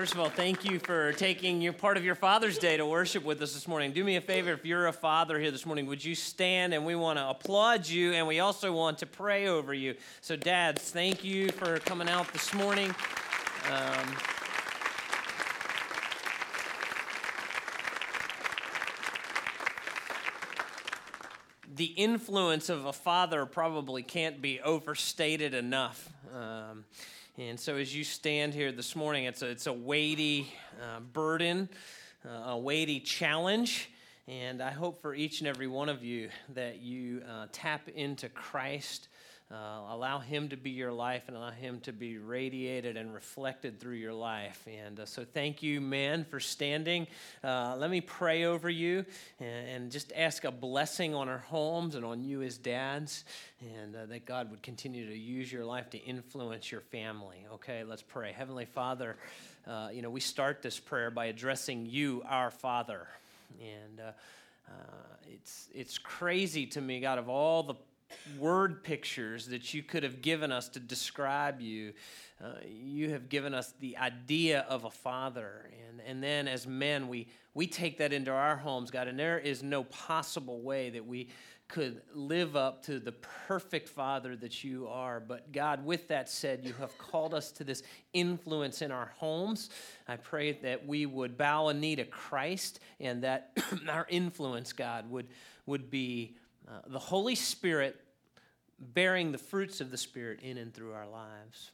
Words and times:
First 0.00 0.14
of 0.14 0.20
all, 0.20 0.30
thank 0.30 0.64
you 0.64 0.78
for 0.78 1.12
taking 1.12 1.60
your 1.60 1.74
part 1.74 1.98
of 1.98 2.04
your 2.06 2.14
Father's 2.14 2.56
Day 2.56 2.78
to 2.78 2.86
worship 2.86 3.22
with 3.22 3.42
us 3.42 3.52
this 3.52 3.68
morning. 3.68 3.92
Do 3.92 4.02
me 4.02 4.16
a 4.16 4.22
favor, 4.22 4.50
if 4.52 4.64
you're 4.64 4.86
a 4.86 4.94
father 4.94 5.38
here 5.38 5.50
this 5.50 5.66
morning, 5.66 5.84
would 5.88 6.02
you 6.02 6.14
stand 6.14 6.72
and 6.72 6.86
we 6.86 6.94
want 6.94 7.18
to 7.18 7.28
applaud 7.28 7.86
you 7.86 8.14
and 8.14 8.26
we 8.26 8.40
also 8.40 8.72
want 8.72 8.96
to 9.00 9.06
pray 9.06 9.46
over 9.46 9.74
you. 9.74 9.94
So, 10.22 10.36
dads, 10.36 10.90
thank 10.90 11.22
you 11.22 11.50
for 11.50 11.80
coming 11.80 12.08
out 12.08 12.32
this 12.32 12.54
morning. 12.54 12.94
Um, 13.70 14.16
the 21.76 21.92
influence 21.98 22.70
of 22.70 22.86
a 22.86 22.94
father 22.94 23.44
probably 23.44 24.02
can't 24.02 24.40
be 24.40 24.62
overstated 24.62 25.52
enough. 25.52 26.08
Um, 26.34 26.86
and 27.38 27.58
so, 27.58 27.76
as 27.76 27.94
you 27.94 28.02
stand 28.02 28.54
here 28.54 28.72
this 28.72 28.96
morning, 28.96 29.24
it's 29.24 29.42
a, 29.42 29.46
it's 29.46 29.66
a 29.66 29.72
weighty 29.72 30.52
uh, 30.82 31.00
burden, 31.00 31.68
uh, 32.26 32.50
a 32.50 32.58
weighty 32.58 32.98
challenge. 32.98 33.90
And 34.26 34.60
I 34.60 34.70
hope 34.70 35.00
for 35.00 35.14
each 35.14 35.40
and 35.40 35.48
every 35.48 35.68
one 35.68 35.88
of 35.88 36.02
you 36.04 36.28
that 36.54 36.80
you 36.80 37.22
uh, 37.28 37.46
tap 37.52 37.88
into 37.88 38.28
Christ 38.28 39.08
uh, 39.52 39.80
allow 39.90 40.20
Him 40.20 40.48
to 40.50 40.56
be 40.56 40.70
your 40.70 40.92
life 40.92 41.24
and 41.26 41.36
allow 41.36 41.50
Him 41.50 41.80
to 41.80 41.92
be 41.92 42.18
radiated 42.18 42.96
and 42.96 43.12
reflected 43.12 43.80
through 43.80 43.96
your 43.96 44.12
life. 44.12 44.66
And 44.66 45.00
uh, 45.00 45.06
so, 45.06 45.24
thank 45.24 45.62
you, 45.62 45.80
men, 45.80 46.24
for 46.24 46.38
standing. 46.38 47.08
Uh, 47.42 47.76
let 47.76 47.90
me 47.90 48.00
pray 48.00 48.44
over 48.44 48.70
you 48.70 49.04
and, 49.40 49.68
and, 49.68 49.90
just 49.90 50.12
ask 50.14 50.44
a 50.44 50.52
blessing 50.52 51.14
on 51.14 51.28
our 51.28 51.38
homes 51.38 51.96
and 51.96 52.04
on 52.04 52.22
you 52.22 52.42
as 52.42 52.58
dads, 52.58 53.24
and 53.60 53.96
uh, 53.96 54.06
that 54.06 54.24
God 54.24 54.50
would 54.52 54.62
continue 54.62 55.08
to 55.08 55.18
use 55.18 55.52
your 55.52 55.64
life 55.64 55.90
to 55.90 55.98
influence 55.98 56.70
your 56.70 56.82
family. 56.82 57.44
Okay, 57.54 57.82
let's 57.82 58.02
pray. 58.02 58.32
Heavenly 58.32 58.66
Father, 58.66 59.16
uh, 59.66 59.88
you 59.92 60.02
know, 60.02 60.10
we 60.10 60.20
start 60.20 60.62
this 60.62 60.78
prayer 60.78 61.10
by 61.10 61.26
addressing 61.26 61.86
you, 61.86 62.22
our 62.28 62.52
Father. 62.52 63.08
And 63.60 64.00
uh, 64.00 64.12
it's, 65.28 65.68
it's 65.74 65.98
crazy 65.98 66.66
to 66.66 66.80
me, 66.80 67.00
God, 67.00 67.18
of 67.18 67.28
all 67.28 67.64
the 67.64 67.74
word 68.38 68.82
pictures 68.82 69.46
that 69.48 69.74
you 69.74 69.82
could 69.82 70.02
have 70.02 70.22
given 70.22 70.52
us 70.52 70.68
to 70.70 70.80
describe 70.80 71.60
you. 71.60 71.92
Uh, 72.42 72.52
you 72.66 73.10
have 73.10 73.28
given 73.28 73.52
us 73.52 73.74
the 73.80 73.96
idea 73.98 74.60
of 74.68 74.84
a 74.84 74.90
father. 74.90 75.70
And, 75.88 76.00
and 76.06 76.22
then 76.22 76.48
as 76.48 76.66
men, 76.66 77.08
we, 77.08 77.28
we 77.54 77.66
take 77.66 77.98
that 77.98 78.12
into 78.12 78.30
our 78.30 78.56
homes, 78.56 78.90
God, 78.90 79.08
and 79.08 79.18
there 79.18 79.38
is 79.38 79.62
no 79.62 79.84
possible 79.84 80.60
way 80.60 80.90
that 80.90 81.06
we 81.06 81.28
could 81.70 82.02
live 82.14 82.56
up 82.56 82.84
to 82.84 82.98
the 82.98 83.12
perfect 83.12 83.88
father 83.88 84.36
that 84.36 84.64
you 84.64 84.88
are. 84.88 85.20
But 85.20 85.52
God, 85.52 85.84
with 85.84 86.08
that 86.08 86.28
said, 86.28 86.64
you 86.64 86.72
have 86.74 86.96
called 86.98 87.32
us 87.32 87.52
to 87.52 87.64
this 87.64 87.82
influence 88.12 88.82
in 88.82 88.90
our 88.90 89.12
homes. 89.18 89.70
I 90.08 90.16
pray 90.16 90.52
that 90.52 90.86
we 90.86 91.06
would 91.06 91.38
bow 91.38 91.68
a 91.68 91.74
knee 91.74 91.96
to 91.96 92.04
Christ 92.04 92.80
and 92.98 93.22
that 93.22 93.56
our 93.88 94.06
influence, 94.08 94.72
God, 94.72 95.08
would, 95.10 95.28
would 95.66 95.90
be 95.90 96.36
uh, 96.70 96.80
the 96.86 96.98
Holy 96.98 97.34
Spirit 97.34 98.00
bearing 98.78 99.32
the 99.32 99.38
fruits 99.38 99.80
of 99.80 99.90
the 99.90 99.96
Spirit 99.96 100.40
in 100.40 100.56
and 100.56 100.72
through 100.72 100.92
our 100.92 101.08
lives. 101.08 101.72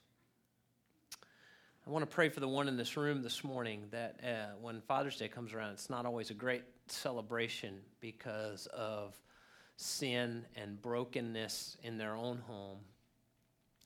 I 1.86 1.90
want 1.90 2.08
to 2.08 2.12
pray 2.12 2.30
for 2.30 2.40
the 2.40 2.48
one 2.48 2.66
in 2.66 2.76
this 2.76 2.96
room 2.96 3.22
this 3.22 3.44
morning 3.44 3.84
that 3.90 4.18
uh, 4.24 4.56
when 4.60 4.80
Father's 4.80 5.16
Day 5.16 5.28
comes 5.28 5.52
around, 5.52 5.72
it's 5.72 5.90
not 5.90 6.06
always 6.06 6.30
a 6.30 6.34
great 6.34 6.64
celebration 6.88 7.78
because 8.00 8.66
of 8.66 9.14
sin 9.76 10.46
and 10.56 10.80
brokenness 10.80 11.76
in 11.82 11.98
their 11.98 12.16
own 12.16 12.38
home. 12.38 12.78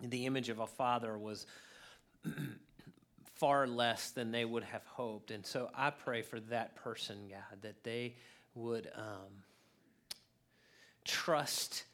The 0.02 0.24
image 0.26 0.48
of 0.48 0.60
a 0.60 0.66
father 0.66 1.18
was 1.18 1.46
far 3.34 3.66
less 3.66 4.12
than 4.12 4.30
they 4.30 4.44
would 4.44 4.64
have 4.64 4.86
hoped. 4.86 5.30
And 5.30 5.44
so 5.44 5.70
I 5.74 5.90
pray 5.90 6.22
for 6.22 6.40
that 6.40 6.76
person, 6.76 7.28
God, 7.28 7.62
that 7.62 7.82
they 7.82 8.14
would 8.54 8.90
um, 8.94 9.42
trust 11.04 11.84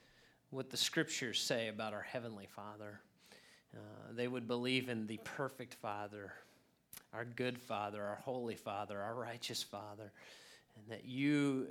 what 0.50 0.70
the 0.70 0.76
scriptures 0.76 1.40
say 1.40 1.68
about 1.68 1.92
our 1.92 2.02
Heavenly 2.02 2.48
Father. 2.54 3.00
Uh, 3.74 3.78
they 4.14 4.28
would 4.28 4.46
believe 4.46 4.88
in 4.88 5.06
the 5.06 5.18
perfect 5.24 5.74
Father, 5.74 6.32
our 7.12 7.24
good 7.24 7.58
Father, 7.58 8.02
our 8.02 8.20
holy 8.24 8.54
Father, 8.54 9.00
our 9.00 9.14
righteous 9.14 9.62
Father, 9.62 10.12
and 10.76 10.90
that 10.90 11.04
you, 11.04 11.66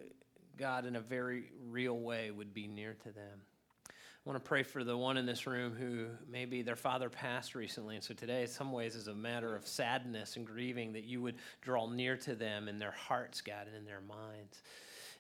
God, 0.57 0.85
in 0.85 0.95
a 0.95 1.01
very 1.01 1.45
real 1.67 1.97
way, 1.97 2.31
would 2.31 2.53
be 2.53 2.67
near 2.67 2.95
to 3.03 3.11
them. 3.11 3.41
I 4.25 4.29
want 4.31 4.43
to 4.43 4.47
pray 4.47 4.63
for 4.63 4.83
the 4.83 4.97
one 4.97 5.17
in 5.17 5.27
this 5.27 5.45
room 5.45 5.75
who 5.75 6.07
maybe 6.27 6.63
their 6.63 6.75
father 6.75 7.11
passed 7.11 7.53
recently. 7.53 7.93
And 7.93 8.03
so 8.03 8.15
today, 8.15 8.41
in 8.41 8.47
some 8.47 8.71
ways, 8.71 8.95
is 8.95 9.07
a 9.07 9.13
matter 9.13 9.55
of 9.55 9.67
sadness 9.67 10.35
and 10.35 10.47
grieving 10.47 10.93
that 10.93 11.03
you 11.03 11.21
would 11.21 11.35
draw 11.61 11.87
near 11.87 12.17
to 12.17 12.33
them 12.33 12.67
in 12.67 12.79
their 12.79 12.89
hearts, 12.91 13.41
God, 13.41 13.67
and 13.67 13.75
in 13.75 13.85
their 13.85 14.01
minds. 14.01 14.63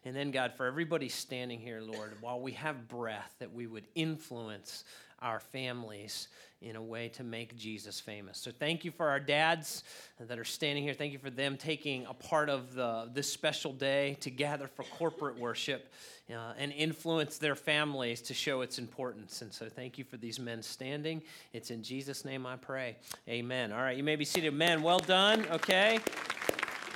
And 0.05 0.15
then, 0.15 0.29
God, 0.31 0.53
for 0.55 0.67
everybody 0.67 1.09
standing 1.09 1.59
here, 1.59 1.81
Lord, 1.81 2.13
while 2.21 2.39
we 2.39 2.51
have 2.53 2.87
breath, 2.87 3.33
that 3.39 3.53
we 3.53 3.65
would 3.65 3.87
influence 3.95 4.83
our 5.19 5.39
families 5.39 6.27
in 6.61 6.75
a 6.75 6.81
way 6.81 7.09
to 7.09 7.23
make 7.23 7.55
Jesus 7.57 7.99
famous. 7.99 8.37
So 8.37 8.51
thank 8.51 8.85
you 8.85 8.91
for 8.91 9.09
our 9.09 9.19
dads 9.19 9.83
that 10.19 10.37
are 10.37 10.43
standing 10.45 10.83
here. 10.83 10.93
Thank 10.93 11.13
you 11.13 11.19
for 11.19 11.29
them 11.29 11.57
taking 11.57 12.05
a 12.05 12.13
part 12.13 12.49
of 12.49 12.75
the, 12.75 13.09
this 13.13 13.31
special 13.31 13.73
day 13.73 14.17
to 14.21 14.29
gather 14.29 14.67
for 14.67 14.83
corporate 14.83 15.39
worship 15.39 15.91
uh, 16.29 16.53
and 16.57 16.71
influence 16.71 17.37
their 17.37 17.55
families 17.55 18.21
to 18.23 18.33
show 18.33 18.61
its 18.61 18.79
importance. 18.79 19.41
And 19.41 19.53
so 19.53 19.69
thank 19.69 19.97
you 19.97 20.03
for 20.03 20.17
these 20.17 20.39
men 20.39 20.61
standing. 20.61 21.21
It's 21.53 21.71
in 21.71 21.83
Jesus' 21.83 22.25
name 22.25 22.45
I 22.45 22.55
pray. 22.55 22.97
Amen. 23.27 23.71
All 23.71 23.81
right, 23.81 23.97
you 23.97 24.03
may 24.03 24.15
be 24.15 24.25
seated. 24.25 24.53
Men, 24.53 24.81
well 24.81 24.99
done. 24.99 25.45
Okay. 25.51 25.99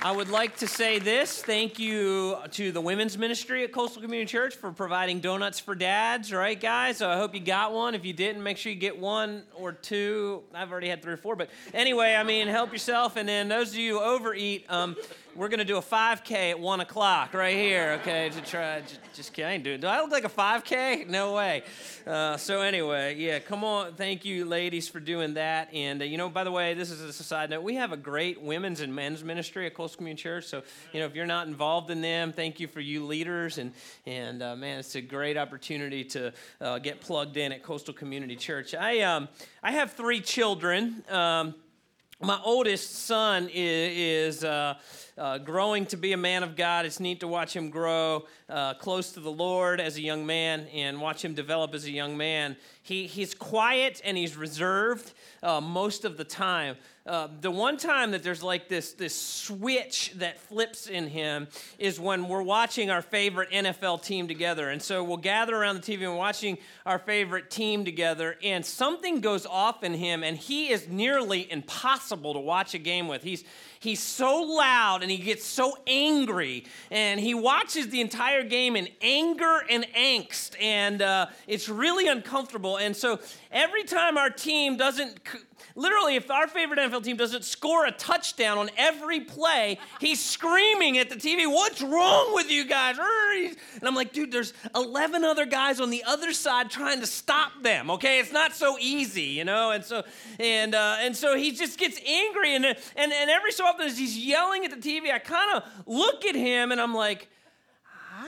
I 0.02 0.14
would 0.14 0.30
like 0.30 0.56
to 0.58 0.68
say 0.68 0.98
this. 0.98 1.42
Thank 1.42 1.78
you 1.78 2.38
to 2.52 2.72
the 2.72 2.80
women's 2.80 3.18
ministry 3.18 3.66
at 3.66 3.74
Coastal 3.74 4.02
Community 4.02 4.32
Church 4.32 4.56
for 4.56 4.72
providing 4.72 5.20
donuts 5.20 5.60
for 5.60 5.76
dads, 5.76 6.32
right, 6.32 6.58
guys? 6.58 6.98
So 6.98 7.10
I 7.10 7.18
hope 7.18 7.34
you 7.34 7.42
got 7.42 7.74
one. 7.74 7.94
If 7.96 8.06
you 8.06 8.14
didn't, 8.14 8.42
make 8.42 8.56
sure 8.56 8.72
you 8.72 8.78
get 8.80 8.98
one 8.98 9.44
or 9.56 9.74
two. 9.74 10.44
I've 10.56 10.72
already 10.72 10.88
had 10.88 11.02
three 11.02 11.12
or 11.12 11.18
four, 11.18 11.36
but 11.36 11.50
anyway, 11.74 12.16
I 12.16 12.24
mean, 12.24 12.48
help 12.48 12.72
yourself. 12.72 13.18
And 13.18 13.28
then 13.28 13.50
those 13.50 13.72
of 13.72 13.76
you 13.76 14.00
who 14.00 14.02
overeat, 14.02 14.66
um, 14.70 14.96
we're 15.36 15.50
to 15.60 15.66
do 15.66 15.78
a 15.78 15.82
5K 15.82 16.52
at 16.52 16.60
1 16.60 16.80
o'clock 16.80 17.34
right 17.34 17.56
here, 17.56 18.00
okay, 18.02 18.30
to 18.30 18.42
try. 18.42 18.82
Just, 19.14 19.34
kidding. 19.34 19.80
Do 19.80 19.88
I 19.88 20.02
look 20.02 20.12
like 20.12 20.24
a 20.24 20.30
5K? 20.30 21.08
No 21.08 21.34
way. 21.34 21.64
Uh, 22.06 22.38
so, 22.38 22.62
anyway, 22.62 23.16
yeah, 23.18 23.40
come 23.40 23.64
on. 23.64 23.94
Thank 23.94 24.26
you, 24.26 24.46
ladies, 24.46 24.88
for 24.88 25.00
doing 25.00 25.36
that. 25.36 25.74
And, 25.74 26.02
uh, 26.02 26.06
you 26.06 26.18
know, 26.18 26.30
by 26.30 26.44
the 26.44 26.52
way, 26.52 26.74
this 26.74 26.90
is 26.92 27.02
a 27.02 27.14
side 27.14 27.50
note. 27.50 27.64
We 27.64 27.76
have 27.76 27.92
a 27.92 27.98
great 27.98 28.42
women's 28.42 28.82
and 28.82 28.94
men's 28.94 29.24
ministry 29.24 29.66
at 29.66 29.74
Coastal 29.74 29.98
Community 29.98 30.24
Church. 30.24 30.46
So, 30.46 30.64
you 30.94 31.00
know, 31.00 31.06
if 31.06 31.16
you're 31.16 31.26
not 31.26 31.48
involved 31.48 31.92
in 31.92 32.02
them, 32.02 32.34
thank 32.34 32.60
you 32.60 32.68
for 32.68 32.82
you 32.82 33.06
leaders. 33.06 33.58
And, 33.58 33.74
and 34.06 34.42
uh, 34.42 34.56
man, 34.56 34.80
it's 34.80 34.96
a 34.96 35.02
great 35.02 35.38
opportunity 35.38 36.04
to 36.06 36.34
uh, 36.62 36.80
get 36.80 37.02
plugged 37.02 37.38
in 37.38 37.52
at 37.52 37.64
Coastal 37.64 37.94
Community 37.94 38.36
Church. 38.36 38.74
I, 38.74 39.02
um, 39.02 39.28
I 39.62 39.72
have 39.74 39.94
three 39.94 40.22
children. 40.22 41.04
Um, 41.10 41.56
my 42.22 42.38
oldest 42.44 43.06
son 43.06 43.50
is, 43.54 44.38
is 44.38 44.44
uh, 44.44 44.74
uh, 45.20 45.38
growing 45.38 45.86
to 45.88 45.98
be 45.98 46.14
a 46.14 46.18
man 46.18 46.42
of 46.44 46.56
God. 46.56 46.86
It's 46.86 47.00
neat 47.00 47.20
to 47.20 47.28
watch 47.28 47.56
him 47.56 47.70
grow 47.70 48.26
uh, 48.50 48.74
close 48.76 49.12
to 49.12 49.20
the 49.20 49.32
Lord 49.32 49.82
as 49.82 49.98
a 49.98 50.02
young 50.02 50.26
man 50.26 50.68
and 50.74 51.00
watch 51.00 51.24
him 51.24 51.34
develop 51.34 51.76
as 51.76 51.86
a 51.86 51.92
young 51.92 52.18
man. 52.18 52.56
He, 52.82 53.06
he's 53.06 53.36
quiet 53.36 54.02
and 54.04 54.18
he's 54.18 54.36
reserved 54.36 55.14
uh, 55.44 55.62
most 55.62 56.06
of 56.06 56.18
the 56.18 56.24
time. 56.24 56.78
Uh, 57.10 57.28
the 57.42 57.50
one 57.50 57.76
time 57.76 58.12
that 58.12 58.22
there's 58.22 58.44
like 58.44 58.70
this, 58.70 58.94
this 58.94 59.20
switch 59.20 60.14
that 60.18 60.40
flips 60.40 60.86
in 60.86 61.08
him 61.08 61.48
is 61.80 62.00
when 62.00 62.28
we're 62.28 62.44
watching 62.44 62.92
our 62.92 63.02
favorite 63.02 63.50
NFL 63.50 64.04
team 64.04 64.28
together. 64.28 64.70
And 64.70 64.80
so 64.80 65.04
we'll 65.04 65.18
gather 65.18 65.56
around 65.56 65.82
the 65.82 65.98
TV 65.98 66.04
and 66.04 66.16
watching 66.16 66.60
our 66.86 67.00
favorite 67.00 67.50
team 67.50 67.84
together, 67.84 68.38
and 68.44 68.64
something 68.64 69.22
goes 69.22 69.48
off 69.48 69.84
in 69.84 69.96
him, 69.96 70.24
and 70.24 70.38
he 70.38 70.70
is 70.70 70.88
nearly 70.88 71.52
impossible 71.52 72.34
to 72.34 72.40
watch 72.40 72.76
a 72.76 72.78
game 72.78 73.08
with. 73.08 73.24
He's, 73.24 73.44
he's 73.80 74.02
so 74.02 74.44
loud 74.44 75.02
and 75.10 75.18
he 75.18 75.24
gets 75.24 75.44
so 75.44 75.76
angry, 75.88 76.66
and 76.92 77.20
he 77.20 77.34
watches 77.34 77.90
the 77.90 78.00
entire 78.00 78.44
game 78.44 78.76
in 78.76 78.88
anger 79.02 79.64
and 79.68 79.84
angst, 79.98 80.52
and 80.62 81.02
uh, 81.02 81.26
it's 81.48 81.68
really 81.68 82.08
uncomfortable. 82.08 82.78
And 82.78 82.96
so 82.96 83.20
every 83.52 83.86
time 83.86 84.20
our 84.20 84.30
team 84.30 84.78
doesn't 84.78 85.20
literally, 85.76 86.16
if 86.16 86.30
our 86.30 86.48
favorite 86.48 86.80
NFL 86.80 87.04
team 87.04 87.18
doesn't 87.18 87.44
score 87.44 87.86
a 87.86 87.92
touchdown 87.92 88.58
on 88.58 88.70
every 88.78 89.22
play, 89.22 89.80
he's 90.00 90.24
screaming 90.24 90.98
at 90.98 91.10
the 91.10 91.16
TV, 91.16 91.48
What's 91.48 91.82
wrong 91.82 92.34
with 92.34 92.52
you 92.52 92.66
guys? 92.66 92.98
And 93.00 93.88
I'm 93.88 93.96
like, 93.96 94.14
Dude, 94.14 94.32
there's 94.32 94.54
11 94.76 95.24
other 95.24 95.46
guys 95.46 95.80
on 95.80 95.90
the 95.90 96.04
other 96.06 96.34
side 96.34 96.70
trying 96.70 97.00
to 97.00 97.08
stop 97.08 97.62
them, 97.62 97.92
okay? 97.92 98.20
It's 98.20 98.32
not 98.32 98.54
so 98.54 98.78
easy, 98.80 99.24
you 99.24 99.46
know? 99.46 99.72
And 99.72 99.84
so, 99.84 100.04
and, 100.40 100.76
uh, 100.76 100.98
and 101.00 101.16
so 101.16 101.36
he 101.36 101.52
just 101.52 101.78
gets 101.78 102.00
angry. 102.06 102.56
And, 102.56 102.66
and, 102.66 102.78
and 102.96 103.30
every 103.30 103.52
so 103.52 103.66
often, 103.66 103.88
as 103.88 103.98
he's 103.98 104.18
yelling 104.18 104.66
at 104.66 104.72
the 104.72 104.78
TV, 104.78 105.12
I 105.12 105.20
kind 105.20 105.58
of 105.58 105.64
look 105.86 106.26
at 106.26 106.36
him 106.36 106.72
and 106.72 106.80
I'm 106.80 106.94
like, 106.94 107.30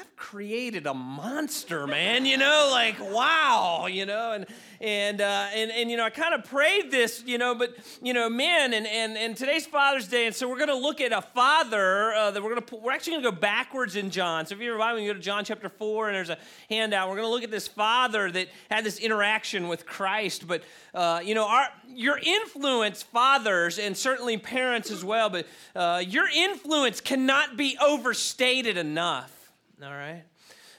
I've 0.01 0.15
created 0.15 0.87
a 0.87 0.95
monster, 0.95 1.85
man. 1.85 2.25
You 2.25 2.37
know, 2.37 2.69
like 2.71 2.99
wow, 2.99 3.85
you 3.85 4.07
know, 4.07 4.31
and 4.31 4.47
and 4.79 5.21
uh, 5.21 5.45
and 5.53 5.69
and 5.69 5.91
you 5.91 5.97
know, 5.97 6.05
I 6.05 6.09
kind 6.09 6.33
of 6.33 6.43
prayed 6.43 6.89
this, 6.89 7.23
you 7.27 7.37
know, 7.37 7.53
but 7.53 7.75
you 8.01 8.11
know, 8.11 8.27
man, 8.27 8.73
and 8.73 8.87
and 8.87 9.15
and 9.15 9.37
today's 9.37 9.67
Father's 9.67 10.07
Day, 10.07 10.25
and 10.25 10.35
so 10.35 10.49
we're 10.49 10.57
going 10.57 10.69
to 10.69 10.75
look 10.75 11.01
at 11.01 11.11
a 11.11 11.21
father 11.21 12.13
uh, 12.15 12.31
that 12.31 12.41
we're 12.41 12.55
going 12.55 12.63
to 12.63 12.75
we're 12.77 12.91
actually 12.91 13.13
going 13.13 13.23
to 13.25 13.31
go 13.31 13.37
backwards 13.37 13.95
in 13.95 14.09
John. 14.09 14.47
So 14.47 14.55
if 14.55 14.61
you're 14.61 14.75
Bible, 14.75 15.01
you 15.01 15.09
go 15.09 15.13
to 15.13 15.19
John 15.19 15.45
chapter 15.45 15.69
four, 15.69 16.07
and 16.07 16.15
there's 16.15 16.31
a 16.31 16.39
handout. 16.67 17.07
We're 17.07 17.17
going 17.17 17.27
to 17.27 17.31
look 17.31 17.43
at 17.43 17.51
this 17.51 17.67
father 17.67 18.31
that 18.31 18.47
had 18.71 18.83
this 18.83 18.97
interaction 18.97 19.67
with 19.67 19.85
Christ, 19.85 20.47
but 20.47 20.63
uh, 20.95 21.21
you 21.23 21.35
know, 21.35 21.47
our 21.47 21.67
your 21.87 22.17
influence, 22.17 23.03
fathers, 23.03 23.77
and 23.77 23.95
certainly 23.95 24.37
parents 24.37 24.89
as 24.89 25.05
well, 25.05 25.29
but 25.29 25.45
uh, 25.75 26.01
your 26.03 26.27
influence 26.27 27.01
cannot 27.01 27.55
be 27.55 27.77
overstated 27.79 28.77
enough. 28.77 29.40
All 29.83 29.91
right. 29.91 30.23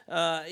Uh, 0.08 0.42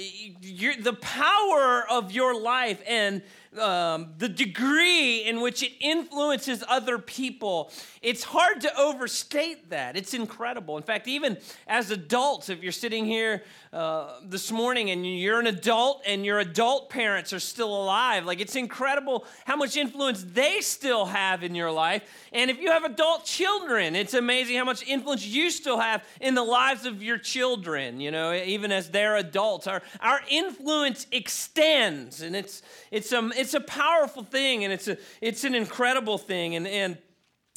the 0.82 0.96
power 1.00 1.84
of 1.88 2.12
your 2.12 2.40
life 2.40 2.82
and 2.86 3.22
um, 3.58 4.10
the 4.18 4.28
degree 4.28 5.24
in 5.24 5.40
which 5.40 5.62
it 5.62 5.72
influences 5.80 6.62
other 6.68 6.98
people, 6.98 7.72
it's 8.00 8.22
hard 8.22 8.60
to 8.60 8.78
overstate 8.78 9.70
that. 9.70 9.96
It's 9.96 10.14
incredible. 10.14 10.76
In 10.76 10.84
fact, 10.84 11.08
even 11.08 11.36
as 11.66 11.90
adults, 11.90 12.48
if 12.48 12.62
you're 12.62 12.70
sitting 12.70 13.04
here 13.04 13.42
uh, 13.72 14.20
this 14.24 14.52
morning 14.52 14.90
and 14.90 15.04
you're 15.04 15.40
an 15.40 15.48
adult 15.48 16.02
and 16.06 16.24
your 16.24 16.38
adult 16.38 16.90
parents 16.90 17.32
are 17.32 17.40
still 17.40 17.74
alive, 17.74 18.24
like 18.24 18.40
it's 18.40 18.54
incredible 18.54 19.24
how 19.44 19.56
much 19.56 19.76
influence 19.76 20.22
they 20.22 20.60
still 20.60 21.06
have 21.06 21.42
in 21.42 21.54
your 21.54 21.72
life. 21.72 22.02
And 22.32 22.50
if 22.50 22.60
you 22.60 22.70
have 22.70 22.84
adult 22.84 23.24
children, 23.24 23.96
it's 23.96 24.14
amazing 24.14 24.56
how 24.56 24.64
much 24.64 24.86
influence 24.86 25.26
you 25.26 25.50
still 25.50 25.80
have 25.80 26.04
in 26.20 26.34
the 26.34 26.44
lives 26.44 26.86
of 26.86 27.02
your 27.02 27.18
children, 27.18 28.00
you 28.00 28.12
know, 28.12 28.32
even 28.32 28.70
as 28.70 28.90
they're 28.90 29.16
adults. 29.16 29.66
Our, 29.66 29.82
our 30.00 30.20
influence 30.30 31.08
extends, 31.10 32.22
and 32.22 32.36
it's, 32.36 32.62
it's, 32.92 33.12
um, 33.12 33.32
it's 33.40 33.54
a 33.54 33.60
powerful 33.60 34.22
thing 34.22 34.64
and 34.64 34.72
it's, 34.72 34.88
a, 34.88 34.98
it's 35.20 35.44
an 35.44 35.54
incredible 35.54 36.18
thing. 36.18 36.54
And, 36.54 36.66
and 36.66 36.98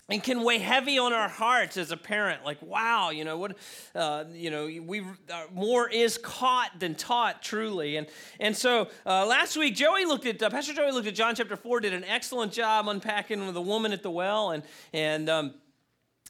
and 0.09 0.21
can 0.21 0.43
weigh 0.43 0.57
heavy 0.57 0.99
on 0.99 1.13
our 1.13 1.29
hearts 1.29 1.77
as 1.77 1.91
a 1.91 1.95
parent 1.97 2.43
like 2.43 2.61
wow 2.61 3.09
you 3.09 3.23
know 3.23 3.37
what 3.37 3.55
uh, 3.95 4.25
you 4.33 4.51
know 4.51 4.65
we 4.65 4.99
uh, 4.99 5.45
more 5.53 5.89
is 5.89 6.17
caught 6.17 6.77
than 6.77 6.93
taught 6.93 7.41
truly 7.41 7.95
and 7.95 8.07
and 8.37 8.55
so 8.55 8.89
uh, 9.05 9.25
last 9.25 9.55
week 9.55 9.73
joey 9.73 10.03
looked 10.03 10.25
at 10.25 10.43
uh, 10.43 10.49
pastor 10.49 10.73
joey 10.73 10.91
looked 10.91 11.07
at 11.07 11.15
john 11.15 11.33
chapter 11.33 11.55
4 11.55 11.79
did 11.79 11.93
an 11.93 12.03
excellent 12.03 12.51
job 12.51 12.89
unpacking 12.89 13.45
with 13.45 13.53
the 13.53 13.61
woman 13.61 13.93
at 13.93 14.03
the 14.03 14.11
well 14.11 14.51
and 14.51 14.63
and 14.91 15.29
um, 15.29 15.53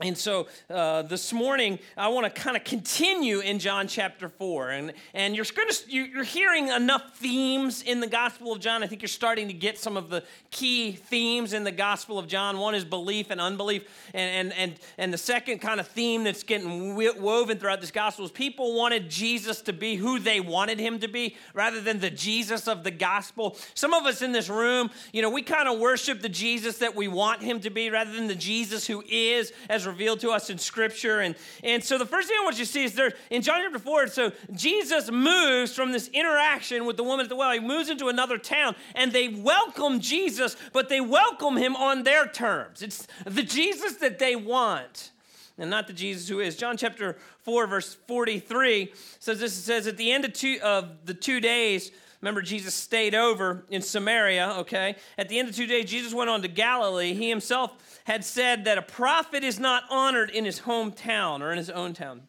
and 0.01 0.17
so 0.17 0.47
uh, 0.71 1.03
this 1.03 1.31
morning, 1.31 1.77
I 1.95 2.07
want 2.07 2.25
to 2.25 2.41
kind 2.41 2.57
of 2.57 2.63
continue 2.63 3.41
in 3.41 3.59
John 3.59 3.87
chapter 3.87 4.27
4. 4.27 4.69
And, 4.71 4.93
and 5.13 5.35
you're, 5.35 5.45
to, 5.45 5.75
you're 5.87 6.23
hearing 6.23 6.69
enough 6.69 7.15
themes 7.17 7.83
in 7.83 7.99
the 7.99 8.07
Gospel 8.07 8.51
of 8.51 8.59
John. 8.59 8.81
I 8.81 8.87
think 8.87 9.03
you're 9.03 9.07
starting 9.07 9.49
to 9.49 9.53
get 9.53 9.77
some 9.77 9.95
of 9.95 10.09
the 10.09 10.23
key 10.49 10.93
themes 10.93 11.53
in 11.53 11.63
the 11.63 11.71
Gospel 11.71 12.17
of 12.17 12.27
John. 12.27 12.57
One 12.57 12.73
is 12.73 12.83
belief 12.83 13.29
and 13.29 13.39
unbelief. 13.39 13.87
And, 14.15 14.51
and, 14.51 14.59
and, 14.59 14.79
and 14.97 15.13
the 15.13 15.17
second 15.19 15.59
kind 15.59 15.79
of 15.79 15.87
theme 15.87 16.23
that's 16.23 16.41
getting 16.41 16.95
woven 16.95 17.59
throughout 17.59 17.79
this 17.79 17.91
Gospel 17.91 18.25
is 18.25 18.31
people 18.31 18.75
wanted 18.75 19.11
Jesus 19.11 19.61
to 19.61 19.73
be 19.73 19.95
who 19.95 20.17
they 20.17 20.39
wanted 20.39 20.79
him 20.79 20.97
to 21.01 21.07
be 21.07 21.37
rather 21.53 21.79
than 21.79 21.99
the 21.99 22.09
Jesus 22.09 22.67
of 22.67 22.83
the 22.83 22.89
Gospel. 22.89 23.55
Some 23.75 23.93
of 23.93 24.07
us 24.07 24.23
in 24.23 24.31
this 24.31 24.49
room, 24.49 24.89
you 25.11 25.21
know, 25.21 25.29
we 25.29 25.43
kind 25.43 25.69
of 25.69 25.79
worship 25.79 26.23
the 26.23 26.29
Jesus 26.29 26.79
that 26.79 26.95
we 26.95 27.07
want 27.07 27.43
him 27.43 27.59
to 27.59 27.69
be 27.69 27.91
rather 27.91 28.11
than 28.11 28.25
the 28.25 28.33
Jesus 28.33 28.87
who 28.87 29.03
is 29.07 29.53
as 29.69 29.82
revealed 29.85 30.19
to 30.21 30.31
us 30.31 30.49
in 30.49 30.57
Scripture. 30.57 31.19
And, 31.19 31.35
and 31.63 31.83
so 31.83 31.97
the 31.97 32.05
first 32.05 32.27
thing 32.27 32.37
I 32.39 32.43
want 32.43 32.57
you 32.57 32.65
to 32.65 32.71
see 32.71 32.83
is 32.83 32.93
there 32.93 33.13
in 33.29 33.41
John 33.41 33.61
chapter 33.63 33.79
4, 33.79 34.07
so 34.07 34.31
Jesus 34.53 35.11
moves 35.11 35.73
from 35.73 35.91
this 35.91 36.07
interaction 36.09 36.85
with 36.85 36.97
the 36.97 37.03
woman 37.03 37.25
at 37.25 37.29
the 37.29 37.35
well, 37.35 37.51
he 37.51 37.59
moves 37.59 37.89
into 37.89 38.07
another 38.07 38.37
town, 38.37 38.75
and 38.95 39.11
they 39.11 39.27
welcome 39.27 39.99
Jesus, 39.99 40.55
but 40.71 40.89
they 40.89 41.01
welcome 41.01 41.57
him 41.57 41.75
on 41.75 42.03
their 42.03 42.27
terms. 42.27 42.81
It's 42.81 43.07
the 43.25 43.43
Jesus 43.43 43.95
that 43.95 44.19
they 44.19 44.35
want 44.35 45.11
and 45.57 45.69
not 45.69 45.87
the 45.87 45.93
Jesus 45.93 46.27
who 46.27 46.39
is. 46.39 46.55
John 46.55 46.77
chapter 46.77 47.17
4, 47.43 47.67
verse 47.67 47.93
43 48.07 48.91
says 49.19 49.39
this 49.39 49.57
it 49.57 49.61
says, 49.61 49.87
At 49.87 49.97
the 49.97 50.11
end 50.11 50.25
of, 50.25 50.33
two, 50.33 50.59
of 50.63 51.05
the 51.05 51.13
two 51.13 51.39
days, 51.39 51.91
remember, 52.23 52.41
Jesus 52.41 52.73
stayed 52.73 53.13
over 53.13 53.65
in 53.69 53.81
Samaria, 53.81 54.55
okay? 54.59 54.95
At 55.17 55.27
the 55.27 55.39
end 55.39 55.49
of 55.49 55.55
two 55.57 55.67
days, 55.67 55.89
Jesus 55.89 56.13
went 56.13 56.29
on 56.29 56.41
to 56.43 56.47
Galilee. 56.47 57.13
He 57.13 57.27
himself 57.27 57.99
had 58.05 58.23
said 58.23 58.63
that 58.63 58.77
a 58.77 58.81
prophet 58.81 59.43
is 59.43 59.59
not 59.59 59.83
honored 59.89 60.29
in 60.29 60.45
his 60.45 60.61
hometown 60.61 61.41
or 61.41 61.51
in 61.51 61.57
his 61.57 61.69
own 61.69 61.93
town, 61.93 62.21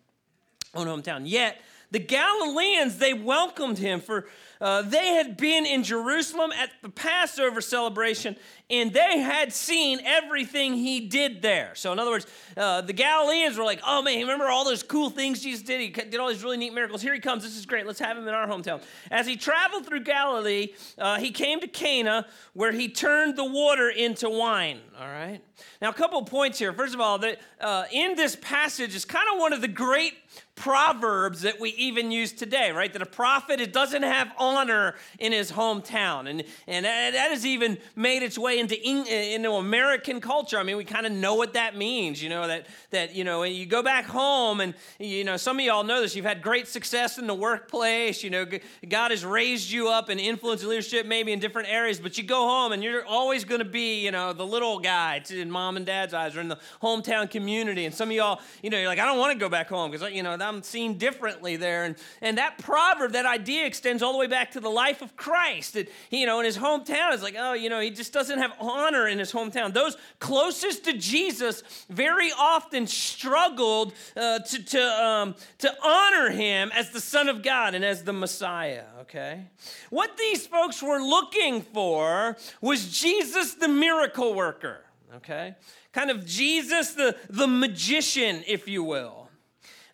own 0.75 0.89
hometown. 0.89 1.23
Yet 1.27 1.61
the 1.95 2.01
Galileans 2.01 2.99
they 2.99 3.15
welcomed 3.15 3.79
him 3.79 4.01
for 4.01 4.27
uh, 4.61 4.83
they 4.83 5.09
had 5.09 5.37
been 5.37 5.65
in 5.65 5.85
Jerusalem 5.85 6.51
at 6.53 6.71
the 6.83 6.89
Passover 6.89 7.61
celebration 7.61 8.35
and 8.71 8.93
they 8.93 9.19
had 9.19 9.53
seen 9.53 10.01
everything 10.05 10.75
he 10.75 11.01
did 11.01 11.43
there. 11.43 11.73
So, 11.75 11.93
in 11.93 11.99
other 11.99 12.11
words, 12.11 12.27
uh, 12.57 12.81
the 12.81 12.93
Galileans 12.93 13.57
were 13.59 13.65
like, 13.65 13.81
oh 13.87 14.03
man, 14.03 14.21
remember 14.21 14.47
all 14.47 14.65
those 14.65 14.83
cool 14.83 15.11
things 15.11 15.43
Jesus 15.43 15.63
did? 15.63 15.81
He 15.81 15.89
did 15.91 16.17
all 16.17 16.29
these 16.29 16.43
really 16.43 16.57
neat 16.57 16.73
miracles. 16.73 17.03
Here 17.03 17.15
he 17.15 17.21
comes. 17.21 17.43
This 17.43 17.57
is 17.57 17.67
great. 17.67 17.87
Let's 17.87 17.99
have 18.01 18.17
him 18.17 18.27
in 18.27 18.35
our 18.35 18.49
hometown. 18.49 18.83
As 19.11 19.27
he 19.27 19.37
traveled 19.37 19.87
through 19.87 20.01
Galilee, 20.01 20.69
uh, 20.99 21.19
he 21.19 21.31
came 21.31 21.61
to 21.61 21.69
Cana 21.69 22.27
where 22.55 22.73
he 22.73 22.89
turned 22.89 23.37
the 23.37 23.45
water 23.45 23.89
into 23.89 24.29
wine. 24.31 24.81
All 24.99 25.07
right. 25.07 25.41
Now, 25.81 25.91
a 25.91 25.95
couple 25.95 26.23
points 26.25 26.59
here. 26.59 26.73
First 26.73 26.95
of 26.95 27.01
all, 27.01 27.19
that 27.19 27.41
uh, 27.61 27.85
in 27.93 28.17
this 28.17 28.37
passage 28.37 28.95
is 28.95 29.05
kind 29.05 29.27
of 29.33 29.39
one 29.39 29.53
of 29.53 29.61
the 29.61 29.69
great 29.69 30.15
proverbs 30.57 31.43
that 31.43 31.59
we 31.59 31.71
even 31.71 32.13
use 32.13 32.33
today, 32.33 32.71
right? 32.71 32.93
That 32.93 33.03
a 33.03 33.07
prophet 33.07 33.61
it 33.61 33.73
doesn't 33.73 34.03
have 34.03 34.31
honor 34.39 34.95
in 35.19 35.33
his 35.33 35.51
hometown, 35.51 36.29
and 36.29 36.45
and 36.67 36.85
that 36.87 37.15
has 37.15 37.45
even 37.45 37.79
made 37.97 38.23
its 38.23 38.39
way 38.39 38.59
into 38.59 38.81
into 38.81 39.51
American 39.53 40.21
culture. 40.21 40.59
I 40.59 40.63
mean, 40.63 40.77
we 40.77 40.85
kind 40.85 41.07
of 41.07 41.13
know 41.13 41.35
what 41.35 41.55
that 41.55 41.77
means, 41.77 42.23
you 42.23 42.29
know 42.29 42.47
that 42.47 42.67
that 42.91 43.15
you 43.15 43.25
know 43.25 43.41
when 43.41 43.53
you 43.53 43.67
go 43.67 43.83
back 43.83 44.05
home, 44.05 44.61
and 44.61 44.75
you 44.99 45.25
know 45.25 45.37
some 45.37 45.59
of 45.59 45.65
y'all 45.65 45.85
know 45.85 46.01
this. 46.01 46.15
You've 46.15 46.25
had 46.25 46.43
great 46.43 46.69
success 46.69 47.19
in 47.19 47.27
the 47.27 47.35
workplace. 47.35 48.23
You 48.23 48.31
know, 48.31 48.47
God 48.89 49.11
has 49.11 49.25
raised 49.25 49.71
you 49.71 49.89
up 49.89 50.09
and 50.09 50.21
influenced 50.21 50.65
leadership 50.65 51.07
maybe 51.07 51.33
in 51.33 51.41
different 51.41 51.69
areas, 51.69 51.99
but 51.99 52.17
you 52.17 52.25
go 52.25 52.47
home 52.47 52.73
and 52.73 52.83
you're 52.83 53.05
always 53.05 53.45
going 53.45 53.61
to 53.61 53.65
be 53.65 54.05
you 54.05 54.13
know 54.13 54.33
the 54.33 54.47
little 54.47 54.79
guy 54.79 55.23
in 55.31 55.51
mom 55.51 55.77
and 55.77 55.87
dad's 55.87 56.15
eyes 56.15 56.37
or 56.37 56.41
in 56.41 56.49
the 56.49 56.59
hometown 56.83 57.29
community. 57.29 57.85
And 57.85 57.95
some 57.95 58.09
of 58.11 58.15
y'all, 58.15 58.41
you 58.63 58.71
know, 58.71 58.79
you're 58.79 58.89
like, 58.89 58.99
I 58.99 59.07
don't 59.07 59.19
want 59.19 59.33
to 59.33 59.39
go 59.39 59.49
back 59.49 59.69
home 59.69 59.91
because 59.91 60.13
you 60.13 60.23
know 60.23 60.37
I'm 60.45 60.63
seen 60.63 60.99
differently 60.99 61.57
there. 61.57 61.85
And, 61.85 61.97
and 62.21 62.39
that 62.39 62.59
proverb, 62.59 63.13
that 63.13 63.27
idea 63.27 63.67
extends 63.67 64.03
all 64.03 64.13
the 64.13 64.19
way 64.19 64.27
back 64.27 64.53
to 64.53 64.61
the 64.61 64.69
life 64.69 65.03
of 65.03 65.17
Christ. 65.17 65.75
That, 65.75 65.91
you 66.11 66.27
know, 66.27 66.39
in 66.39 66.45
his 66.45 66.59
hometown, 66.59 67.13
it's 67.13 67.23
like, 67.23 67.37
oh, 67.39 67.55
you 67.55 67.69
know, 67.69 67.81
he 67.81 67.91
just 67.91 68.13
doesn't 68.13 68.39
have 68.39 68.53
honor 68.61 69.09
in 69.09 69.19
his 69.19 69.33
hometown. 69.33 69.73
Those 69.73 69.97
closest 70.21 70.85
to 70.85 70.93
Jesus 70.93 71.63
very 71.89 72.31
often 72.39 72.87
struggled 72.87 73.95
uh, 74.17 74.39
to, 74.41 74.65
to, 74.65 74.83
um, 74.83 75.35
to 75.59 75.75
honor 75.83 76.31
him 76.31 76.71
as 76.75 76.91
the 76.91 77.01
Son 77.01 77.29
of 77.29 77.43
God 77.43 77.75
and 77.75 77.85
as 77.85 78.05
the 78.05 78.13
Messiah, 78.13 78.85
okay? 79.01 79.47
What 79.91 80.17
these 80.17 80.47
folks 80.47 80.83
were 80.83 81.01
looking 81.01 81.63
for 81.63 82.37
was 82.61 83.01
Jesus 83.01 83.55
the 83.55 83.69
miracle 83.69 84.35
worker, 84.35 84.85
okay? 85.17 85.55
Kind 85.93 86.11
of 86.11 86.27
Jesus 86.27 86.93
the, 86.93 87.17
the 87.31 87.47
magician, 87.47 88.43
if 88.47 88.67
you 88.69 88.83
will. 88.83 89.24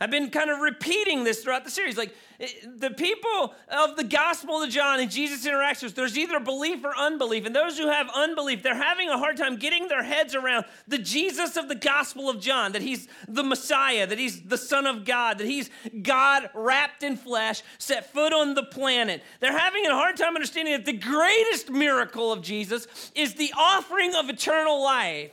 I've 0.02 0.10
been 0.10 0.30
kind 0.30 0.48
of 0.48 0.60
repeating 0.60 1.24
this 1.24 1.44
throughout 1.44 1.64
the 1.64 1.70
series. 1.70 1.98
Like 1.98 2.14
eh, 2.40 2.48
the 2.78 2.90
people 2.90 3.54
of 3.68 3.96
the 3.96 4.04
Gospel 4.04 4.62
of 4.62 4.70
John 4.70 4.98
and 4.98 5.10
Jesus' 5.10 5.44
interactions, 5.44 5.92
there's 5.92 6.16
either 6.16 6.40
belief 6.40 6.82
or 6.82 6.96
unbelief. 6.96 7.44
And 7.44 7.54
those 7.54 7.76
who 7.76 7.86
have 7.86 8.08
unbelief, 8.14 8.62
they're 8.62 8.74
having 8.74 9.10
a 9.10 9.18
hard 9.18 9.36
time 9.36 9.56
getting 9.56 9.88
their 9.88 10.02
heads 10.02 10.34
around 10.34 10.64
the 10.88 10.96
Jesus 10.96 11.58
of 11.58 11.68
the 11.68 11.74
Gospel 11.74 12.30
of 12.30 12.40
John, 12.40 12.72
that 12.72 12.80
he's 12.80 13.08
the 13.28 13.42
Messiah, 13.42 14.06
that 14.06 14.18
he's 14.18 14.40
the 14.40 14.56
Son 14.56 14.86
of 14.86 15.04
God, 15.04 15.36
that 15.36 15.46
he's 15.46 15.68
God 16.02 16.48
wrapped 16.54 17.02
in 17.02 17.18
flesh, 17.18 17.62
set 17.76 18.10
foot 18.10 18.32
on 18.32 18.54
the 18.54 18.62
planet. 18.62 19.22
They're 19.40 19.56
having 19.56 19.86
a 19.86 19.94
hard 19.94 20.16
time 20.16 20.34
understanding 20.34 20.72
that 20.72 20.86
the 20.86 20.94
greatest 20.94 21.68
miracle 21.68 22.32
of 22.32 22.40
Jesus 22.40 23.12
is 23.14 23.34
the 23.34 23.52
offering 23.54 24.14
of 24.14 24.30
eternal 24.30 24.82
life 24.82 25.30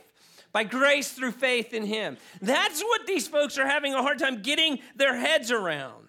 by 0.52 0.64
grace 0.64 1.12
through 1.12 1.32
faith 1.32 1.72
in 1.72 1.84
Him. 1.84 2.16
That's 2.40 2.82
what 2.82 3.06
these 3.06 3.28
folks 3.28 3.58
are 3.58 3.66
having 3.66 3.94
a 3.94 4.02
hard 4.02 4.18
time 4.18 4.42
getting 4.42 4.78
their 4.96 5.16
heads 5.16 5.50
around. 5.50 6.08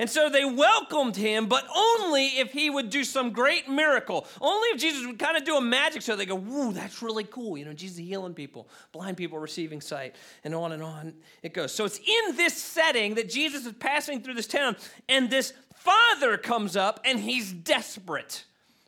And 0.00 0.08
so 0.08 0.30
they 0.30 0.46
welcomed 0.46 1.14
him, 1.14 1.44
but 1.44 1.66
only 1.76 2.28
if 2.38 2.52
he 2.52 2.70
would 2.70 2.88
do 2.88 3.04
some 3.04 3.32
great 3.32 3.68
miracle. 3.68 4.26
Only 4.40 4.68
if 4.68 4.80
Jesus 4.80 5.06
would 5.06 5.18
kind 5.18 5.36
of 5.36 5.44
do 5.44 5.58
a 5.58 5.60
magic 5.60 6.00
show. 6.00 6.16
They 6.16 6.24
go, 6.24 6.36
Woo, 6.36 6.72
that's 6.72 7.02
really 7.02 7.24
cool. 7.24 7.58
You 7.58 7.66
know, 7.66 7.74
Jesus 7.74 7.98
healing 7.98 8.32
people, 8.32 8.66
blind 8.92 9.18
people 9.18 9.38
receiving 9.38 9.82
sight, 9.82 10.16
and 10.42 10.54
on 10.54 10.72
and 10.72 10.82
on 10.82 11.12
it 11.42 11.52
goes. 11.52 11.74
So 11.74 11.84
it's 11.84 11.98
in 11.98 12.34
this 12.34 12.54
setting 12.54 13.16
that 13.16 13.28
Jesus 13.28 13.66
is 13.66 13.74
passing 13.74 14.22
through 14.22 14.34
this 14.34 14.46
town, 14.46 14.74
and 15.06 15.28
this 15.28 15.52
father 15.74 16.38
comes 16.38 16.78
up 16.78 17.00
and 17.04 17.20
he's 17.20 17.52
desperate 17.52 18.46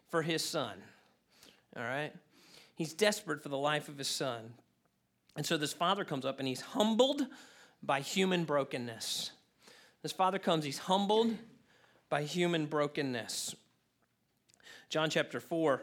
for 0.09 0.23
his 0.23 0.43
son. 0.43 0.79
All 1.76 1.83
right? 1.83 2.14
He's 2.75 2.95
desperate 2.95 3.43
for 3.43 3.50
the 3.50 3.59
life 3.59 3.91
of 3.91 3.99
his 3.99 4.09
son. 4.09 4.55
And 5.37 5.47
so 5.47 5.57
this 5.57 5.73
father 5.73 6.05
comes 6.05 6.25
up 6.25 6.39
and 6.39 6.47
he's 6.47 6.61
humbled 6.61 7.27
by 7.83 8.01
human 8.01 8.45
brokenness. 8.45 9.31
This 10.03 10.12
father 10.12 10.39
comes, 10.39 10.65
he's 10.65 10.79
humbled 10.79 11.35
by 12.09 12.23
human 12.23 12.67
brokenness. 12.67 13.55
John 14.91 15.09
chapter 15.09 15.41
4, 15.41 15.83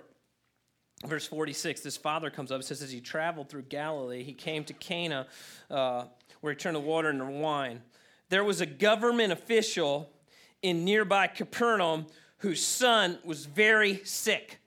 verse 1.05 1.25
46, 1.25 1.81
this 1.81 1.97
father 1.97 2.29
comes 2.29 2.51
up 2.51 2.61
says, 2.63 2.81
As 2.81 2.91
he 2.91 3.01
traveled 3.01 3.49
through 3.49 3.63
Galilee, 3.63 4.23
he 4.23 4.33
came 4.33 4.63
to 4.65 4.73
Cana, 4.73 5.25
uh, 5.71 6.05
where 6.41 6.53
he 6.53 6.57
turned 6.57 6.75
the 6.75 6.81
water 6.81 7.09
into 7.09 7.25
wine. 7.25 7.81
There 8.29 8.43
was 8.43 8.61
a 8.61 8.65
government 8.65 9.33
official 9.33 10.11
in 10.61 10.85
nearby 10.85 11.27
Capernaum 11.27 12.05
whose 12.37 12.63
son 12.63 13.17
was 13.23 13.45
very 13.45 14.01
sick. 14.03 14.58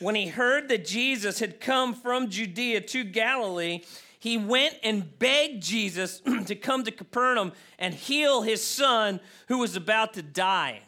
When 0.00 0.14
he 0.14 0.26
heard 0.26 0.68
that 0.68 0.84
Jesus 0.84 1.38
had 1.38 1.60
come 1.60 1.94
from 1.94 2.28
Judea 2.28 2.80
to 2.82 3.04
Galilee, 3.04 3.82
he 4.18 4.38
went 4.38 4.76
and 4.82 5.18
begged 5.18 5.62
Jesus 5.62 6.20
to 6.46 6.54
come 6.54 6.84
to 6.84 6.90
Capernaum 6.90 7.52
and 7.78 7.94
heal 7.94 8.42
his 8.42 8.64
son 8.64 9.20
who 9.48 9.58
was 9.58 9.76
about 9.76 10.14
to 10.14 10.22
die. 10.22 10.80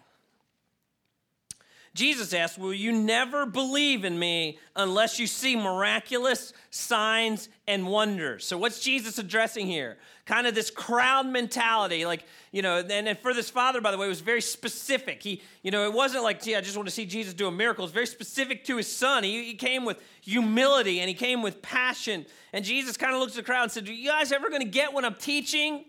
Jesus 1.97 2.35
asked, 2.35 2.59
Will 2.59 2.75
you 2.75 2.93
never 2.93 3.47
believe 3.47 4.05
in 4.05 4.19
me 4.19 4.59
unless 4.77 5.19
you 5.19 5.27
see 5.27 5.57
miraculous 5.57 6.53
signs 6.71 7.49
and 7.67 7.87
wonders? 7.87 8.45
So, 8.45 8.59
what's 8.59 8.81
Jesus 8.81 9.19
addressing 9.19 9.67
here? 9.67 9.97
Kind 10.27 10.47
of 10.47 10.55
this 10.55 10.71
crowd 10.71 11.27
mentality. 11.27 12.05
Like, 12.05 12.25
you 12.53 12.63
know, 12.63 12.79
and, 12.79 13.09
and 13.09 13.19
for 13.19 13.33
this 13.33 13.51
father, 13.51 13.81
by 13.81 13.91
the 13.91 13.99
way, 13.99 14.07
it 14.07 14.11
was 14.11 14.21
very 14.21 14.43
specific. 14.43 15.23
He, 15.23 15.43
you 15.63 15.71
know, 15.71 15.85
it 15.85 15.93
wasn't 15.93 16.23
like, 16.23 16.43
gee, 16.43 16.55
I 16.55 16.61
just 16.61 16.77
want 16.77 16.87
to 16.87 16.95
see 16.95 17.07
Jesus 17.07 17.35
do 17.35 17.49
a 17.49 17.53
miracle. 17.53 17.85
It's 17.85 17.95
very 17.95 18.07
specific 18.07 18.65
to 18.67 18.77
his 18.77 18.95
son. 18.95 19.25
He, 19.25 19.45
he 19.45 19.55
came 19.55 19.85
with 19.85 20.01
humility 20.21 21.01
and 21.01 21.09
he 21.09 21.15
came 21.15 21.43
with 21.43 21.63
passion. 21.63 22.27
And 22.53 22.65
Jesus 22.65 22.97
kind 22.97 23.15
of 23.15 23.21
looks 23.21 23.33
at 23.33 23.37
the 23.37 23.43
crowd 23.43 23.65
and 23.65 23.73
said, 23.73 23.89
Are 23.89 23.93
you 23.93 24.09
guys 24.11 24.33
ever 24.33 24.51
going 24.51 24.63
to 24.63 24.69
get 24.69 24.93
what 24.93 25.05
I'm 25.05 25.15
teaching? 25.15 25.85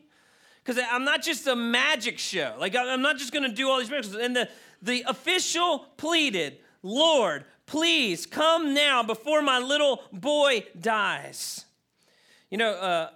Because 0.64 0.84
I'm 0.92 1.06
not 1.06 1.22
just 1.22 1.48
a 1.48 1.56
magic 1.56 2.20
show. 2.20 2.56
Like, 2.60 2.76
I'm 2.76 3.02
not 3.02 3.18
just 3.18 3.32
going 3.32 3.50
to 3.50 3.56
do 3.56 3.70
all 3.70 3.80
these 3.80 3.90
miracles. 3.90 4.16
And 4.16 4.36
the, 4.36 4.50
the 4.82 5.04
official 5.08 5.80
pleaded, 5.98 6.58
Lord, 6.84 7.46
please 7.66 8.26
come 8.26 8.74
now 8.74 9.04
before 9.04 9.42
my 9.42 9.60
little 9.60 10.02
boy 10.12 10.66
dies. 10.80 11.66
You 12.50 12.58
know, 12.58 12.72
uh, 12.72 13.10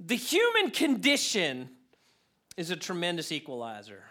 the 0.00 0.16
human 0.16 0.70
condition 0.70 1.70
is 2.56 2.70
a 2.70 2.76
tremendous 2.76 3.30
equalizer. 3.32 4.02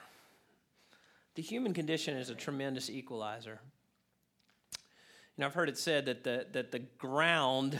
The 1.36 1.42
human 1.42 1.74
condition 1.74 2.15
is 2.15 2.30
a 2.30 2.36
tremendous 2.36 2.89
equalizer. 2.89 3.60
You 4.74 5.42
know, 5.42 5.48
I've 5.48 5.54
heard 5.54 5.68
it 5.68 5.77
said 5.77 6.06
that 6.06 6.24
the, 6.24 6.48
that 6.54 6.72
the 6.72 6.80
ground 6.80 7.77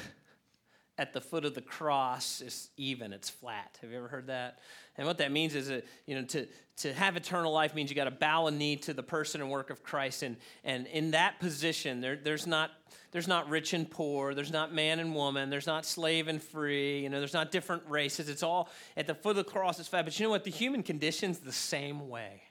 at 0.97 1.13
the 1.13 1.19
foot 1.19 1.43
of 1.43 1.53
the 1.53 1.61
cross 1.61 2.41
is 2.41 2.69
even, 2.77 3.11
it's 3.11 3.29
flat. 3.29 3.77
Have 3.81 3.91
you 3.91 3.97
ever 3.97 4.07
heard 4.07 4.27
that? 4.27 4.59
And 4.97 5.05
what 5.05 5.17
that 5.17 5.31
means 5.31 5.53
is 5.53 5.67
that, 5.67 5.85
you 6.05 6.15
know, 6.15 6.23
to, 6.27 6.47
to 6.77 6.93
have 6.93 7.17
eternal 7.17 7.51
life 7.51 7.75
means 7.75 7.89
you 7.89 7.95
got 7.97 8.05
to 8.05 8.11
bow 8.11 8.47
a 8.47 8.51
knee 8.51 8.77
to 8.77 8.93
the 8.93 9.03
person 9.03 9.41
and 9.41 9.49
work 9.49 9.69
of 9.69 9.83
Christ. 9.83 10.23
And, 10.23 10.37
and 10.63 10.87
in 10.87 11.11
that 11.11 11.39
position, 11.39 11.99
there, 11.99 12.15
there's, 12.15 12.47
not, 12.47 12.71
there's 13.11 13.27
not 13.27 13.49
rich 13.49 13.73
and 13.73 13.89
poor, 13.89 14.33
there's 14.33 14.53
not 14.53 14.73
man 14.73 14.99
and 14.99 15.13
woman, 15.13 15.49
there's 15.49 15.67
not 15.67 15.85
slave 15.85 16.29
and 16.29 16.41
free, 16.41 17.01
you 17.01 17.09
know, 17.09 17.19
there's 17.19 17.33
not 17.33 17.51
different 17.51 17.83
races. 17.89 18.29
It's 18.29 18.43
all 18.43 18.69
at 18.95 19.05
the 19.05 19.15
foot 19.15 19.31
of 19.31 19.35
the 19.37 19.43
cross, 19.43 19.79
it's 19.79 19.89
flat. 19.89 20.05
But 20.05 20.17
you 20.17 20.25
know 20.25 20.29
what? 20.29 20.45
The 20.45 20.51
human 20.51 20.81
condition's 20.81 21.39
the 21.39 21.51
same 21.51 22.07
way. 22.07 22.43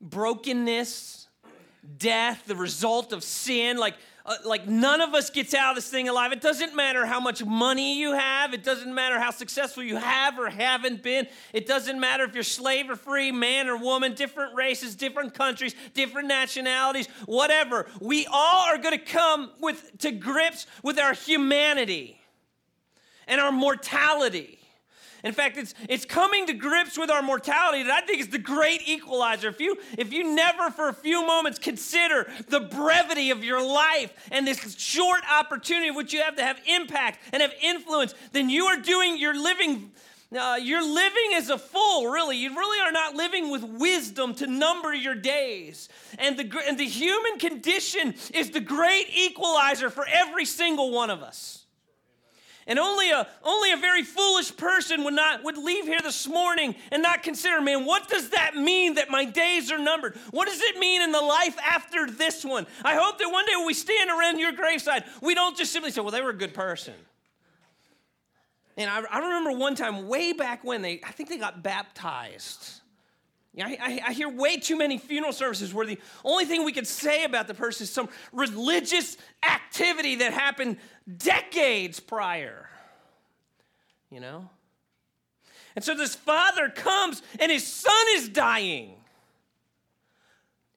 Brokenness, 0.00 1.28
death, 1.98 2.44
the 2.46 2.56
result 2.56 3.12
of 3.12 3.22
sin, 3.22 3.76
like 3.76 3.96
uh, 4.26 4.36
like 4.44 4.68
none 4.68 5.00
of 5.00 5.14
us 5.14 5.30
gets 5.30 5.54
out 5.54 5.70
of 5.70 5.76
this 5.76 5.88
thing 5.88 6.08
alive. 6.08 6.32
It 6.32 6.40
doesn't 6.40 6.76
matter 6.76 7.06
how 7.06 7.20
much 7.20 7.44
money 7.44 7.98
you 7.98 8.12
have. 8.12 8.54
It 8.54 8.62
doesn't 8.62 8.94
matter 8.94 9.18
how 9.18 9.30
successful 9.30 9.82
you 9.82 9.96
have 9.96 10.38
or 10.38 10.50
haven't 10.50 11.02
been. 11.02 11.26
It 11.52 11.66
doesn't 11.66 11.98
matter 11.98 12.24
if 12.24 12.34
you're 12.34 12.42
slave 12.42 12.90
or 12.90 12.96
free, 12.96 13.32
man 13.32 13.68
or 13.68 13.76
woman, 13.76 14.14
different 14.14 14.54
races, 14.54 14.94
different 14.94 15.34
countries, 15.34 15.74
different 15.94 16.28
nationalities, 16.28 17.08
whatever. 17.26 17.86
We 18.00 18.26
all 18.26 18.66
are 18.66 18.78
going 18.78 18.98
to 18.98 19.04
come 19.04 19.50
with 19.60 19.98
to 19.98 20.12
grips 20.12 20.66
with 20.82 20.98
our 20.98 21.14
humanity 21.14 22.20
and 23.26 23.40
our 23.40 23.52
mortality. 23.52 24.59
In 25.24 25.32
fact, 25.32 25.56
it's, 25.56 25.74
it's 25.88 26.04
coming 26.04 26.46
to 26.46 26.52
grips 26.52 26.98
with 26.98 27.10
our 27.10 27.22
mortality 27.22 27.82
that 27.82 28.02
I 28.02 28.06
think 28.06 28.20
is 28.20 28.28
the 28.28 28.38
great 28.38 28.86
equalizer. 28.86 29.48
If 29.48 29.60
you, 29.60 29.76
if 29.98 30.12
you 30.12 30.34
never 30.34 30.70
for 30.70 30.88
a 30.88 30.94
few 30.94 31.26
moments 31.26 31.58
consider 31.58 32.30
the 32.48 32.60
brevity 32.60 33.30
of 33.30 33.44
your 33.44 33.64
life 33.64 34.12
and 34.30 34.46
this 34.46 34.76
short 34.76 35.22
opportunity 35.30 35.90
which 35.90 36.12
you 36.12 36.22
have 36.22 36.36
to 36.36 36.42
have 36.42 36.58
impact 36.66 37.20
and 37.32 37.42
have 37.42 37.52
influence, 37.62 38.14
then 38.32 38.48
you 38.48 38.66
are 38.66 38.76
doing, 38.76 39.18
you're 39.18 39.40
living. 39.40 39.92
Uh, 40.32 40.56
you're 40.62 40.86
living 40.86 41.32
as 41.34 41.50
a 41.50 41.58
fool, 41.58 42.06
really. 42.06 42.36
You 42.36 42.54
really 42.54 42.80
are 42.86 42.92
not 42.92 43.16
living 43.16 43.50
with 43.50 43.64
wisdom 43.64 44.32
to 44.36 44.46
number 44.46 44.94
your 44.94 45.16
days. 45.16 45.88
And 46.18 46.38
the, 46.38 46.62
and 46.68 46.78
the 46.78 46.86
human 46.86 47.40
condition 47.40 48.14
is 48.32 48.52
the 48.52 48.60
great 48.60 49.08
equalizer 49.12 49.90
for 49.90 50.06
every 50.06 50.44
single 50.44 50.92
one 50.92 51.10
of 51.10 51.24
us. 51.24 51.66
And 52.66 52.78
only 52.78 53.10
a, 53.10 53.26
only 53.42 53.72
a 53.72 53.76
very 53.76 54.02
foolish 54.02 54.56
person 54.56 55.04
would 55.04 55.14
not 55.14 55.42
would 55.44 55.56
leave 55.56 55.84
here 55.84 56.00
this 56.02 56.28
morning 56.28 56.74
and 56.92 57.02
not 57.02 57.22
consider, 57.22 57.60
man, 57.60 57.84
what 57.84 58.08
does 58.08 58.30
that 58.30 58.54
mean 58.54 58.94
that 58.94 59.10
my 59.10 59.24
days 59.24 59.72
are 59.72 59.78
numbered? 59.78 60.16
What 60.30 60.46
does 60.46 60.60
it 60.60 60.78
mean 60.78 61.02
in 61.02 61.12
the 61.12 61.20
life 61.20 61.56
after 61.58 62.08
this 62.10 62.44
one? 62.44 62.66
I 62.84 62.94
hope 62.94 63.18
that 63.18 63.30
one 63.30 63.46
day 63.46 63.56
when 63.56 63.66
we 63.66 63.74
stand 63.74 64.10
around 64.10 64.38
your 64.38 64.52
graveside, 64.52 65.04
we 65.20 65.34
don't 65.34 65.56
just 65.56 65.72
simply 65.72 65.90
say, 65.90 66.00
well, 66.00 66.10
they 66.10 66.22
were 66.22 66.30
a 66.30 66.34
good 66.34 66.54
person. 66.54 66.94
And 68.76 68.88
I, 68.88 69.02
I 69.10 69.18
remember 69.18 69.52
one 69.52 69.74
time 69.74 70.08
way 70.08 70.32
back 70.32 70.64
when 70.64 70.82
they, 70.82 71.00
I 71.04 71.12
think 71.12 71.28
they 71.28 71.38
got 71.38 71.62
baptized. 71.62 72.79
Yeah, 73.52 73.66
I, 73.66 73.78
I, 73.80 74.00
I, 74.08 74.12
hear 74.12 74.28
way 74.28 74.58
too 74.58 74.78
many 74.78 74.96
funeral 74.96 75.32
services 75.32 75.74
where 75.74 75.84
the 75.84 75.98
only 76.24 76.44
thing 76.44 76.64
we 76.64 76.72
could 76.72 76.86
say 76.86 77.24
about 77.24 77.48
the 77.48 77.54
person 77.54 77.82
is 77.82 77.90
some 77.90 78.08
religious 78.32 79.16
activity 79.42 80.16
that 80.16 80.32
happened 80.32 80.76
decades 81.16 81.98
prior. 81.98 82.68
You 84.08 84.20
know? 84.20 84.50
And 85.74 85.84
so 85.84 85.94
this 85.96 86.14
father 86.14 86.68
comes 86.68 87.22
and 87.40 87.50
his 87.50 87.66
son 87.66 88.04
is 88.14 88.28
dying. 88.28 88.94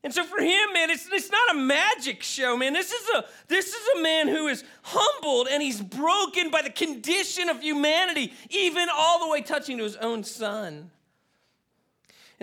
And 0.03 0.13
so 0.13 0.24
for 0.24 0.39
him, 0.39 0.74
man, 0.74 0.89
it's, 0.89 1.08
it's 1.12 1.32
not 1.32 1.56
a 1.56 1.60
magic 1.60 2.24
show, 2.24 2.58
man. 2.58 2.74
This 2.74 2.92
is, 2.92 3.10
a, 3.15 3.25
this 3.48 3.68
is 3.68 3.88
a 3.98 4.01
man 4.01 4.27
who 4.27 4.48
is 4.48 4.63
humbled 4.82 5.48
and 5.50 5.63
he's 5.63 5.80
broken 5.80 6.50
by 6.50 6.62
the 6.62 6.70
condition 6.70 7.50
of 7.50 7.62
humanity, 7.62 8.34
even 8.50 8.89
all 8.94 9.20
the 9.20 9.32
way 9.32 9.42
touching 9.42 9.77
to 9.77 9.84
his 9.84 9.96
own 9.96 10.24
son. 10.24 10.92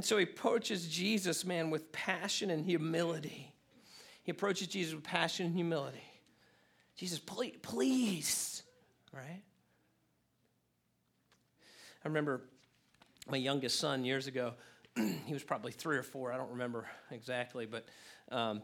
And 0.00 0.04
so 0.06 0.16
he 0.16 0.22
approaches 0.22 0.88
Jesus, 0.88 1.44
man, 1.44 1.68
with 1.68 1.92
passion 1.92 2.48
and 2.48 2.64
humility. 2.64 3.52
He 4.22 4.30
approaches 4.30 4.68
Jesus 4.68 4.94
with 4.94 5.04
passion 5.04 5.44
and 5.44 5.54
humility. 5.54 6.00
Jesus, 6.96 7.18
please, 7.18 7.56
please, 7.60 8.62
right? 9.12 9.42
I 12.02 12.08
remember 12.08 12.40
my 13.30 13.36
youngest 13.36 13.78
son 13.78 14.02
years 14.06 14.26
ago. 14.26 14.54
he 14.96 15.34
was 15.34 15.44
probably 15.44 15.72
three 15.72 15.98
or 15.98 16.02
four. 16.02 16.32
I 16.32 16.38
don't 16.38 16.52
remember 16.52 16.86
exactly, 17.10 17.66
but 17.66 17.84
um, 18.30 18.62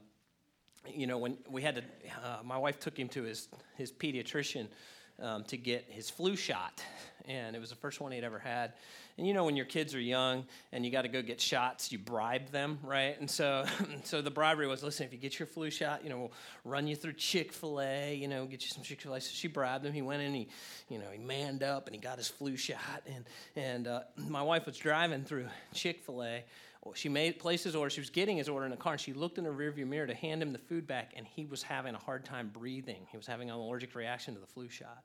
you 0.88 1.06
know 1.06 1.18
when 1.18 1.36
we 1.50 1.60
had 1.60 1.74
to, 1.74 1.82
uh, 2.24 2.38
my 2.44 2.56
wife 2.56 2.80
took 2.80 2.98
him 2.98 3.10
to 3.10 3.24
his 3.24 3.48
his 3.76 3.92
pediatrician 3.92 4.68
um, 5.20 5.44
to 5.44 5.58
get 5.58 5.84
his 5.86 6.08
flu 6.08 6.34
shot, 6.34 6.82
and 7.26 7.56
it 7.56 7.58
was 7.58 7.70
the 7.70 7.76
first 7.76 8.00
one 8.00 8.12
he'd 8.12 8.24
ever 8.24 8.38
had. 8.38 8.72
And 9.18 9.26
you 9.26 9.32
know, 9.32 9.44
when 9.44 9.56
your 9.56 9.64
kids 9.64 9.94
are 9.94 10.00
young 10.00 10.44
and 10.72 10.84
you 10.84 10.92
got 10.92 11.02
to 11.02 11.08
go 11.08 11.22
get 11.22 11.40
shots, 11.40 11.90
you 11.90 11.98
bribe 11.98 12.50
them, 12.50 12.78
right? 12.82 13.18
And 13.18 13.30
so, 13.30 13.64
so 14.04 14.20
the 14.20 14.30
bribery 14.30 14.66
was, 14.66 14.82
listen, 14.82 15.06
if 15.06 15.12
you 15.12 15.18
get 15.18 15.38
your 15.38 15.46
flu 15.46 15.70
shot, 15.70 16.04
you 16.04 16.10
know, 16.10 16.18
we'll 16.18 16.32
run 16.64 16.86
you 16.86 16.96
through 16.96 17.14
Chick 17.14 17.52
Fil 17.52 17.80
A, 17.80 18.14
you 18.14 18.28
know, 18.28 18.44
get 18.46 18.62
you 18.62 18.68
some 18.68 18.82
Chick 18.82 19.00
Fil 19.00 19.14
A. 19.14 19.20
So 19.20 19.30
she 19.32 19.48
bribed 19.48 19.86
him. 19.86 19.92
He 19.92 20.02
went 20.02 20.22
in, 20.22 20.34
he, 20.34 20.48
you 20.88 20.98
know, 20.98 21.06
he 21.10 21.18
manned 21.18 21.62
up 21.62 21.86
and 21.86 21.94
he 21.94 22.00
got 22.00 22.18
his 22.18 22.28
flu 22.28 22.56
shot. 22.56 23.02
And 23.06 23.24
and 23.56 23.86
uh, 23.86 24.00
my 24.28 24.42
wife 24.42 24.66
was 24.66 24.76
driving 24.76 25.24
through 25.24 25.46
Chick 25.72 26.04
Fil 26.04 26.22
A. 26.22 26.44
She 26.94 27.08
made 27.08 27.38
placed 27.38 27.64
his 27.64 27.74
order. 27.74 27.90
She 27.90 28.00
was 28.00 28.10
getting 28.10 28.36
his 28.36 28.48
order 28.48 28.64
in 28.64 28.70
the 28.70 28.76
car, 28.76 28.92
and 28.92 29.00
she 29.00 29.12
looked 29.12 29.38
in 29.38 29.44
the 29.44 29.50
rearview 29.50 29.86
mirror 29.86 30.06
to 30.06 30.14
hand 30.14 30.42
him 30.42 30.52
the 30.52 30.58
food 30.58 30.86
back, 30.86 31.12
and 31.16 31.26
he 31.26 31.44
was 31.44 31.62
having 31.62 31.94
a 31.94 31.98
hard 31.98 32.24
time 32.24 32.50
breathing. 32.52 33.06
He 33.10 33.16
was 33.16 33.26
having 33.26 33.50
an 33.50 33.56
allergic 33.56 33.94
reaction 33.94 34.34
to 34.34 34.40
the 34.40 34.46
flu 34.46 34.68
shot, 34.68 35.02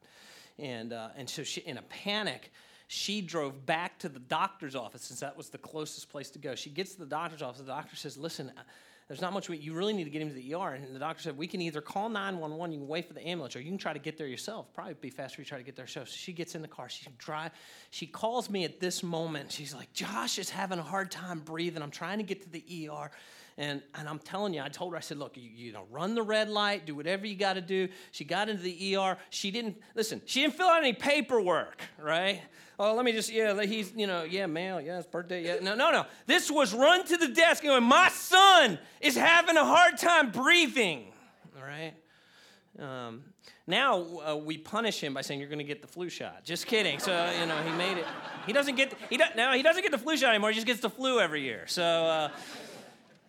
and 0.60 0.93
uh, 0.93 1.10
and 1.15 1.29
so 1.29 1.43
she, 1.43 1.62
in 1.62 1.77
a 1.77 1.84
panic 1.84 2.51
she 2.93 3.22
drove 3.22 3.65
back 3.65 3.98
to 4.00 4.10
the 4.10 4.20
doctor's 4.20 4.75
office 4.75 5.03
since 5.03 5.22
that 5.22 5.38
was 5.38 5.48
the 5.48 5.58
closest 5.58 6.10
place 6.10 6.29
to 6.31 6.39
go. 6.39 6.55
She 6.55 6.70
gets 6.70 6.96
to 6.96 7.00
the 7.00 7.05
doctor's 7.05 7.41
office. 7.41 7.62
The 7.62 7.67
doctor 7.67 7.96
says, 7.96 8.17
Listen, 8.17 8.51
uh, 8.58 8.63
there's 9.08 9.22
not 9.22 9.31
much 9.31 9.48
we, 9.48 9.55
you 9.55 9.74
really 9.74 9.93
need 9.93 10.03
to 10.03 10.10
get 10.10 10.22
him 10.22 10.27
to 10.27 10.36
the 10.36 10.53
ER. 10.53 10.74
And 10.74 10.93
the 10.93 11.00
doctor 11.00 11.24
said, 11.24 11.38
We 11.38 11.48
can 11.48 11.62
either 11.62 11.79
call 11.79 12.10
911, 12.10 12.74
you 12.74 12.79
can 12.79 12.89
wait 12.89 13.08
for 13.08 13.13
the 13.13 13.25
ambulance, 13.25 13.55
or 13.55 13.62
you 13.62 13.70
can 13.70 13.77
try 13.77 13.93
to 13.93 14.00
get 14.00 14.17
there 14.17 14.27
yourself. 14.27 14.74
Probably 14.74 14.96
be 14.96 15.10
faster 15.10 15.36
if 15.36 15.39
you 15.39 15.50
try 15.50 15.58
to 15.58 15.63
get 15.63 15.77
there 15.77 15.86
yourself. 15.86 16.10
So 16.10 16.17
she 16.17 16.34
gets 16.34 16.53
in 16.53 16.62
the 16.62 16.67
car. 16.67 16.89
She 16.89 17.08
drive. 17.17 17.51
She 17.91 18.08
calls 18.08 18.50
me 18.50 18.65
at 18.65 18.81
this 18.81 19.03
moment. 19.03 19.53
She's 19.53 19.74
like, 19.74 19.93
Josh 19.93 20.38
is 20.38 20.50
having 20.50 20.77
a 20.77 20.84
hard 20.84 21.12
time 21.12 21.39
breathing. 21.39 21.81
I'm 21.81 21.91
trying 21.91 22.17
to 22.17 22.25
get 22.25 22.41
to 22.41 22.50
the 22.50 22.89
ER. 22.89 23.10
And, 23.58 23.81
and 23.96 24.08
I'm 24.08 24.20
telling 24.20 24.53
you, 24.53 24.62
I 24.62 24.70
told 24.70 24.93
her, 24.93 24.98
I 24.98 25.01
said, 25.01 25.17
look, 25.17 25.36
you, 25.36 25.50
you 25.53 25.72
know, 25.72 25.84
run 25.91 26.15
the 26.15 26.24
red 26.24 26.50
light, 26.50 26.86
do 26.86 26.96
whatever 26.96 27.27
you 27.27 27.36
got 27.36 27.53
to 27.53 27.62
do. 27.62 27.89
She 28.12 28.24
got 28.24 28.50
into 28.50 28.63
the 28.63 28.96
ER. 28.96 29.17
She 29.29 29.51
didn't, 29.51 29.77
listen, 29.96 30.22
she 30.25 30.41
didn't 30.41 30.55
fill 30.55 30.67
out 30.67 30.79
any 30.79 30.93
paperwork, 30.93 31.81
right? 32.00 32.41
Oh, 32.79 32.96
let 32.96 33.05
me 33.05 33.12
just, 33.12 33.31
yeah, 33.31 33.62
he's, 33.63 33.93
you 33.96 34.08
know, 34.08 34.24
yeah, 34.24 34.48
mail, 34.48 34.81
yeah, 34.81 34.98
his 34.98 35.05
birthday, 35.05 35.43
yeah. 35.43 35.58
No, 35.62 35.75
no, 35.75 35.91
no. 35.91 36.05
This 36.25 36.50
was 36.50 36.74
run 36.74 37.05
to 37.05 37.17
the 37.17 37.27
desk 37.27 37.63
going, 37.63 37.84
my 37.84 38.10
son 38.10 38.79
is 39.00 39.15
having 39.15 39.58
a 39.58 39.65
hard 39.65 39.98
time 39.98 40.31
breathing, 40.31 41.05
all 41.55 41.63
right? 41.63 41.93
Um, 42.79 43.24
now 43.67 44.01
uh, 44.27 44.36
we 44.36 44.58
punish 44.58 45.03
him 45.03 45.13
by 45.13 45.22
saying 45.22 45.39
you're 45.39 45.50
going 45.50 45.60
to 45.60 45.65
get 45.65 45.81
the 45.81 45.88
flu 45.88 46.10
shot. 46.10 46.43
Just 46.43 46.65
kidding. 46.65 47.00
So 47.00 47.12
you 47.39 47.46
know 47.46 47.62
he 47.62 47.72
made 47.77 47.98
it. 47.98 48.05
He 48.48 48.53
doesn't 48.53 48.75
get 48.75 48.93
he 49.10 49.17
do, 49.17 49.24
now 49.36 49.53
he 49.53 49.62
doesn't 49.62 49.84
get 49.84 49.91
the 49.91 49.98
flu 49.98 50.17
shot 50.17 50.29
anymore. 50.29 50.50
He 50.50 50.55
just 50.55 50.67
gets 50.67 50.79
the 50.79 50.89
flu 50.89 51.20
every 51.20 51.41
year. 51.41 51.65
So. 51.67 51.84
Uh, 51.84 52.29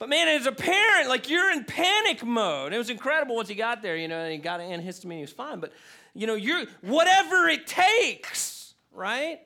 but 0.02 0.08
man, 0.08 0.26
as 0.26 0.46
a 0.46 0.52
parent, 0.52 1.08
like 1.08 1.30
you're 1.30 1.52
in 1.52 1.62
panic 1.62 2.24
mode. 2.24 2.72
It 2.72 2.76
was 2.76 2.90
incredible 2.90 3.36
once 3.36 3.48
he 3.48 3.54
got 3.54 3.82
there, 3.82 3.96
you 3.96 4.08
know, 4.08 4.18
and 4.18 4.32
he 4.32 4.38
got 4.38 4.58
an 4.58 4.68
antihistamine, 4.68 5.14
he 5.14 5.20
was 5.20 5.30
fine. 5.30 5.60
But 5.60 5.72
you 6.12 6.26
know, 6.26 6.34
you're 6.34 6.64
whatever 6.80 7.46
it 7.48 7.68
takes, 7.68 8.74
right? 8.90 9.38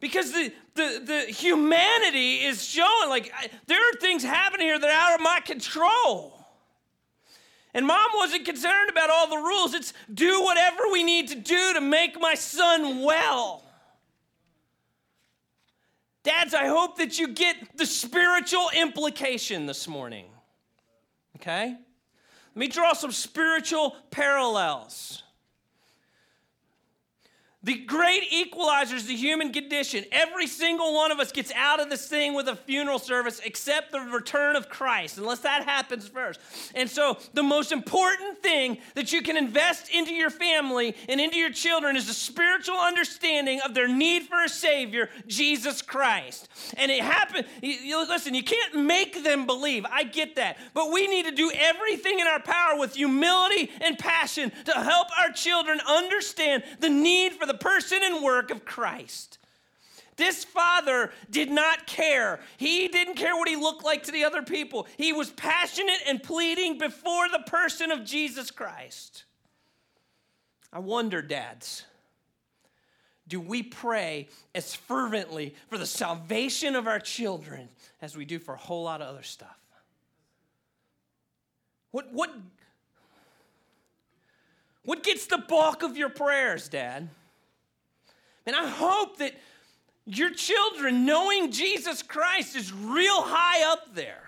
Because 0.00 0.32
the, 0.32 0.52
the, 0.74 1.02
the 1.04 1.20
humanity 1.32 2.38
is 2.38 2.64
showing, 2.64 3.08
like, 3.08 3.32
I, 3.32 3.50
there 3.68 3.78
are 3.78 3.92
things 4.00 4.24
happening 4.24 4.66
here 4.66 4.80
that 4.80 4.90
are 4.90 5.12
out 5.12 5.14
of 5.14 5.20
my 5.20 5.38
control. 5.44 6.44
And 7.72 7.86
mom 7.86 8.10
wasn't 8.16 8.46
concerned 8.46 8.90
about 8.90 9.10
all 9.10 9.30
the 9.30 9.36
rules. 9.36 9.74
It's 9.74 9.92
do 10.12 10.42
whatever 10.42 10.90
we 10.90 11.04
need 11.04 11.28
to 11.28 11.36
do 11.36 11.74
to 11.74 11.80
make 11.80 12.20
my 12.20 12.34
son 12.34 13.04
well. 13.04 13.62
Dads, 16.28 16.52
I 16.52 16.66
hope 16.66 16.98
that 16.98 17.18
you 17.18 17.28
get 17.28 17.56
the 17.78 17.86
spiritual 17.86 18.68
implication 18.76 19.64
this 19.64 19.88
morning. 19.88 20.26
Okay? 21.36 21.74
Let 22.54 22.54
me 22.54 22.68
draw 22.68 22.92
some 22.92 23.12
spiritual 23.12 23.96
parallels. 24.10 25.22
The 27.68 27.74
great 27.74 28.22
equalizer 28.30 28.96
is 28.96 29.04
the 29.04 29.14
human 29.14 29.52
condition. 29.52 30.06
Every 30.10 30.46
single 30.46 30.94
one 30.94 31.12
of 31.12 31.20
us 31.20 31.30
gets 31.30 31.52
out 31.54 31.80
of 31.80 31.90
this 31.90 32.06
thing 32.08 32.32
with 32.32 32.48
a 32.48 32.56
funeral 32.56 32.98
service 32.98 33.42
except 33.44 33.92
the 33.92 34.00
return 34.00 34.56
of 34.56 34.70
Christ, 34.70 35.18
unless 35.18 35.40
that 35.40 35.64
happens 35.66 36.08
first. 36.08 36.40
And 36.74 36.88
so, 36.88 37.18
the 37.34 37.42
most 37.42 37.70
important 37.70 38.42
thing 38.42 38.78
that 38.94 39.12
you 39.12 39.20
can 39.20 39.36
invest 39.36 39.90
into 39.90 40.14
your 40.14 40.30
family 40.30 40.96
and 41.10 41.20
into 41.20 41.36
your 41.36 41.50
children 41.50 41.94
is 41.94 42.08
a 42.08 42.14
spiritual 42.14 42.78
understanding 42.78 43.60
of 43.60 43.74
their 43.74 43.86
need 43.86 44.22
for 44.22 44.42
a 44.42 44.48
Savior, 44.48 45.10
Jesus 45.26 45.82
Christ. 45.82 46.48
And 46.78 46.90
it 46.90 47.02
happened, 47.02 47.44
listen, 47.62 48.32
you 48.32 48.44
can't 48.44 48.76
make 48.76 49.22
them 49.22 49.44
believe. 49.44 49.84
I 49.84 50.04
get 50.04 50.36
that. 50.36 50.56
But 50.72 50.90
we 50.90 51.06
need 51.06 51.26
to 51.26 51.32
do 51.32 51.52
everything 51.54 52.18
in 52.18 52.26
our 52.26 52.40
power 52.40 52.78
with 52.78 52.94
humility 52.94 53.70
and 53.82 53.98
passion 53.98 54.52
to 54.64 54.72
help 54.72 55.08
our 55.20 55.32
children 55.32 55.80
understand 55.86 56.62
the 56.80 56.88
need 56.88 57.32
for 57.32 57.44
the 57.44 57.57
person 57.58 57.98
and 58.02 58.22
work 58.22 58.50
of 58.50 58.64
Christ. 58.64 59.38
This 60.16 60.44
father 60.44 61.12
did 61.30 61.48
not 61.48 61.86
care. 61.86 62.40
He 62.56 62.88
didn't 62.88 63.14
care 63.14 63.36
what 63.36 63.48
he 63.48 63.54
looked 63.54 63.84
like 63.84 64.02
to 64.04 64.12
the 64.12 64.24
other 64.24 64.42
people. 64.42 64.88
He 64.96 65.12
was 65.12 65.30
passionate 65.30 66.00
and 66.08 66.20
pleading 66.20 66.76
before 66.76 67.28
the 67.28 67.44
person 67.46 67.92
of 67.92 68.04
Jesus 68.04 68.50
Christ. 68.50 69.24
I 70.72 70.80
wonder, 70.80 71.22
dads, 71.22 71.84
do 73.28 73.40
we 73.40 73.62
pray 73.62 74.28
as 74.54 74.74
fervently 74.74 75.54
for 75.68 75.78
the 75.78 75.86
salvation 75.86 76.74
of 76.74 76.88
our 76.88 76.98
children 76.98 77.68
as 78.02 78.16
we 78.16 78.24
do 78.24 78.40
for 78.40 78.54
a 78.54 78.58
whole 78.58 78.82
lot 78.82 79.00
of 79.00 79.08
other 79.08 79.22
stuff? 79.22 79.56
What, 81.92 82.12
what, 82.12 82.34
what 84.84 85.02
gets 85.04 85.26
the 85.26 85.38
bulk 85.38 85.82
of 85.84 85.96
your 85.96 86.08
prayers, 86.08 86.68
Dad? 86.68 87.08
And 88.48 88.56
I 88.56 88.66
hope 88.66 89.18
that 89.18 89.34
your 90.06 90.30
children 90.30 91.04
knowing 91.04 91.52
Jesus 91.52 92.02
Christ 92.02 92.56
is 92.56 92.72
real 92.72 93.20
high 93.20 93.70
up 93.70 93.94
there 93.94 94.22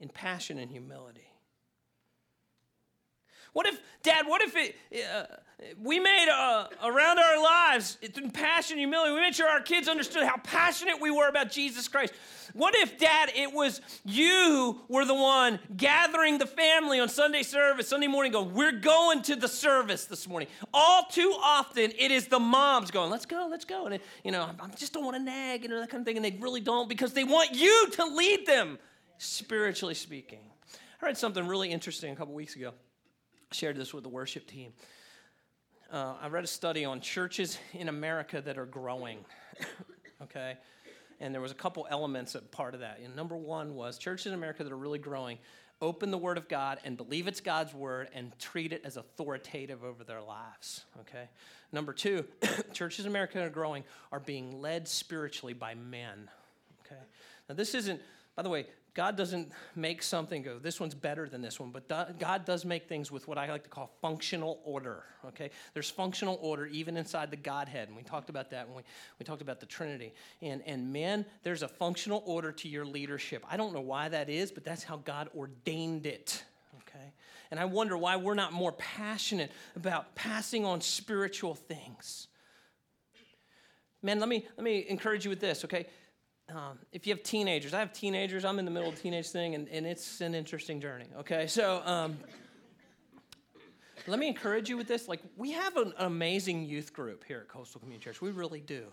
in 0.00 0.08
passion 0.08 0.58
and 0.58 0.68
humility. 0.68 1.28
What 3.52 3.68
if, 3.68 3.80
Dad, 4.02 4.26
what 4.26 4.42
if 4.42 4.56
it, 4.56 4.74
uh, 5.14 5.26
we 5.82 5.98
made 5.98 6.28
uh, 6.28 6.66
around 6.84 7.18
our 7.18 7.42
lives, 7.42 7.96
in 8.02 8.30
passion 8.30 8.76
humility, 8.76 9.14
we 9.14 9.20
made 9.20 9.34
sure 9.34 9.48
our 9.48 9.62
kids 9.62 9.88
understood 9.88 10.24
how 10.24 10.36
passionate 10.36 11.00
we 11.00 11.10
were 11.10 11.28
about 11.28 11.50
Jesus 11.50 11.88
Christ. 11.88 12.12
What 12.52 12.74
if, 12.74 12.98
Dad, 12.98 13.30
it 13.34 13.52
was 13.54 13.80
you 14.04 14.80
were 14.88 15.06
the 15.06 15.14
one 15.14 15.58
gathering 15.74 16.36
the 16.36 16.46
family 16.46 17.00
on 17.00 17.08
Sunday 17.08 17.42
service, 17.42 17.88
Sunday 17.88 18.06
morning, 18.06 18.32
going, 18.32 18.52
We're 18.52 18.72
going 18.72 19.22
to 19.22 19.36
the 19.36 19.48
service 19.48 20.04
this 20.04 20.28
morning. 20.28 20.48
All 20.74 21.04
too 21.10 21.34
often, 21.42 21.90
it 21.98 22.10
is 22.10 22.26
the 22.26 22.38
moms 22.38 22.90
going, 22.90 23.10
Let's 23.10 23.26
go, 23.26 23.48
let's 23.50 23.64
go. 23.64 23.86
And, 23.86 23.94
it, 23.94 24.02
you 24.24 24.32
know, 24.32 24.50
I 24.60 24.68
just 24.76 24.92
don't 24.92 25.04
want 25.04 25.16
to 25.16 25.22
nag 25.22 25.62
you 25.62 25.70
know, 25.70 25.80
that 25.80 25.88
kind 25.88 26.02
of 26.02 26.06
thing. 26.06 26.16
And 26.16 26.24
they 26.24 26.36
really 26.38 26.60
don't 26.60 26.88
because 26.88 27.14
they 27.14 27.24
want 27.24 27.54
you 27.54 27.88
to 27.92 28.04
lead 28.04 28.46
them, 28.46 28.78
spiritually 29.16 29.94
speaking. 29.94 30.40
I 31.00 31.06
read 31.06 31.16
something 31.16 31.46
really 31.46 31.70
interesting 31.70 32.12
a 32.12 32.16
couple 32.16 32.34
weeks 32.34 32.56
ago. 32.56 32.72
I 33.50 33.54
shared 33.54 33.76
this 33.76 33.94
with 33.94 34.02
the 34.02 34.10
worship 34.10 34.46
team. 34.46 34.72
Uh, 35.92 36.14
I 36.20 36.28
read 36.28 36.44
a 36.44 36.48
study 36.48 36.84
on 36.84 37.00
churches 37.00 37.58
in 37.72 37.88
America 37.88 38.40
that 38.40 38.58
are 38.58 38.66
growing. 38.66 39.24
okay? 40.22 40.56
and 41.20 41.32
there 41.32 41.40
was 41.40 41.52
a 41.52 41.56
couple 41.56 41.86
elements 41.90 42.34
of 42.34 42.50
part 42.50 42.74
of 42.74 42.80
that. 42.80 43.00
And 43.02 43.14
number 43.16 43.36
one 43.36 43.74
was 43.74 43.98
churches 43.98 44.26
in 44.26 44.34
America 44.34 44.64
that 44.64 44.72
are 44.72 44.76
really 44.76 44.98
growing 44.98 45.38
open 45.82 46.10
the 46.10 46.18
Word 46.18 46.38
of 46.38 46.48
God 46.48 46.78
and 46.84 46.96
believe 46.96 47.28
it's 47.28 47.40
God's 47.40 47.74
Word 47.74 48.08
and 48.14 48.32
treat 48.38 48.72
it 48.72 48.82
as 48.84 48.96
authoritative 48.96 49.84
over 49.84 50.04
their 50.04 50.22
lives. 50.22 50.84
Okay. 51.00 51.28
Number 51.70 51.92
two, 51.92 52.24
churches 52.72 53.04
in 53.04 53.10
America 53.10 53.38
that 53.38 53.46
are 53.46 53.50
growing 53.50 53.84
are 54.10 54.20
being 54.20 54.60
led 54.60 54.88
spiritually 54.88 55.52
by 55.52 55.74
men. 55.74 56.30
Okay. 56.86 57.00
Now 57.48 57.54
this 57.54 57.74
isn't. 57.74 58.00
By 58.34 58.42
the 58.42 58.50
way, 58.50 58.66
God 58.96 59.14
doesn't 59.14 59.52
make 59.74 60.02
something 60.02 60.42
go, 60.42 60.58
this 60.58 60.80
one's 60.80 60.94
better 60.94 61.28
than 61.28 61.42
this 61.42 61.60
one, 61.60 61.70
but 61.70 61.86
God 62.18 62.46
does 62.46 62.64
make 62.64 62.88
things 62.88 63.12
with 63.12 63.28
what 63.28 63.36
I 63.36 63.46
like 63.50 63.62
to 63.64 63.68
call 63.68 63.90
functional 64.00 64.58
order, 64.64 65.04
okay? 65.26 65.50
There's 65.74 65.90
functional 65.90 66.38
order 66.40 66.64
even 66.66 66.96
inside 66.96 67.30
the 67.30 67.36
Godhead, 67.36 67.88
and 67.88 67.96
we 67.96 68.02
talked 68.02 68.30
about 68.30 68.50
that 68.52 68.66
when 68.66 68.78
we, 68.78 68.82
we 69.18 69.24
talked 69.24 69.42
about 69.42 69.60
the 69.60 69.66
Trinity. 69.66 70.14
And, 70.40 70.62
and 70.64 70.94
men, 70.94 71.26
there's 71.42 71.62
a 71.62 71.68
functional 71.68 72.22
order 72.24 72.52
to 72.52 72.68
your 72.70 72.86
leadership. 72.86 73.44
I 73.50 73.58
don't 73.58 73.74
know 73.74 73.82
why 73.82 74.08
that 74.08 74.30
is, 74.30 74.50
but 74.50 74.64
that's 74.64 74.82
how 74.82 74.96
God 74.96 75.28
ordained 75.36 76.06
it, 76.06 76.42
okay? 76.80 77.12
And 77.50 77.60
I 77.60 77.66
wonder 77.66 77.98
why 77.98 78.16
we're 78.16 78.32
not 78.32 78.54
more 78.54 78.72
passionate 78.72 79.52
about 79.76 80.14
passing 80.14 80.64
on 80.64 80.80
spiritual 80.80 81.54
things. 81.54 82.28
Man, 84.00 84.20
let 84.20 84.28
me, 84.30 84.46
let 84.56 84.64
me 84.64 84.86
encourage 84.88 85.26
you 85.26 85.28
with 85.28 85.40
this, 85.40 85.66
okay? 85.66 85.86
Um, 86.48 86.78
if 86.92 87.06
you 87.06 87.12
have 87.14 87.22
teenagers, 87.22 87.74
I 87.74 87.80
have 87.80 87.92
teenagers, 87.92 88.44
I'm 88.44 88.58
in 88.58 88.64
the 88.64 88.70
middle 88.70 88.88
of 88.88 88.94
the 88.94 89.00
teenage 89.00 89.28
thing, 89.30 89.54
and, 89.54 89.68
and 89.68 89.84
it's 89.84 90.20
an 90.20 90.34
interesting 90.34 90.80
journey, 90.80 91.06
okay? 91.18 91.46
So 91.46 91.82
um, 91.84 92.16
let 94.06 94.18
me 94.20 94.28
encourage 94.28 94.68
you 94.68 94.76
with 94.76 94.86
this. 94.86 95.08
Like, 95.08 95.20
we 95.36 95.52
have 95.52 95.76
an 95.76 95.92
amazing 95.98 96.64
youth 96.64 96.92
group 96.92 97.24
here 97.24 97.38
at 97.38 97.48
Coastal 97.48 97.80
Community 97.80 98.04
Church. 98.04 98.20
We 98.20 98.30
really 98.30 98.60
do. 98.60 98.84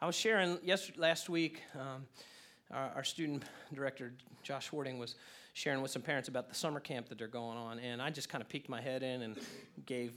I 0.00 0.06
was 0.06 0.14
sharing 0.14 0.58
yes, 0.62 0.90
last 0.96 1.28
week, 1.28 1.62
um, 1.74 2.06
our, 2.70 2.90
our, 2.96 3.04
student 3.04 3.44
director, 3.74 4.14
Josh 4.42 4.72
Warding, 4.72 4.98
was 4.98 5.14
sharing 5.52 5.82
with 5.82 5.90
some 5.90 6.02
parents 6.02 6.28
about 6.28 6.48
the 6.48 6.54
summer 6.54 6.80
camp 6.80 7.08
that 7.08 7.18
they're 7.18 7.28
going 7.28 7.58
on, 7.58 7.78
and 7.78 8.00
I 8.00 8.10
just 8.10 8.28
kind 8.28 8.42
of 8.42 8.48
peeked 8.48 8.68
my 8.68 8.80
head 8.80 9.02
in 9.02 9.22
and 9.22 9.38
gave 9.84 10.12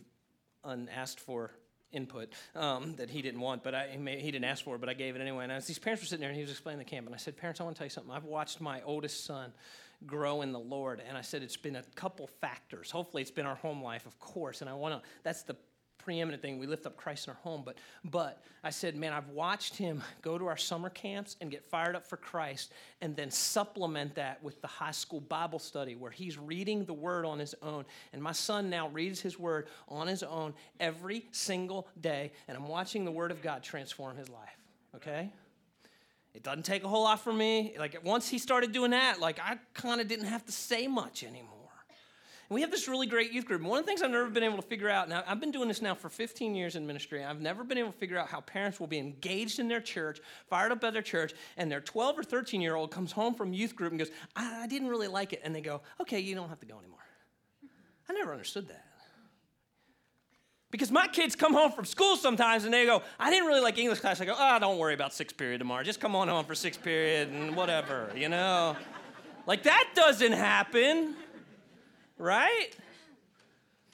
unasked 0.63 1.19
for 1.19 1.52
input 1.91 2.34
um, 2.56 2.95
that 2.97 3.10
he 3.10 3.21
didn't 3.21 3.39
want, 3.39 3.63
but 3.63 3.73
I, 3.73 3.88
he, 3.88 4.32
didn't 4.32 4.45
ask 4.45 4.63
for 4.63 4.75
it, 4.75 4.80
but 4.80 4.89
I 4.89 4.93
gave 4.93 5.15
it 5.15 5.21
anyway. 5.21 5.43
And 5.43 5.52
as 5.52 5.65
these 5.65 5.80
parents 5.80 6.04
were 6.04 6.08
sitting 6.08 6.21
there 6.21 6.30
and 6.30 6.36
he 6.36 6.43
was 6.43 6.52
explaining 6.52 6.80
the 6.80 6.86
camp, 6.86 7.06
and 7.06 7.15
I 7.15 7.17
said, 7.17 7.38
Parents, 7.38 7.60
I 7.60 7.63
want 7.63 7.75
to 7.75 7.80
tell 7.80 7.86
you 7.86 7.91
something. 7.91 8.12
I've 8.13 8.25
watched 8.25 8.62
my 8.62 8.82
oldest 8.84 9.25
son 9.25 9.54
grow 10.06 10.41
in 10.41 10.52
the 10.52 10.60
Lord, 10.60 11.02
and 11.08 11.17
I 11.17 11.21
said, 11.21 11.43
It's 11.43 11.58
been 11.58 11.75
a 11.75 11.84
couple 11.95 12.28
factors. 12.41 12.91
Hopefully, 12.91 13.21
it's 13.21 13.32
been 13.32 13.45
our 13.45 13.56
home 13.56 13.84
life, 13.84 14.06
of 14.06 14.19
course, 14.19 14.62
and 14.62 14.69
I 14.69 14.73
want 14.73 15.02
to, 15.02 15.10
that's 15.23 15.43
the 15.43 15.56
preeminent 16.10 16.41
thing. 16.41 16.58
We 16.58 16.65
lift 16.65 16.88
up 16.88 16.98
Christ 16.98 17.28
in 17.28 17.34
our 17.34 17.39
home. 17.43 17.62
But, 17.63 17.78
but 18.04 18.41
I 18.63 18.72
said, 18.72 18.95
man, 18.95 19.13
I've 19.13 19.30
watched 19.30 19.76
him 19.76 20.02
go 20.24 20.39
to 20.39 20.48
our 20.48 20.58
summer 20.58 20.89
camps 20.89 21.36
and 21.39 21.52
get 21.52 21.63
fired 21.63 21.95
up 21.95 22.04
for 22.04 22.17
Christ 22.17 22.74
and 23.00 23.15
then 23.15 23.30
supplement 23.30 24.15
that 24.15 24.41
with 24.43 24.60
the 24.60 24.67
high 24.67 24.89
school 24.89 25.22
Bible 25.22 25.60
study 25.60 25.93
where 25.93 26.10
he's 26.10 26.36
reading 26.36 26.84
the 26.84 26.95
word 26.95 27.26
on 27.26 27.38
his 27.38 27.54
own. 27.62 27.86
And 28.12 28.24
my 28.24 28.32
son 28.32 28.72
now 28.72 28.88
reads 28.88 29.22
his 29.22 29.38
word 29.38 29.67
on 29.88 30.08
his 30.08 30.24
own 30.24 30.56
every 30.80 31.28
single 31.32 31.88
day. 32.02 32.32
And 32.48 32.58
I'm 32.58 32.67
watching 32.67 33.06
the 33.06 33.12
word 33.12 33.30
of 33.30 33.43
God 33.43 33.62
transform 33.62 34.17
his 34.17 34.30
life. 34.30 34.58
Okay? 34.95 35.30
It 36.34 36.41
doesn't 36.41 36.63
take 36.63 36.84
a 36.84 36.88
whole 36.88 37.04
lot 37.04 37.19
for 37.19 37.32
me. 37.32 37.76
Like 37.78 38.04
once 38.04 38.28
he 38.28 38.39
started 38.39 38.72
doing 38.72 38.91
that, 38.91 39.19
like 39.19 39.38
I 39.39 39.60
kind 39.76 40.02
of 40.02 40.08
didn't 40.08 40.26
have 40.26 40.43
to 40.48 40.52
say 40.52 40.88
much 40.88 41.24
anymore. 41.24 41.59
And 42.49 42.55
we 42.55 42.62
have 42.62 42.71
this 42.71 42.88
really 42.88 43.05
great 43.05 43.31
youth 43.31 43.45
group. 43.45 43.62
And 43.62 43.69
one 43.69 43.77
of 43.77 43.85
the 43.85 43.89
things 43.89 44.01
I've 44.01 44.09
never 44.09 44.27
been 44.27 44.43
able 44.43 44.55
to 44.55 44.67
figure 44.67 44.89
out, 44.89 45.07
now 45.07 45.23
I've 45.27 45.39
been 45.39 45.51
doing 45.51 45.67
this 45.67 45.83
now 45.83 45.93
for 45.93 46.09
15 46.09 46.55
years 46.55 46.75
in 46.75 46.88
ministry, 46.88 47.23
I've 47.23 47.41
never 47.41 47.63
been 47.63 47.77
able 47.77 47.91
to 47.91 47.97
figure 47.97 48.17
out 48.17 48.27
how 48.27 48.41
parents 48.41 48.79
will 48.79 48.88
be 48.88 48.97
engaged 48.97 49.59
in 49.59 49.67
their 49.67 49.81
church, 49.81 50.19
fired 50.49 50.71
up 50.71 50.83
at 50.83 50.93
their 50.93 51.03
church, 51.03 51.33
and 51.57 51.71
their 51.71 51.81
12 51.81 52.19
or 52.19 52.23
13 52.23 52.59
year 52.59 52.75
old 52.75 52.89
comes 52.89 53.12
home 53.12 53.35
from 53.35 53.53
youth 53.53 53.75
group 53.75 53.91
and 53.91 53.99
goes, 53.99 54.09
I, 54.35 54.63
I 54.63 54.67
didn't 54.67 54.88
really 54.88 55.07
like 55.07 55.31
it. 55.31 55.41
And 55.43 55.53
they 55.53 55.62
go, 55.62 55.81
okay, 56.01 56.19
you 56.19 56.33
don't 56.33 56.49
have 56.49 56.59
to 56.62 56.65
go 56.65 56.79
anymore. 56.79 56.97
I 58.09 58.13
never 58.13 58.31
understood 58.31 58.67
that. 58.69 58.85
Because 60.71 60.91
my 60.91 61.07
kids 61.07 61.35
come 61.35 61.53
home 61.53 61.71
from 61.71 61.85
school 61.85 62.15
sometimes 62.15 62.63
and 62.63 62.73
they 62.73 62.85
go, 62.85 63.01
I 63.19 63.29
didn't 63.31 63.47
really 63.47 63.62
like 63.62 63.77
English 63.77 63.99
class. 63.99 64.21
I 64.21 64.25
go, 64.25 64.35
oh, 64.38 64.59
don't 64.59 64.77
worry 64.77 64.93
about 64.93 65.13
sixth 65.13 65.38
period 65.38 65.59
tomorrow. 65.59 65.83
Just 65.83 65.99
come 65.99 66.15
on 66.15 66.27
home 66.27 66.45
for 66.45 66.55
sixth 66.55 66.83
period 66.83 67.29
and 67.29 67.55
whatever, 67.55 68.12
you 68.15 68.29
know? 68.29 68.75
Like 69.47 69.63
that 69.63 69.89
doesn't 69.95 70.33
happen, 70.33 71.15
right? 72.19 72.69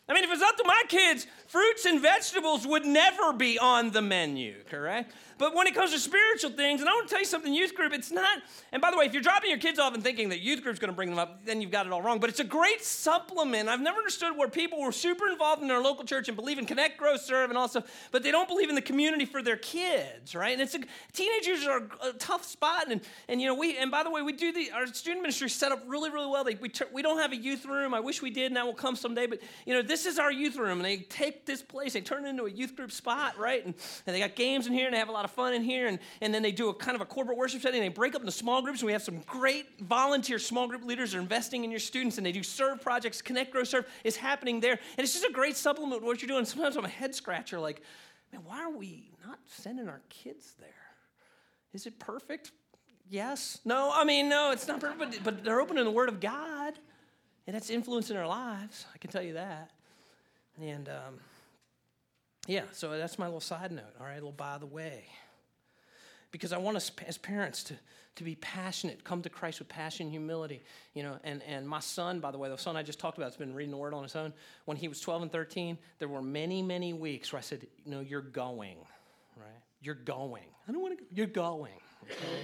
I 0.08 0.14
mean, 0.14 0.24
if 0.24 0.32
it's 0.32 0.42
up 0.42 0.58
to 0.58 0.64
my 0.66 0.82
kids, 0.88 1.26
fruits 1.48 1.86
and 1.86 2.02
vegetables 2.02 2.68
would 2.68 2.86
never 2.86 3.34
be 3.34 3.58
on 3.58 3.92
the 3.92 4.02
menu, 4.02 4.56
correct? 4.70 5.14
But 5.38 5.54
when 5.54 5.68
it 5.68 5.76
comes 5.76 5.92
to 5.92 6.00
spiritual 6.00 6.52
things, 6.52 6.80
and 6.80 6.90
I 6.90 6.94
want 6.94 7.08
to 7.08 7.12
tell 7.12 7.20
you 7.20 7.26
something, 7.26 7.54
youth 7.54 7.76
group, 7.76 7.94
it's 7.94 8.12
not, 8.12 8.40
and 8.72 8.82
by 8.82 8.90
the 8.90 8.98
way, 8.98 9.06
if 9.06 9.14
you're 9.14 9.22
dropping 9.22 9.50
your 9.50 9.60
kids 9.60 9.80
off 9.80 9.94
and 9.94 10.02
thinking 10.02 10.30
that 10.30 10.40
youth 10.40 10.64
group's 10.64 10.80
going 10.80 10.92
to 10.92 10.96
bring 10.96 11.10
them 11.10 11.20
up, 11.20 11.46
then 11.46 11.62
you've 11.62 11.72
got 11.72 11.86
it 11.86 11.92
all 11.92 12.02
wrong. 12.02 12.20
But 12.20 12.30
it's 12.30 12.40
a 12.40 12.46
great 12.46 12.84
supplement. 12.84 13.68
I've 13.68 13.82
never 13.82 13.98
understood 13.98 14.38
where 14.38 14.48
people 14.48 14.80
were 14.80 14.94
super 14.94 15.28
involved 15.28 15.62
in 15.62 15.68
their 15.68 15.82
local 15.82 16.06
church 16.06 16.30
and 16.30 16.38
believe 16.38 16.58
in 16.58 16.66
connect, 16.66 16.98
grow, 16.98 17.18
serve, 17.18 17.50
and 17.50 17.58
all 17.58 17.68
stuff, 17.68 18.10
but 18.12 18.24
they 18.24 18.32
don't 18.32 18.48
believe 18.48 18.70
in 18.70 18.76
the 18.76 18.82
community 18.82 19.26
for 19.26 19.42
their 19.42 19.58
kids, 19.58 20.36
right? 20.36 20.54
And 20.54 20.62
it's 20.62 20.76
a, 20.76 20.80
teenagers 21.12 21.68
are 21.68 21.84
a 22.02 22.14
tough 22.14 22.46
spot. 22.46 22.90
And, 22.90 23.02
and, 23.28 23.42
you 23.42 23.48
know, 23.48 23.56
we, 23.56 23.78
and 23.78 23.92
by 23.92 24.04
the 24.04 24.10
way, 24.10 24.22
we 24.22 24.32
do 24.32 24.54
the, 24.54 24.72
our 24.72 24.88
student 24.88 25.22
ministry 25.22 25.50
set 25.50 25.72
up 25.74 25.84
really, 25.86 26.10
really 26.10 26.32
well. 26.32 26.46
They, 26.46 26.56
we, 26.56 26.72
we 26.94 27.02
don't 27.02 27.20
have 27.20 27.34
a 27.34 27.38
youth 27.38 27.66
room. 27.66 27.94
I 27.94 28.00
wish 28.00 28.22
we 28.22 28.30
did, 28.30 28.48
and 28.48 28.56
that 28.56 28.66
will 28.66 28.74
come 28.74 28.96
someday. 28.96 29.28
But, 29.28 29.40
you 29.66 29.74
know, 29.74 29.82
this 29.82 30.06
is 30.06 30.18
our 30.18 30.32
youth 30.32 30.56
room, 30.56 30.78
and 30.78 30.86
they 30.86 30.98
take 30.98 31.46
this 31.46 31.62
place, 31.62 31.94
they 31.94 32.02
turn 32.02 32.26
it 32.26 32.30
into 32.30 32.46
a 32.46 32.50
youth 32.52 32.76
group 32.76 32.92
spot, 32.92 33.38
right? 33.38 33.66
And, 33.66 33.74
and 34.08 34.16
they 34.16 34.20
got 34.20 34.36
games 34.36 34.66
in 34.66 34.74
here, 34.74 34.86
and 34.86 34.94
they 34.94 35.00
have 35.00 35.10
a 35.10 35.12
lot 35.12 35.25
of 35.26 35.32
fun 35.32 35.54
in 35.54 35.64
here. 35.64 35.88
And, 35.88 36.00
and 36.22 36.34
then 36.34 36.42
they 36.42 36.52
do 36.52 36.70
a 36.70 36.74
kind 36.74 36.96
of 36.96 37.02
a 37.02 37.06
corporate 37.06 37.38
worship 37.38 37.62
setting. 37.62 37.82
They 37.82 37.90
break 37.90 38.16
up 38.16 38.22
into 38.22 38.32
small 38.32 38.62
groups, 38.62 38.80
and 38.80 38.88
we 38.88 38.94
have 38.94 39.04
some 39.04 39.20
great 39.22 39.80
volunteer 39.82 40.40
small 40.40 40.68
group 40.68 40.86
leaders 40.86 41.12
that 41.12 41.18
are 41.18 41.22
investing 41.22 41.64
in 41.64 41.72
your 41.72 41.80
students, 41.80 42.18
and 42.18 42.26
they 42.26 42.32
do 42.32 42.44
serve 42.44 42.82
projects. 42.82 43.22
Connect, 43.22 43.52
Grow, 43.52 43.64
Serve 43.64 43.88
is 44.04 44.16
happening 44.16 44.60
there. 44.60 44.80
And 44.98 45.04
it's 45.04 45.14
just 45.14 45.26
a 45.26 45.32
great 45.34 45.58
supplement 45.58 46.02
to 46.02 46.06
what 46.06 46.22
you're 46.22 46.28
doing. 46.28 46.46
Sometimes 46.46 46.78
I'm 46.78 46.86
a 46.86 46.88
head 46.90 47.14
scratcher, 47.14 47.60
like, 47.60 47.82
man, 48.32 48.42
why 48.46 48.64
are 48.64 48.72
we 48.72 49.12
not 49.26 49.40
sending 49.46 49.90
our 49.90 50.02
kids 50.10 50.56
there? 50.60 50.70
Is 51.74 51.86
it 51.86 52.00
perfect? 52.00 52.52
Yes. 53.10 53.60
No, 53.66 53.92
I 53.94 54.04
mean, 54.04 54.30
no, 54.30 54.52
it's 54.52 54.68
not 54.68 54.80
perfect, 54.80 55.00
but, 55.00 55.24
but 55.24 55.44
they're 55.44 55.62
opening 55.62 55.84
the 55.84 55.92
Word 55.92 56.10
of 56.10 56.20
God, 56.20 56.74
and 57.46 57.56
that's 57.56 57.70
influencing 57.70 58.16
their 58.16 58.28
lives. 58.28 58.86
I 58.94 58.98
can 58.98 59.12
tell 59.12 59.22
you 59.22 59.34
that. 59.34 59.72
And 60.62 60.90
um, 60.90 61.20
yeah, 62.48 62.64
so 62.72 62.98
that's 62.98 63.18
my 63.18 63.26
little 63.26 63.40
side 63.42 63.72
note, 63.72 63.84
all 64.00 64.06
right, 64.06 64.14
a 64.14 64.16
little 64.16 64.32
by 64.32 64.58
the 64.58 64.66
way 64.66 65.06
because 66.36 66.52
I 66.52 66.58
want 66.58 66.76
us 66.76 66.92
as 67.08 67.18
parents 67.18 67.64
to, 67.64 67.76
to 68.18 68.24
be 68.26 68.36
passionate, 68.36 69.06
come 69.06 69.22
to 69.22 69.30
Christ 69.30 69.60
with 69.60 69.70
passion 69.70 70.08
and 70.08 70.12
humility. 70.12 70.64
You 70.94 71.04
know, 71.04 71.18
and, 71.24 71.42
and 71.44 71.66
my 71.66 71.80
son, 71.80 72.20
by 72.20 72.32
the 72.32 72.38
way, 72.38 72.50
the 72.50 72.58
son 72.58 72.76
I 72.76 72.84
just 72.84 73.00
talked 73.00 73.18
about 73.18 73.28
has 73.28 73.38
been 73.38 73.54
reading 73.56 73.72
the 73.72 73.78
word 73.78 73.94
on 73.94 74.04
his 74.04 74.18
own. 74.18 74.34
When 74.66 74.76
he 74.76 74.90
was 74.90 75.00
12 75.00 75.22
and 75.22 75.32
13, 75.32 75.78
there 75.98 76.10
were 76.10 76.22
many, 76.22 76.62
many 76.62 76.92
weeks 76.92 77.32
where 77.32 77.38
I 77.38 77.42
said, 77.42 77.66
you 77.86 77.90
know, 77.90 78.02
you're 78.02 78.20
going, 78.20 78.80
right? 79.38 79.48
You're 79.82 79.96
going. 79.96 80.44
I 80.68 80.74
don't 80.74 80.82
want 80.82 80.98
to 80.98 81.04
go. 81.06 81.10
You're 81.14 81.28
going. 81.28 81.80
Okay? 82.04 82.42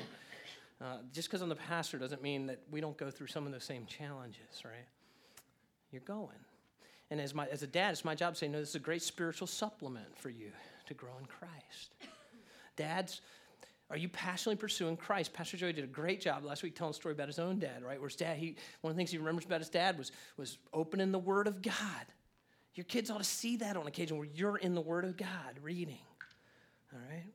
Uh, 0.81 0.97
just 1.13 1.27
because 1.27 1.41
I'm 1.41 1.49
the 1.49 1.55
pastor 1.55 1.97
doesn't 1.97 2.23
mean 2.23 2.47
that 2.47 2.61
we 2.71 2.79
don't 2.79 2.97
go 2.97 3.11
through 3.11 3.27
some 3.27 3.45
of 3.45 3.51
the 3.51 3.59
same 3.59 3.85
challenges, 3.87 4.63
right? 4.63 4.87
You're 5.91 6.01
going. 6.01 6.39
And 7.11 7.19
as, 7.19 7.35
my, 7.35 7.45
as 7.47 7.61
a 7.61 7.67
dad, 7.67 7.91
it's 7.91 8.05
my 8.05 8.15
job 8.15 8.33
to 8.33 8.39
say, 8.39 8.47
no, 8.47 8.59
this 8.59 8.69
is 8.69 8.75
a 8.75 8.79
great 8.79 9.03
spiritual 9.03 9.45
supplement 9.45 10.17
for 10.17 10.29
you 10.29 10.49
to 10.87 10.93
grow 10.93 11.11
in 11.19 11.25
Christ. 11.25 11.91
Dads, 12.77 13.19
are 13.89 13.97
you 13.97 14.07
passionately 14.07 14.55
pursuing 14.55 14.95
Christ? 14.95 15.33
Pastor 15.33 15.57
Joey 15.57 15.73
did 15.73 15.83
a 15.83 15.87
great 15.87 16.21
job 16.21 16.45
last 16.45 16.63
week 16.63 16.73
telling 16.73 16.91
a 16.91 16.93
story 16.93 17.13
about 17.13 17.27
his 17.27 17.37
own 17.37 17.59
dad, 17.59 17.83
right? 17.83 17.99
Where 17.99 18.07
his 18.07 18.15
dad, 18.15 18.37
he, 18.37 18.55
one 18.79 18.91
of 18.91 18.95
the 18.95 18.99
things 18.99 19.11
he 19.11 19.17
remembers 19.17 19.43
about 19.43 19.59
his 19.59 19.69
dad 19.69 19.97
was, 19.97 20.13
was 20.37 20.57
opening 20.71 21.11
the 21.11 21.19
Word 21.19 21.47
of 21.47 21.61
God. 21.61 21.75
Your 22.75 22.85
kids 22.85 23.11
ought 23.11 23.17
to 23.17 23.25
see 23.25 23.57
that 23.57 23.75
on 23.75 23.85
occasion 23.85 24.17
where 24.17 24.27
you're 24.33 24.55
in 24.55 24.73
the 24.73 24.81
Word 24.81 25.03
of 25.03 25.17
God 25.17 25.59
reading. 25.61 25.99
All 26.93 26.99
right? 27.09 27.33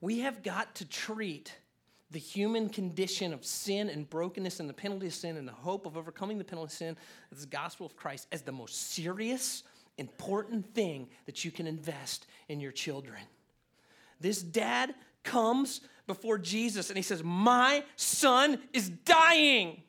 We 0.00 0.20
have 0.20 0.44
got 0.44 0.76
to 0.76 0.84
treat 0.84 1.52
the 2.14 2.20
human 2.20 2.68
condition 2.68 3.32
of 3.32 3.44
sin 3.44 3.88
and 3.88 4.08
brokenness 4.08 4.60
and 4.60 4.68
the 4.68 4.72
penalty 4.72 5.08
of 5.08 5.12
sin 5.12 5.36
and 5.36 5.48
the 5.48 5.52
hope 5.52 5.84
of 5.84 5.96
overcoming 5.96 6.38
the 6.38 6.44
penalty 6.44 6.68
of 6.68 6.72
sin 6.72 6.96
the 7.32 7.46
gospel 7.46 7.84
of 7.84 7.96
Christ 7.96 8.28
as 8.30 8.42
the 8.42 8.52
most 8.52 8.92
serious, 8.92 9.64
important 9.98 10.72
thing 10.74 11.08
that 11.26 11.44
you 11.44 11.50
can 11.50 11.66
invest 11.66 12.28
in 12.48 12.60
your 12.60 12.70
children. 12.70 13.20
This 14.20 14.40
dad 14.42 14.94
comes 15.24 15.80
before 16.06 16.38
Jesus 16.38 16.88
and 16.88 16.96
he 16.96 17.02
says, 17.02 17.24
My 17.24 17.82
son 17.96 18.60
is 18.72 18.88
dying. 18.88 19.82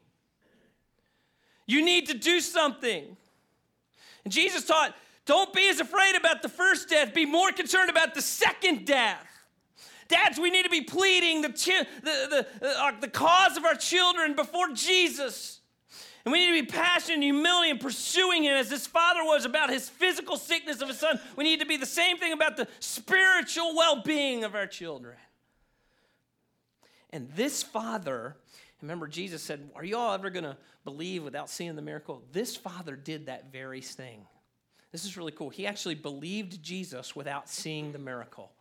You 1.68 1.86
need 1.86 2.08
to 2.08 2.18
do 2.18 2.40
something. 2.40 3.16
And 4.24 4.34
Jesus 4.34 4.66
taught, 4.66 4.96
Don't 5.28 5.54
be 5.54 5.70
as 5.70 5.80
afraid 5.80 6.16
about 6.16 6.42
the 6.42 6.50
first 6.50 6.90
death, 6.90 7.14
be 7.14 7.28
more 7.28 7.52
concerned 7.52 7.92
about 7.92 8.16
the 8.16 8.22
second 8.24 8.88
death. 8.88 9.35
Dads, 10.08 10.40
we 10.40 10.50
need 10.50 10.64
to 10.64 10.70
be 10.70 10.82
pleading 10.82 11.42
the, 11.42 11.50
the, 11.50 12.46
the, 12.62 12.68
uh, 12.68 12.92
the 13.00 13.08
cause 13.08 13.58
of 13.58 13.66
our 13.66 13.76
children 13.76 14.36
before 14.36 14.70
Jesus. 14.74 15.62
And 16.26 16.32
we 16.32 16.40
need 16.40 16.60
to 16.60 16.66
be 16.66 16.72
passionate 16.72 17.16
and 17.16 17.24
humility 17.24 17.70
and 17.70 17.80
pursuing 17.80 18.44
him 18.44 18.54
as 18.54 18.68
this 18.68 18.88
father 18.88 19.24
was 19.24 19.46
about 19.46 19.70
his 19.70 19.88
physical 19.88 20.38
sickness 20.38 20.82
of 20.82 20.88
his 20.88 21.00
son. 21.00 21.20
We 21.36 21.44
need 21.44 21.60
to 21.60 21.68
be 21.68 21.78
the 21.78 21.86
same 21.86 22.18
thing 22.18 22.34
about 22.34 22.58
the 22.58 22.68
spiritual 22.80 23.76
well 23.76 24.02
being 24.02 24.44
of 24.44 24.56
our 24.56 24.66
children. 24.66 25.18
And 27.12 27.30
this 27.36 27.62
father, 27.62 28.36
remember, 28.82 29.08
Jesus 29.08 29.42
said, 29.44 29.70
Are 29.76 29.86
you 29.86 29.98
all 29.98 30.14
ever 30.14 30.32
going 30.32 30.44
to 30.44 30.58
believe 30.84 31.24
without 31.24 31.50
seeing 31.50 31.76
the 31.76 31.82
miracle? 31.82 32.24
This 32.32 32.56
father 32.56 32.96
did 32.96 33.28
that 33.28 33.52
very 33.52 33.82
thing. 33.82 34.26
This 34.92 35.06
is 35.06 35.18
really 35.18 35.32
cool. 35.32 35.50
He 35.50 35.68
actually 35.68 35.96
believed 35.96 36.64
Jesus 36.64 37.16
without 37.16 37.50
seeing 37.50 37.92
the 37.92 38.00
miracle. 38.00 38.52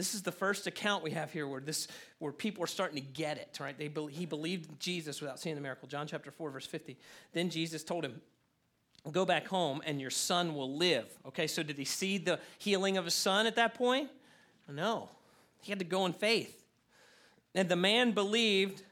This 0.00 0.14
is 0.14 0.22
the 0.22 0.32
first 0.32 0.66
account 0.66 1.04
we 1.04 1.10
have 1.10 1.30
here 1.30 1.46
where 1.46 1.60
this 1.60 1.86
where 2.20 2.32
people 2.32 2.64
are 2.64 2.66
starting 2.66 2.94
to 2.94 3.06
get 3.06 3.36
it, 3.36 3.58
right? 3.60 3.76
They 3.76 3.90
he 4.10 4.24
believed 4.24 4.80
Jesus 4.80 5.20
without 5.20 5.38
seeing 5.38 5.56
the 5.56 5.60
miracle. 5.60 5.88
John 5.88 6.06
chapter 6.06 6.30
4 6.30 6.50
verse 6.50 6.64
50. 6.64 6.96
Then 7.34 7.50
Jesus 7.50 7.84
told 7.84 8.06
him, 8.06 8.22
"Go 9.12 9.26
back 9.26 9.46
home 9.46 9.82
and 9.84 10.00
your 10.00 10.08
son 10.08 10.54
will 10.54 10.74
live." 10.74 11.06
Okay, 11.26 11.46
so 11.46 11.62
did 11.62 11.76
he 11.76 11.84
see 11.84 12.16
the 12.16 12.40
healing 12.56 12.96
of 12.96 13.04
his 13.04 13.12
son 13.12 13.44
at 13.44 13.56
that 13.56 13.74
point? 13.74 14.08
No. 14.66 15.10
He 15.60 15.70
had 15.70 15.78
to 15.80 15.84
go 15.84 16.06
in 16.06 16.14
faith. 16.14 16.64
And 17.54 17.68
the 17.68 17.76
man 17.76 18.12
believed 18.12 18.82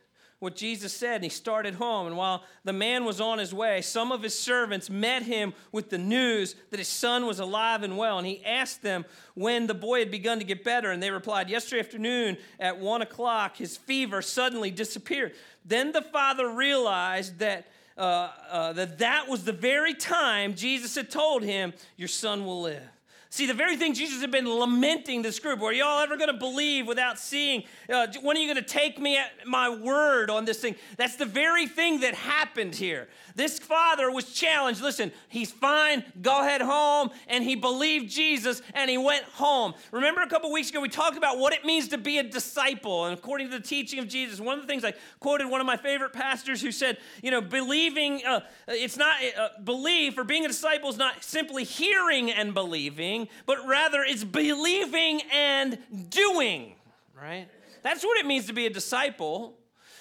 what 0.41 0.55
Jesus 0.55 0.93
said, 0.93 1.17
and 1.17 1.25
he 1.25 1.31
started 1.31 1.75
home. 1.75 2.07
And 2.07 2.17
while 2.17 2.45
the 2.65 2.73
man 2.73 3.05
was 3.05 3.21
on 3.21 3.39
his 3.39 3.53
way, 3.53 3.81
some 3.81 4.13
of 4.13 4.23
his 4.23 4.39
servants 4.39 4.89
met 4.89 5.25
him 5.25 5.53
with 5.73 5.91
the 5.91 5.99
news 5.99 6.55
that 6.71 6.79
his 6.79 6.89
son 6.89 7.27
was 7.27 7.41
alive 7.41 7.83
and 7.83 7.97
well. 7.97 8.19
And 8.19 8.27
he 8.27 8.45
asked 8.45 8.83
them 8.83 9.05
when 9.35 9.67
the 9.67 9.75
boy 9.75 10.01
had 10.01 10.11
begun 10.11 10.39
to 10.39 10.45
get 10.45 10.63
better. 10.63 10.93
And 10.93 11.03
they 11.03 11.11
replied, 11.11 11.51
Yesterday 11.51 11.81
afternoon 11.81 12.37
at 12.61 12.79
one 12.79 13.03
o'clock, 13.03 13.57
his 13.57 13.77
fever 13.77 14.23
suddenly 14.23 14.71
disappeared. 14.71 15.35
Then 15.65 15.93
the 15.93 16.03
father 16.03 16.51
realized 16.51 17.39
that. 17.39 17.67
Uh, 17.97 18.31
uh, 18.49 18.73
that 18.75 18.99
that 18.99 19.27
was 19.27 19.43
the 19.43 19.53
very 19.53 19.93
time 19.93 20.55
Jesus 20.55 20.95
had 20.95 21.11
told 21.11 21.43
him, 21.43 21.73
Your 21.97 22.07
son 22.07 22.47
will 22.47 22.63
live. 22.63 22.89
See, 23.31 23.47
the 23.47 23.55
very 23.55 23.77
thing 23.77 23.93
Jesus 23.93 24.23
had 24.23 24.31
been 24.31 24.49
lamenting 24.49 25.21
this 25.21 25.39
group, 25.39 25.61
are 25.61 25.73
y'all 25.73 26.01
ever 26.01 26.17
going 26.17 26.33
to 26.33 26.39
believe 26.39 26.87
without 26.87 27.19
seeing? 27.19 27.65
Uh, 27.89 28.07
when 28.23 28.37
are 28.37 28.41
you 28.41 28.47
going 28.47 28.65
to 28.65 28.71
take 28.71 28.99
me 28.99 29.19
at 29.19 29.47
my 29.47 29.69
word 29.69 30.31
on 30.31 30.47
this 30.47 30.61
thing? 30.61 30.77
That's 30.97 31.17
the 31.17 31.27
very 31.27 31.67
thing 31.67 32.01
that 32.01 32.15
happened 32.15 32.75
here. 32.75 33.09
This 33.35 33.59
father 33.59 34.11
was 34.11 34.33
challenged. 34.33 34.81
Listen, 34.81 35.13
he's 35.29 35.51
fine. 35.51 36.05
Go 36.23 36.41
ahead 36.41 36.63
home. 36.63 37.11
And 37.29 37.45
he 37.45 37.55
believed 37.55 38.11
Jesus 38.11 38.63
and 38.73 38.91
he 38.91 38.97
went 38.97 39.25
home. 39.25 39.75
Remember 39.93 40.23
a 40.23 40.29
couple 40.29 40.51
weeks 40.51 40.71
ago, 40.71 40.81
we 40.81 40.89
talked 40.89 41.17
about 41.17 41.39
what 41.39 41.53
it 41.53 41.65
means 41.65 41.89
to 41.89 41.99
be 41.99 42.19
a 42.19 42.23
disciple. 42.23 43.05
And 43.05 43.19
according 43.19 43.51
to 43.51 43.59
the 43.59 43.63
teaching 43.63 43.99
of 43.99 44.09
Jesus, 44.09 44.41
one 44.41 44.55
of 44.59 44.63
the 44.63 44.69
things 44.69 44.85
I 44.85 44.95
quoted 45.21 45.47
one 45.49 45.61
of 45.61 45.67
my 45.67 45.77
favorite 45.77 46.13
pastors 46.15 46.63
who 46.63 46.73
said, 46.73 46.97
you 47.23 47.31
know, 47.31 47.43
believing, 47.43 48.23
uh, 48.27 48.41
it's 48.69 48.97
not, 48.97 49.17
uh, 49.39 49.49
belief 49.63 50.17
or 50.17 50.25
being 50.25 50.45
a 50.45 50.49
disciple 50.49 50.89
is 50.89 50.97
not 50.97 51.23
simply 51.23 51.65
hearing 51.65 52.31
and 52.31 52.55
believing, 52.55 53.18
but 53.47 53.67
rather 53.67 54.03
it's 54.03 54.23
believing 54.23 55.23
and 55.33 55.79
doing, 56.11 56.75
right? 57.19 57.49
That's 57.83 58.05
what 58.05 58.19
it 58.19 58.27
means 58.27 58.47
to 58.47 58.53
be 58.53 58.67
a 58.67 58.71
disciple. 58.71 59.57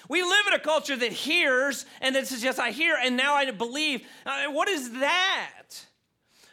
We 0.08 0.22
live 0.22 0.46
in 0.48 0.52
a 0.52 0.58
culture 0.58 0.96
that 0.96 1.12
hears 1.12 1.86
and 2.00 2.14
that 2.14 2.26
says, 2.26 2.44
Yes, 2.44 2.58
I 2.58 2.70
hear, 2.70 2.96
and 3.02 3.16
now 3.16 3.34
I 3.34 3.50
believe. 3.50 4.06
Uh, 4.24 4.44
what 4.52 4.68
is 4.68 4.92
that? 4.92 5.64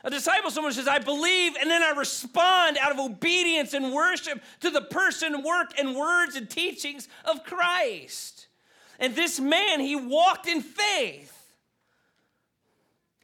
A 0.04 0.10
disciple, 0.12 0.51
someone 0.51 0.71
says, 0.71 0.88
I 0.88 0.99
believe, 0.99 1.56
and 1.60 1.69
then 1.69 1.82
I 1.82 1.89
respond 1.89 2.78
out 2.80 2.91
of 2.91 2.99
obedience 2.99 3.73
and 3.73 3.91
worship 3.91 4.39
to 4.60 4.69
the 4.69 4.82
person, 4.82 5.41
work, 5.41 5.71
and 5.80 5.95
words 5.95 6.36
and 6.36 6.47
teachings 6.47 7.10
of 7.25 7.43
Christ. 7.43 8.47
And 8.99 9.15
this 9.15 9.39
man, 9.39 9.80
he 9.80 9.95
walked 9.95 10.47
in 10.47 10.62
faith. 10.62 11.32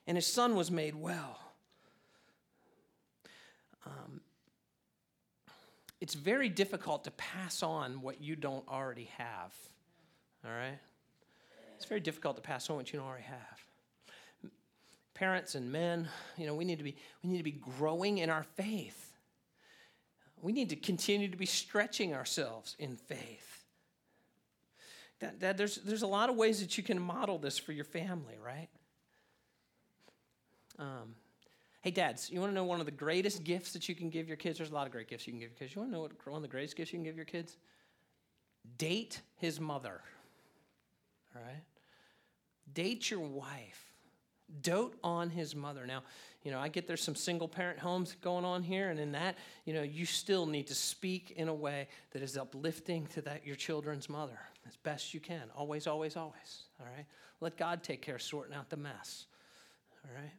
and 0.07 0.17
his 0.17 0.25
son 0.25 0.55
was 0.55 0.71
made 0.71 0.95
well. 0.95 1.39
Um, 3.85 4.21
it's 6.01 6.15
very 6.15 6.49
difficult 6.49 7.03
to 7.05 7.11
pass 7.11 7.61
on 7.61 8.01
what 8.01 8.19
you 8.19 8.35
don't 8.35 8.67
already 8.67 9.09
have. 9.17 9.53
All 10.43 10.51
right? 10.51 10.79
It's 11.75 11.85
very 11.85 12.01
difficult 12.01 12.35
to 12.35 12.41
pass 12.41 12.69
on 12.69 12.75
what 12.75 12.91
you 12.91 12.99
don't 12.99 13.07
already 13.07 13.23
have. 13.23 14.51
Parents 15.13 15.53
and 15.53 15.71
men, 15.71 16.09
you 16.37 16.47
know, 16.47 16.55
we 16.55 16.65
need 16.65 16.79
to 16.79 16.83
be 16.83 16.95
we 17.23 17.29
need 17.29 17.37
to 17.37 17.43
be 17.43 17.61
growing 17.77 18.17
in 18.17 18.31
our 18.31 18.43
faith. 18.43 19.13
We 20.41 20.51
need 20.51 20.69
to 20.69 20.75
continue 20.75 21.27
to 21.27 21.37
be 21.37 21.45
stretching 21.45 22.15
ourselves 22.15 22.75
in 22.79 22.97
faith. 22.97 23.63
That, 25.19 25.39
that 25.41 25.57
there's, 25.57 25.75
there's 25.75 26.01
a 26.01 26.07
lot 26.07 26.31
of 26.31 26.35
ways 26.35 26.61
that 26.61 26.77
you 26.77 26.83
can 26.83 26.99
model 26.99 27.37
this 27.37 27.59
for 27.59 27.73
your 27.73 27.85
family, 27.85 28.39
right? 28.43 28.69
Um, 30.79 31.13
hey, 31.81 31.91
dads, 31.91 32.29
you 32.29 32.39
want 32.39 32.51
to 32.51 32.55
know 32.55 32.63
one 32.63 32.79
of 32.79 32.85
the 32.85 32.91
greatest 32.91 33.43
gifts 33.43 33.73
that 33.73 33.89
you 33.89 33.95
can 33.95 34.09
give 34.09 34.27
your 34.27 34.37
kids? 34.37 34.57
There's 34.57 34.71
a 34.71 34.73
lot 34.73 34.85
of 34.85 34.91
great 34.91 35.07
gifts 35.07 35.27
you 35.27 35.33
can 35.33 35.39
give 35.39 35.49
your 35.49 35.57
kids. 35.57 35.75
You 35.75 35.81
want 35.81 35.91
to 35.91 35.95
know 35.95 36.01
what 36.01 36.11
one 36.25 36.37
of 36.37 36.41
the 36.41 36.47
greatest 36.47 36.75
gifts 36.75 36.93
you 36.93 36.97
can 36.97 37.03
give 37.03 37.15
your 37.15 37.25
kids? 37.25 37.57
Date 38.77 39.21
his 39.37 39.59
mother. 39.59 40.01
All 41.35 41.41
right? 41.41 41.63
Date 42.73 43.09
your 43.09 43.19
wife. 43.19 43.87
Dote 44.61 44.95
on 45.03 45.29
his 45.29 45.55
mother. 45.55 45.87
Now, 45.87 46.03
you 46.43 46.51
know, 46.51 46.59
I 46.59 46.67
get 46.67 46.87
there's 46.87 47.01
some 47.01 47.15
single 47.15 47.47
parent 47.47 47.79
homes 47.79 48.15
going 48.21 48.43
on 48.43 48.63
here, 48.63 48.89
and 48.89 48.99
in 48.99 49.13
that, 49.13 49.37
you 49.65 49.73
know, 49.73 49.83
you 49.83 50.05
still 50.05 50.45
need 50.45 50.67
to 50.67 50.75
speak 50.75 51.31
in 51.37 51.47
a 51.47 51.53
way 51.53 51.87
that 52.11 52.21
is 52.21 52.37
uplifting 52.37 53.07
to 53.07 53.21
that 53.21 53.45
your 53.45 53.55
children's 53.55 54.09
mother 54.09 54.39
as 54.67 54.75
best 54.77 55.13
you 55.13 55.19
can. 55.19 55.43
Always, 55.55 55.87
always, 55.87 56.17
always. 56.17 56.63
All 56.79 56.85
right? 56.85 57.05
Let 57.39 57.57
God 57.57 57.81
take 57.81 58.01
care 58.01 58.15
of 58.15 58.21
sorting 58.21 58.55
out 58.55 58.69
the 58.69 58.77
mess. 58.77 59.25
All 60.03 60.11
right? 60.15 60.31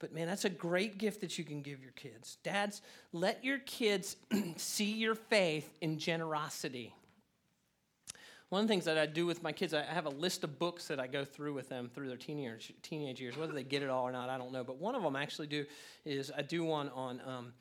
But 0.00 0.14
man, 0.14 0.26
that's 0.26 0.46
a 0.46 0.50
great 0.50 0.98
gift 0.98 1.20
that 1.20 1.38
you 1.38 1.44
can 1.44 1.62
give 1.62 1.82
your 1.82 1.92
kids. 1.92 2.38
Dads, 2.42 2.82
let 3.12 3.44
your 3.44 3.58
kids 3.58 4.16
see 4.56 4.92
your 4.92 5.14
faith 5.14 5.70
in 5.80 5.98
generosity. 5.98 6.94
One 8.48 8.62
of 8.62 8.66
the 8.66 8.72
things 8.72 8.86
that 8.86 8.98
I 8.98 9.06
do 9.06 9.26
with 9.26 9.44
my 9.44 9.52
kids, 9.52 9.72
I 9.74 9.84
have 9.84 10.06
a 10.06 10.10
list 10.10 10.42
of 10.42 10.58
books 10.58 10.88
that 10.88 10.98
I 10.98 11.06
go 11.06 11.24
through 11.24 11.54
with 11.54 11.68
them 11.68 11.88
through 11.94 12.08
their 12.08 12.16
teenage, 12.16 12.72
teenage 12.82 13.20
years. 13.20 13.36
Whether 13.36 13.52
they 13.52 13.62
get 13.62 13.84
it 13.84 13.90
all 13.90 14.02
or 14.02 14.10
not, 14.10 14.28
I 14.28 14.38
don't 14.38 14.50
know. 14.50 14.64
But 14.64 14.78
one 14.78 14.96
of 14.96 15.04
them 15.04 15.14
I 15.14 15.22
actually 15.22 15.46
do 15.46 15.64
is 16.04 16.32
I 16.36 16.42
do 16.42 16.64
one 16.64 16.88
on 16.88 17.20
um, 17.24 17.52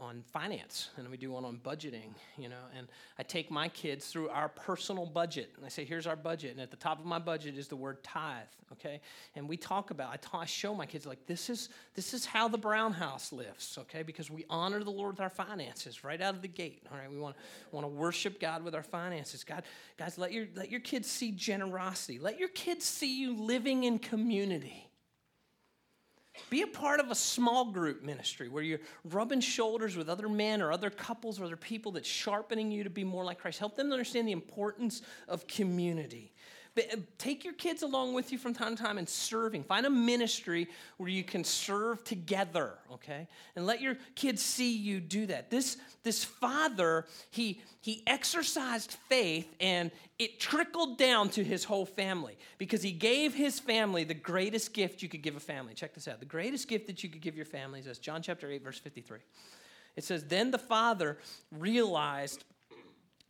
on 0.00 0.22
finance 0.32 0.90
and 0.96 1.08
we 1.10 1.16
do 1.16 1.30
one 1.32 1.44
on 1.44 1.56
budgeting 1.56 2.10
you 2.36 2.48
know 2.48 2.56
and 2.76 2.88
i 3.18 3.22
take 3.22 3.50
my 3.50 3.68
kids 3.68 4.08
through 4.08 4.28
our 4.28 4.48
personal 4.48 5.06
budget 5.06 5.50
and 5.56 5.64
i 5.64 5.68
say 5.68 5.84
here's 5.84 6.06
our 6.06 6.16
budget 6.16 6.52
and 6.52 6.60
at 6.60 6.70
the 6.70 6.76
top 6.76 6.98
of 6.98 7.06
my 7.06 7.18
budget 7.18 7.56
is 7.56 7.68
the 7.68 7.76
word 7.76 8.02
tithe 8.02 8.46
okay? 8.72 9.00
And 9.34 9.48
we 9.48 9.56
talk 9.56 9.90
about 9.90 10.12
i, 10.12 10.16
ta- 10.16 10.40
I 10.40 10.44
show 10.44 10.74
my 10.74 10.86
kids 10.86 11.06
like 11.06 11.26
this 11.26 11.50
is 11.50 11.68
this 11.94 12.14
is 12.14 12.24
how 12.24 12.48
the 12.48 12.58
brown 12.58 12.92
house 12.92 13.32
lives 13.32 13.78
okay? 13.82 14.02
Because 14.02 14.30
we 14.30 14.44
honor 14.48 14.82
the 14.84 14.90
lord 14.90 15.14
with 15.14 15.20
our 15.20 15.30
finances 15.30 16.04
right 16.04 16.20
out 16.20 16.34
of 16.34 16.42
the 16.42 16.48
gate 16.48 16.82
all 16.90 16.98
right? 16.98 17.10
We 17.10 17.18
want 17.18 17.36
want 17.72 17.84
to 17.84 17.88
worship 17.88 18.40
god 18.40 18.62
with 18.62 18.74
our 18.74 18.82
finances. 18.82 19.44
God 19.44 19.64
guys 19.96 20.18
let 20.18 20.32
your 20.32 20.46
let 20.54 20.70
your 20.70 20.80
kids 20.80 21.08
see 21.08 21.32
generosity. 21.32 22.18
Let 22.18 22.38
your 22.38 22.50
kids 22.50 22.84
see 22.84 23.20
you 23.20 23.34
living 23.36 23.84
in 23.84 23.98
community 23.98 24.87
be 26.50 26.62
a 26.62 26.66
part 26.66 27.00
of 27.00 27.10
a 27.10 27.14
small 27.14 27.66
group 27.66 28.02
ministry 28.02 28.48
where 28.48 28.62
you're 28.62 28.80
rubbing 29.04 29.40
shoulders 29.40 29.96
with 29.96 30.08
other 30.08 30.28
men 30.28 30.62
or 30.62 30.72
other 30.72 30.90
couples 30.90 31.40
or 31.40 31.44
other 31.44 31.56
people 31.56 31.92
that's 31.92 32.08
sharpening 32.08 32.70
you 32.70 32.84
to 32.84 32.90
be 32.90 33.04
more 33.04 33.24
like 33.24 33.38
Christ. 33.38 33.58
Help 33.58 33.76
them 33.76 33.92
understand 33.92 34.26
the 34.26 34.32
importance 34.32 35.02
of 35.28 35.46
community. 35.46 36.32
Take 37.18 37.44
your 37.44 37.54
kids 37.54 37.82
along 37.82 38.14
with 38.14 38.32
you 38.32 38.38
from 38.38 38.54
time 38.54 38.76
to 38.76 38.82
time 38.82 38.98
and 38.98 39.08
serving. 39.08 39.64
Find 39.64 39.86
a 39.86 39.90
ministry 39.90 40.68
where 40.96 41.08
you 41.08 41.24
can 41.24 41.44
serve 41.44 42.04
together, 42.04 42.74
okay? 42.92 43.26
And 43.56 43.66
let 43.66 43.80
your 43.80 43.96
kids 44.14 44.42
see 44.42 44.76
you 44.76 45.00
do 45.00 45.26
that. 45.26 45.50
This, 45.50 45.76
this 46.02 46.24
father, 46.24 47.06
he, 47.30 47.60
he 47.80 48.02
exercised 48.06 48.92
faith 49.08 49.52
and 49.60 49.90
it 50.18 50.40
trickled 50.40 50.98
down 50.98 51.28
to 51.30 51.44
his 51.44 51.64
whole 51.64 51.86
family 51.86 52.36
because 52.58 52.82
he 52.82 52.92
gave 52.92 53.34
his 53.34 53.60
family 53.60 54.04
the 54.04 54.14
greatest 54.14 54.74
gift 54.74 55.02
you 55.02 55.08
could 55.08 55.22
give 55.22 55.36
a 55.36 55.40
family. 55.40 55.74
Check 55.74 55.94
this 55.94 56.08
out. 56.08 56.20
The 56.20 56.26
greatest 56.26 56.68
gift 56.68 56.86
that 56.86 57.02
you 57.02 57.08
could 57.08 57.22
give 57.22 57.36
your 57.36 57.46
family 57.46 57.80
is 57.80 57.98
John 57.98 58.22
chapter 58.22 58.50
8, 58.50 58.62
verse 58.62 58.78
53. 58.78 59.18
It 59.96 60.04
says, 60.04 60.24
Then 60.24 60.50
the 60.50 60.58
father 60.58 61.18
realized 61.50 62.44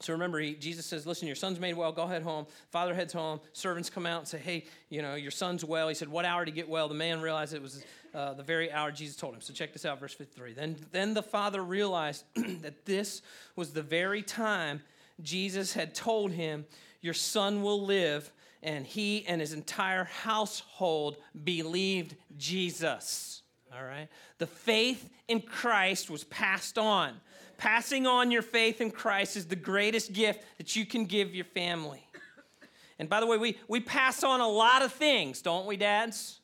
so 0.00 0.12
remember, 0.12 0.38
he, 0.38 0.54
Jesus 0.54 0.86
says, 0.86 1.06
Listen, 1.06 1.26
your 1.26 1.34
son's 1.34 1.58
made 1.58 1.76
well. 1.76 1.90
Go 1.90 2.02
ahead 2.02 2.22
home. 2.22 2.46
Father 2.70 2.94
heads 2.94 3.12
home. 3.12 3.40
Servants 3.52 3.90
come 3.90 4.06
out 4.06 4.20
and 4.20 4.28
say, 4.28 4.38
Hey, 4.38 4.66
you 4.90 5.02
know, 5.02 5.16
your 5.16 5.32
son's 5.32 5.64
well. 5.64 5.88
He 5.88 5.94
said, 5.94 6.08
What 6.08 6.24
hour 6.24 6.44
to 6.44 6.50
get 6.52 6.68
well? 6.68 6.88
The 6.88 6.94
man 6.94 7.20
realized 7.20 7.52
it 7.52 7.62
was 7.62 7.84
uh, 8.14 8.34
the 8.34 8.42
very 8.44 8.70
hour 8.70 8.92
Jesus 8.92 9.16
told 9.16 9.34
him. 9.34 9.40
So 9.40 9.52
check 9.52 9.72
this 9.72 9.84
out, 9.84 9.98
verse 9.98 10.14
53. 10.14 10.52
Then, 10.52 10.76
then 10.92 11.14
the 11.14 11.22
father 11.22 11.62
realized 11.62 12.24
that 12.62 12.84
this 12.84 13.22
was 13.56 13.72
the 13.72 13.82
very 13.82 14.22
time 14.22 14.82
Jesus 15.20 15.72
had 15.72 15.96
told 15.96 16.30
him, 16.30 16.64
Your 17.00 17.14
son 17.14 17.62
will 17.62 17.84
live. 17.84 18.30
And 18.60 18.84
he 18.84 19.24
and 19.28 19.40
his 19.40 19.52
entire 19.52 20.04
household 20.04 21.16
believed 21.44 22.16
Jesus. 22.36 23.42
All 23.72 23.84
right? 23.84 24.08
The 24.38 24.48
faith 24.48 25.08
in 25.28 25.40
Christ 25.40 26.10
was 26.10 26.24
passed 26.24 26.76
on. 26.76 27.20
Passing 27.58 28.06
on 28.06 28.30
your 28.30 28.42
faith 28.42 28.80
in 28.80 28.90
Christ 28.90 29.36
is 29.36 29.46
the 29.46 29.56
greatest 29.56 30.12
gift 30.12 30.44
that 30.58 30.76
you 30.76 30.86
can 30.86 31.04
give 31.04 31.34
your 31.34 31.44
family. 31.44 32.06
And 33.00 33.08
by 33.08 33.20
the 33.20 33.26
way, 33.26 33.36
we, 33.36 33.58
we 33.68 33.80
pass 33.80 34.24
on 34.24 34.40
a 34.40 34.48
lot 34.48 34.82
of 34.82 34.92
things, 34.92 35.42
don't 35.42 35.66
we, 35.66 35.76
dads? 35.76 36.40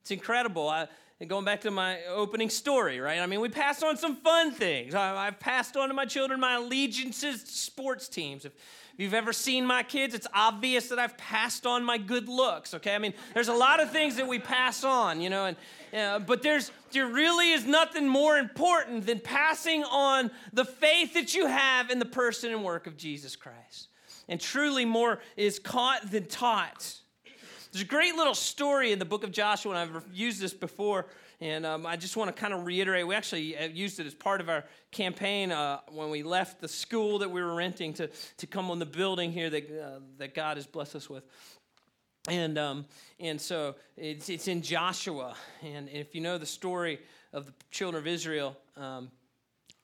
It's 0.00 0.10
incredible. 0.10 0.68
I, 0.68 0.88
going 1.28 1.44
back 1.44 1.60
to 1.62 1.70
my 1.70 2.04
opening 2.06 2.50
story, 2.50 3.00
right? 3.00 3.20
I 3.20 3.26
mean, 3.26 3.40
we 3.40 3.48
pass 3.48 3.82
on 3.82 3.96
some 3.96 4.16
fun 4.16 4.50
things. 4.50 4.94
I, 4.94 5.26
have 5.26 5.38
passed 5.38 5.76
on 5.76 5.88
to 5.88 5.94
my 5.94 6.04
children 6.04 6.40
my 6.40 6.54
allegiances 6.54 7.44
to 7.44 7.50
sports 7.50 8.08
teams. 8.08 8.44
If, 8.44 8.52
if 8.92 9.00
you've 9.00 9.14
ever 9.14 9.32
seen 9.32 9.64
my 9.64 9.82
kids, 9.82 10.14
it's 10.14 10.26
obvious 10.34 10.88
that 10.88 10.98
I've 10.98 11.16
passed 11.16 11.66
on 11.66 11.84
my 11.84 11.98
good 11.98 12.28
looks, 12.28 12.74
okay? 12.74 12.94
I 12.94 12.98
mean, 12.98 13.14
there's 13.32 13.48
a 13.48 13.54
lot 13.54 13.80
of 13.80 13.90
things 13.90 14.16
that 14.16 14.26
we 14.26 14.38
pass 14.38 14.84
on, 14.84 15.20
you 15.20 15.30
know, 15.30 15.46
and 15.46 15.56
uh, 15.96 16.18
but 16.18 16.42
there's 16.42 16.72
there 16.90 17.06
really 17.06 17.52
is 17.52 17.64
nothing 17.64 18.08
more 18.08 18.36
important 18.36 19.06
than 19.06 19.20
passing 19.20 19.84
on 19.84 20.30
the 20.52 20.64
faith 20.64 21.14
that 21.14 21.34
you 21.34 21.46
have 21.46 21.90
in 21.90 22.00
the 22.00 22.04
person 22.04 22.52
and 22.52 22.64
work 22.64 22.86
of 22.86 22.96
Jesus 22.96 23.36
Christ. 23.36 23.88
And 24.28 24.40
truly 24.40 24.84
more 24.84 25.20
is 25.36 25.58
caught 25.58 26.10
than 26.10 26.26
taught. 26.26 27.00
There's 27.74 27.82
a 27.82 27.88
great 27.88 28.14
little 28.14 28.36
story 28.36 28.92
in 28.92 29.00
the 29.00 29.04
book 29.04 29.24
of 29.24 29.32
Joshua, 29.32 29.74
and 29.74 29.96
I've 29.96 30.04
used 30.12 30.40
this 30.40 30.54
before 30.54 31.06
and 31.40 31.66
um, 31.66 31.86
I 31.86 31.96
just 31.96 32.16
want 32.16 32.34
to 32.34 32.40
kind 32.40 32.54
of 32.54 32.64
reiterate 32.64 33.04
we 33.04 33.16
actually 33.16 33.58
uh, 33.58 33.66
used 33.66 33.98
it 33.98 34.06
as 34.06 34.14
part 34.14 34.40
of 34.40 34.48
our 34.48 34.62
campaign 34.92 35.50
uh, 35.50 35.80
when 35.90 36.08
we 36.08 36.22
left 36.22 36.60
the 36.60 36.68
school 36.68 37.18
that 37.18 37.32
we 37.32 37.42
were 37.42 37.52
renting 37.52 37.92
to, 37.94 38.08
to 38.36 38.46
come 38.46 38.70
on 38.70 38.78
the 38.78 38.86
building 38.86 39.32
here 39.32 39.50
that, 39.50 39.64
uh, 39.68 39.98
that 40.18 40.36
God 40.36 40.56
has 40.56 40.68
blessed 40.68 40.94
us 40.94 41.10
with. 41.10 41.24
And, 42.28 42.58
um, 42.58 42.84
and 43.18 43.40
so 43.40 43.74
it's, 43.96 44.28
it's 44.28 44.46
in 44.46 44.62
Joshua. 44.62 45.34
And 45.60 45.88
if 45.88 46.14
you 46.14 46.20
know 46.20 46.38
the 46.38 46.46
story 46.46 47.00
of 47.32 47.46
the 47.46 47.52
children 47.72 48.00
of 48.00 48.06
Israel, 48.06 48.56
um, 48.76 49.10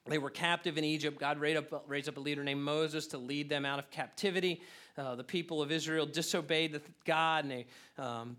they 0.07 0.17
were 0.17 0.29
captive 0.29 0.77
in 0.77 0.85
Egypt. 0.85 1.19
God 1.19 1.39
raised 1.39 1.57
up, 1.57 1.83
raised 1.87 2.07
up 2.07 2.15
a 2.15 2.21
leader 2.21 2.45
named 2.45 2.61
Moses 2.61 3.07
to 3.07 3.17
lead 3.17 3.49
them 3.49 3.65
out 3.65 3.79
of 3.79 3.91
captivity. 3.91 4.61
Uh, 4.97 5.15
the 5.15 5.23
people 5.23 5.61
of 5.61 5.71
Israel 5.71 6.05
disobeyed 6.05 6.79
God 7.05 7.45
and 7.45 7.51
they 7.51 7.65
um, 7.97 8.37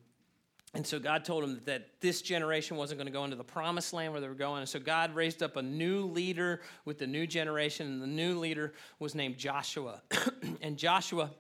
and 0.74 0.86
so 0.86 0.98
God 0.98 1.24
told 1.24 1.42
them 1.42 1.60
that 1.66 2.00
this 2.00 2.22
generation 2.22 2.78
wasn't 2.78 2.98
going 2.98 3.06
to 3.06 3.12
go 3.12 3.24
into 3.24 3.36
the 3.36 3.44
promised 3.44 3.92
land 3.92 4.12
where 4.12 4.22
they 4.22 4.28
were 4.28 4.34
going. 4.34 4.60
And 4.60 4.68
so 4.68 4.80
God 4.80 5.14
raised 5.14 5.42
up 5.42 5.56
a 5.56 5.62
new 5.62 6.06
leader 6.06 6.62
with 6.86 6.98
the 6.98 7.06
new 7.06 7.26
generation, 7.26 7.86
and 7.86 8.00
the 8.00 8.06
new 8.06 8.38
leader 8.38 8.72
was 8.98 9.14
named 9.14 9.36
Joshua. 9.36 10.00
and 10.62 10.78
Joshua 10.78 11.30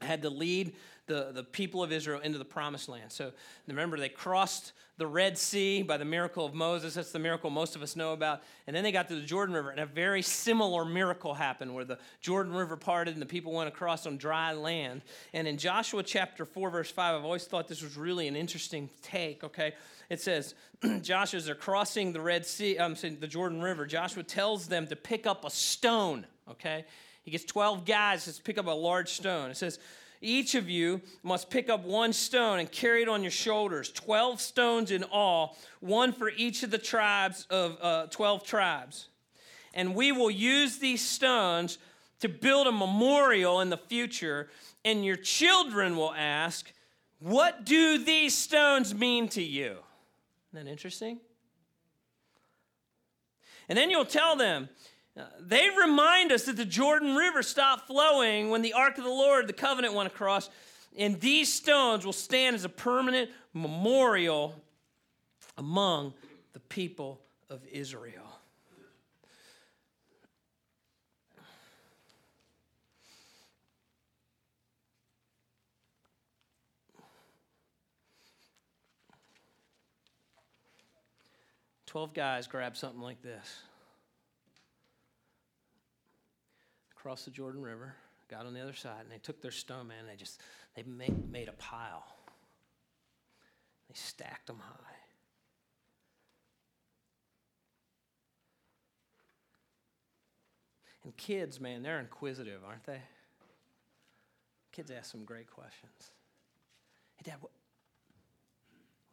had 0.00 0.22
to 0.22 0.30
lead 0.30 0.74
the, 1.06 1.32
the 1.32 1.44
people 1.44 1.82
of 1.82 1.92
Israel 1.92 2.20
into 2.20 2.38
the 2.38 2.46
promised 2.46 2.88
land. 2.88 3.12
So 3.12 3.32
remember, 3.66 3.98
they 3.98 4.08
crossed 4.08 4.72
the 4.98 5.06
Red 5.06 5.36
Sea 5.36 5.82
by 5.82 5.96
the 5.96 6.04
miracle 6.04 6.46
of 6.46 6.54
Moses. 6.54 6.94
That's 6.94 7.12
the 7.12 7.18
miracle 7.18 7.50
most 7.50 7.76
of 7.76 7.82
us 7.82 7.96
know 7.96 8.12
about. 8.12 8.42
And 8.66 8.74
then 8.74 8.82
they 8.82 8.92
got 8.92 9.08
to 9.08 9.14
the 9.14 9.22
Jordan 9.22 9.54
River, 9.54 9.70
and 9.70 9.80
a 9.80 9.86
very 9.86 10.22
similar 10.22 10.84
miracle 10.84 11.34
happened 11.34 11.74
where 11.74 11.84
the 11.84 11.98
Jordan 12.20 12.54
River 12.54 12.76
parted 12.76 13.14
and 13.14 13.20
the 13.20 13.26
people 13.26 13.52
went 13.52 13.68
across 13.68 14.06
on 14.06 14.16
dry 14.16 14.52
land. 14.52 15.02
And 15.34 15.46
in 15.46 15.58
Joshua 15.58 16.02
chapter 16.02 16.44
4, 16.44 16.70
verse 16.70 16.90
5, 16.90 17.16
I've 17.16 17.24
always 17.24 17.44
thought 17.44 17.68
this 17.68 17.82
was 17.82 17.96
really 17.96 18.26
an 18.26 18.36
interesting 18.36 18.88
take, 19.02 19.44
okay? 19.44 19.74
It 20.08 20.20
says, 20.20 20.54
Joshua, 21.02 21.38
as 21.38 21.46
they're 21.46 21.54
crossing 21.54 22.12
the 22.12 22.20
Red 22.20 22.46
Sea, 22.46 22.78
I'm 22.78 22.96
saying 22.96 23.18
the 23.20 23.26
Jordan 23.26 23.60
River, 23.60 23.86
Joshua 23.86 24.22
tells 24.22 24.66
them 24.66 24.86
to 24.86 24.96
pick 24.96 25.26
up 25.26 25.44
a 25.44 25.50
stone, 25.50 26.26
okay? 26.50 26.86
He 27.22 27.30
gets 27.30 27.44
12 27.44 27.84
guys 27.84 28.24
to 28.24 28.42
pick 28.42 28.56
up 28.56 28.66
a 28.66 28.70
large 28.70 29.10
stone. 29.10 29.50
It 29.50 29.56
says, 29.56 29.78
each 30.20 30.54
of 30.54 30.68
you 30.68 31.00
must 31.22 31.50
pick 31.50 31.68
up 31.68 31.84
one 31.84 32.12
stone 32.12 32.58
and 32.58 32.70
carry 32.70 33.02
it 33.02 33.08
on 33.08 33.22
your 33.22 33.30
shoulders, 33.30 33.90
12 33.92 34.40
stones 34.40 34.90
in 34.90 35.04
all, 35.04 35.56
one 35.80 36.12
for 36.12 36.30
each 36.30 36.62
of 36.62 36.70
the 36.70 36.78
tribes 36.78 37.46
of 37.50 37.78
uh, 37.80 38.06
12 38.06 38.44
tribes. 38.44 39.08
And 39.74 39.94
we 39.94 40.12
will 40.12 40.30
use 40.30 40.78
these 40.78 41.06
stones 41.06 41.78
to 42.20 42.28
build 42.28 42.66
a 42.66 42.72
memorial 42.72 43.60
in 43.60 43.68
the 43.68 43.76
future, 43.76 44.48
and 44.84 45.04
your 45.04 45.16
children 45.16 45.96
will 45.96 46.14
ask, 46.14 46.72
What 47.18 47.64
do 47.64 48.02
these 48.02 48.36
stones 48.36 48.94
mean 48.94 49.28
to 49.30 49.42
you? 49.42 49.76
Isn't 50.52 50.64
that 50.64 50.70
interesting? 50.70 51.20
And 53.68 53.76
then 53.76 53.90
you'll 53.90 54.04
tell 54.04 54.36
them, 54.36 54.68
they 55.40 55.68
remind 55.70 56.30
us 56.32 56.44
that 56.44 56.56
the 56.56 56.64
Jordan 56.64 57.16
River 57.16 57.42
stopped 57.42 57.86
flowing 57.86 58.50
when 58.50 58.62
the 58.62 58.74
ark 58.74 58.98
of 58.98 59.04
the 59.04 59.10
Lord, 59.10 59.46
the 59.46 59.52
covenant, 59.52 59.94
went 59.94 60.08
across. 60.08 60.50
And 60.98 61.20
these 61.20 61.52
stones 61.52 62.04
will 62.04 62.12
stand 62.12 62.54
as 62.56 62.64
a 62.64 62.68
permanent 62.68 63.30
memorial 63.52 64.54
among 65.56 66.14
the 66.52 66.60
people 66.60 67.20
of 67.48 67.60
Israel. 67.70 68.22
Twelve 81.86 82.12
guys 82.12 82.46
grab 82.46 82.76
something 82.76 83.00
like 83.00 83.22
this. 83.22 83.60
Across 87.06 87.24
the 87.24 87.30
Jordan 87.30 87.62
River, 87.62 87.94
got 88.28 88.46
on 88.46 88.52
the 88.52 88.60
other 88.60 88.72
side, 88.72 89.02
and 89.02 89.12
they 89.12 89.18
took 89.18 89.40
their 89.40 89.52
stone, 89.52 89.86
man, 89.86 89.98
and 90.00 90.08
they 90.08 90.16
just 90.16 90.40
they 90.74 90.82
made, 90.82 91.30
made 91.30 91.46
a 91.46 91.52
pile. 91.52 92.04
They 93.88 93.94
stacked 93.94 94.48
them 94.48 94.58
high. 94.58 94.96
And 101.04 101.16
kids, 101.16 101.60
man, 101.60 101.84
they're 101.84 102.00
inquisitive, 102.00 102.62
aren't 102.66 102.84
they? 102.86 103.00
Kids 104.72 104.90
ask 104.90 105.12
some 105.12 105.24
great 105.24 105.48
questions. 105.48 106.10
Hey, 107.14 107.30
Dad, 107.30 107.36
what, 107.38 107.52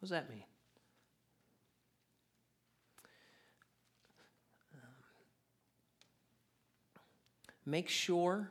does 0.00 0.10
that 0.10 0.28
mean? 0.28 0.42
Make 7.66 7.88
sure 7.88 8.50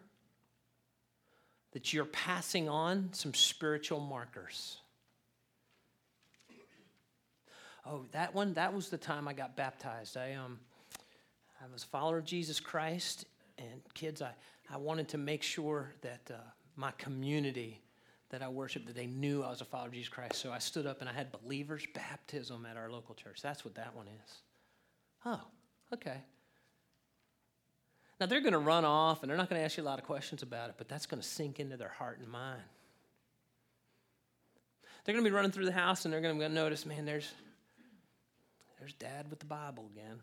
that 1.72 1.94
you're 1.94 2.06
passing 2.06 2.70
on 2.70 3.10
some 3.14 3.34
spiritual 3.34 4.00
markers. 4.00 4.78
Oh, 7.86 8.06
that 8.12 8.34
one, 8.34 8.54
that 8.54 8.74
was 8.74 8.90
the 8.90 8.98
time 8.98 9.28
I 9.28 9.34
got 9.34 9.58
baptized. 9.58 10.16
I, 10.16 10.34
um, 10.34 10.60
I 11.62 11.66
was 11.72 11.84
a 11.84 11.88
follower 11.88 12.18
of 12.18 12.26
Jesus 12.26 12.60
Christ, 12.60 13.26
and 13.58 13.82
kids, 13.94 14.22
I, 14.22 14.32
I 14.72 14.78
wanted 14.78 15.10
to 15.10 15.18
make 15.18 15.44
sure 15.44 15.94
that 16.02 16.32
uh, 16.32 16.38
my 16.76 16.92
community 16.92 17.82
that 18.30 18.42
I 18.42 18.48
worshiped, 18.48 18.88
that 18.88 18.96
they 18.96 19.06
knew 19.06 19.44
I 19.44 19.50
was 19.50 19.62
a 19.62 19.66
follower 19.66 19.88
of 19.88 19.94
Jesus 19.94 20.10
Christ. 20.10 20.38
So 20.38 20.52
I 20.52 20.58
stood 20.58 20.88
up 20.88 21.02
and 21.02 21.10
I 21.10 21.14
had 21.14 21.32
believers' 21.32 21.86
baptism 21.94 22.66
at 22.66 22.78
our 22.78 22.90
local 22.90 23.14
church. 23.14 23.42
That's 23.44 23.64
what 23.64 23.76
that 23.76 23.96
one 23.96 24.08
is. 24.08 24.34
Oh, 25.24 25.42
okay. 25.94 26.18
Now, 28.24 28.28
they're 28.28 28.40
going 28.40 28.54
to 28.54 28.60
run 28.60 28.86
off 28.86 29.22
and 29.22 29.30
they're 29.30 29.36
not 29.36 29.50
going 29.50 29.60
to 29.60 29.66
ask 29.66 29.76
you 29.76 29.84
a 29.84 29.86
lot 29.86 30.00
of 30.00 30.06
questions 30.06 30.44
about 30.44 30.70
it, 30.70 30.76
but 30.78 30.88
that's 30.88 31.06
going 31.06 31.22
to 31.22 31.28
sink 31.28 31.60
into 31.60 31.76
their 31.76 31.90
heart 31.90 32.20
and 32.20 32.30
mind. 32.30 32.62
They're 35.04 35.12
going 35.12 35.26
to 35.26 35.30
be 35.30 35.36
running 35.36 35.52
through 35.52 35.66
the 35.66 35.74
house 35.74 36.06
and 36.06 36.14
they're 36.14 36.22
going 36.22 36.40
to 36.40 36.48
notice, 36.48 36.86
man, 36.86 37.04
there's, 37.04 37.30
there's 38.80 38.94
dad 38.94 39.30
with 39.30 39.40
the 39.40 39.46
Bible 39.46 39.90
again, 39.94 40.22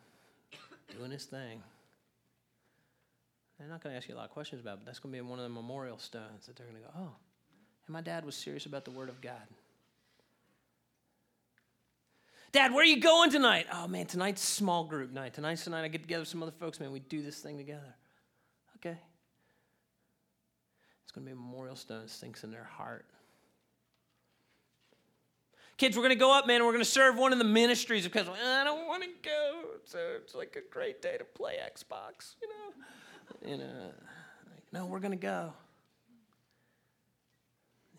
doing 0.97 1.11
his 1.11 1.27
thing. 1.27 1.63
They're 3.59 3.69
not 3.69 3.83
going 3.83 3.93
to 3.93 3.99
ask 3.99 4.09
you 4.09 4.15
a 4.15 4.17
lot 4.17 4.25
of 4.25 4.31
questions 4.31 4.63
about 4.63 4.77
it, 4.77 4.79
but 4.79 4.87
that's 4.87 4.99
going 4.99 5.13
to 5.13 5.23
be 5.23 5.29
one 5.29 5.39
of 5.39 5.43
the 5.43 5.51
memorial 5.51 5.99
stones 5.99 6.47
that 6.47 6.57
they're 6.57 6.69
going 6.69 6.81
to 6.81 6.89
go, 6.89 6.95
oh, 6.97 7.13
and 7.87 7.93
my 7.93 8.01
dad 8.01 8.25
was 8.25 8.35
serious 8.35 8.65
about 8.65 8.87
the 8.87 8.93
Word 8.93 9.11
of 9.11 9.21
God. 9.21 9.47
Dad, 12.53 12.73
where 12.73 12.83
are 12.83 12.87
you 12.87 13.01
going 13.01 13.31
tonight? 13.31 13.67
Oh, 13.73 13.87
man, 13.87 14.07
tonight's 14.07 14.43
small 14.43 14.85
group 14.85 15.13
night. 15.13 15.35
Tonight's 15.35 15.63
tonight 15.65 15.85
I 15.85 15.89
get 15.89 16.03
together 16.03 16.23
with 16.23 16.29
some 16.29 16.43
other 16.43 16.53
folks, 16.53 16.81
man. 16.81 16.91
We 16.91 16.99
do 16.99 17.23
this 17.23 17.39
thing 17.39 17.57
together. 17.57 17.95
Okay. 18.77 18.99
It's 21.03 21.13
to 21.13 21.21
be 21.21 21.33
a 21.33 21.37
memorial 21.37 21.77
stone 21.77 22.03
that 22.03 22.11
sinks 22.11 22.43
in 22.43 22.51
their 22.51 22.65
heart. 22.65 23.05
Kids, 25.77 25.97
we're 25.97 26.03
to 26.11 26.21
go 26.21 26.37
up, 26.37 26.47
man, 26.47 26.65
we're 26.65 26.73
to 26.81 26.85
serve 26.85 27.17
one 27.17 27.33
of 27.33 27.39
the 27.39 27.45
ministries 27.45 28.05
because 28.05 28.29
I 28.29 28.65
don't 28.65 28.87
want 28.87 29.03
to 29.03 29.09
go. 29.23 29.63
So 29.85 29.99
it's 30.17 30.35
like 30.35 30.57
a 30.57 30.73
great 30.73 31.01
day 31.01 31.17
to 31.17 31.25
play 31.25 31.57
Xbox, 31.57 32.35
you 32.43 32.49
know. 32.49 33.53
You 33.53 33.57
know, 33.57 33.85
like, 34.53 34.65
no, 34.73 34.87
we're 34.87 35.01
to 35.13 35.17
go. 35.17 35.53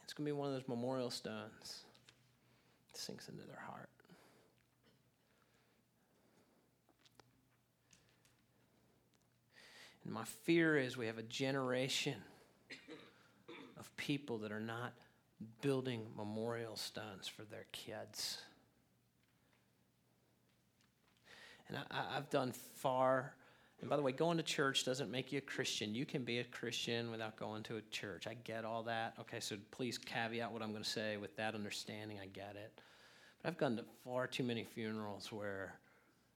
It's 0.03 0.13
to 0.27 0.31
be 0.33 0.37
one 0.37 0.49
of 0.49 0.53
those 0.53 0.67
memorial 0.67 1.09
stones 1.09 1.83
that 2.91 2.99
sinks 2.99 3.29
into 3.29 3.43
their 3.47 3.63
heart. 3.65 3.89
And 10.11 10.17
my 10.17 10.25
fear 10.25 10.77
is 10.77 10.97
we 10.97 11.07
have 11.07 11.17
a 11.17 11.23
generation 11.23 12.17
of 13.79 13.95
people 13.95 14.39
that 14.39 14.51
are 14.51 14.59
not 14.59 14.91
building 15.61 16.05
memorial 16.17 16.75
stones 16.75 17.29
for 17.29 17.43
their 17.43 17.63
kids. 17.71 18.39
And 21.69 21.77
I, 21.89 22.15
have 22.15 22.29
done 22.29 22.51
far, 22.51 23.35
and 23.79 23.89
by 23.89 23.95
the 23.95 24.01
way, 24.01 24.11
going 24.11 24.35
to 24.35 24.43
church 24.43 24.83
doesn't 24.83 25.09
make 25.09 25.31
you 25.31 25.37
a 25.37 25.41
Christian. 25.49 25.95
You 25.95 26.05
can 26.05 26.25
be 26.25 26.39
a 26.39 26.43
Christian 26.43 27.09
without 27.09 27.37
going 27.37 27.63
to 27.63 27.77
a 27.77 27.81
church. 27.89 28.27
I 28.27 28.33
get 28.33 28.65
all 28.65 28.83
that. 28.83 29.13
Okay, 29.17 29.39
so 29.39 29.55
please 29.71 29.97
caveat 29.97 30.51
what 30.51 30.61
I'm 30.61 30.71
going 30.71 30.83
to 30.83 30.89
say 30.89 31.15
with 31.15 31.37
that 31.37 31.55
understanding. 31.55 32.17
I 32.21 32.25
get 32.25 32.57
it. 32.61 32.81
But 33.41 33.47
I've 33.47 33.57
gone 33.57 33.77
to 33.77 33.85
far 34.03 34.27
too 34.27 34.43
many 34.43 34.65
funerals 34.65 35.31
where, 35.31 35.75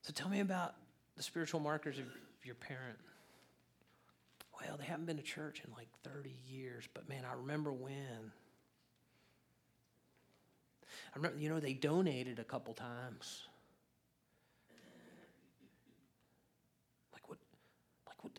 so 0.02 0.14
tell 0.14 0.30
me 0.30 0.40
about 0.40 0.76
the 1.18 1.24
spiritual 1.24 1.60
markers 1.60 2.00
of 2.00 2.06
your 2.42 2.56
parent 2.56 3.00
well, 4.68 4.78
they 4.78 4.86
haven't 4.86 5.06
been 5.06 5.18
to 5.18 5.24
church 5.24 5.62
in 5.66 5.72
like 5.74 5.88
30 6.04 6.34
years, 6.50 6.88
but 6.94 7.08
man, 7.08 7.24
I 7.30 7.34
remember 7.34 7.72
when. 7.72 8.32
I 11.14 11.18
remember, 11.18 11.40
you 11.40 11.50
know, 11.50 11.60
they 11.60 11.74
donated 11.74 12.40
a 12.40 12.44
couple 12.44 12.74
times. 12.74 13.44
Like 17.14 17.28
what, 17.30 17.38
like 18.08 18.24
what, 18.24 18.34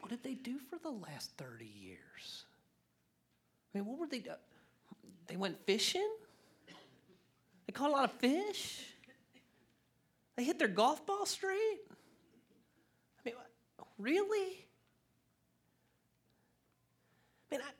what 0.00 0.10
did 0.10 0.22
they 0.22 0.34
do 0.34 0.58
for 0.70 0.78
the 0.78 0.90
last 0.90 1.30
30 1.38 1.64
years? 1.64 2.44
I 3.74 3.78
mean, 3.78 3.86
what 3.86 3.98
were 3.98 4.06
they 4.06 4.20
do? 4.20 4.30
They 5.26 5.36
went 5.36 5.58
fishing? 5.66 6.08
They 7.66 7.72
caught 7.72 7.90
a 7.90 7.92
lot 7.92 8.04
of 8.04 8.12
fish? 8.12 8.84
They 10.36 10.44
hit 10.44 10.58
their 10.58 10.68
golf 10.68 11.04
ball 11.04 11.26
straight? 11.26 11.80
I 13.18 13.20
mean, 13.24 13.34
really? 13.98 14.68
Man, 17.50 17.60
I, 17.60 17.70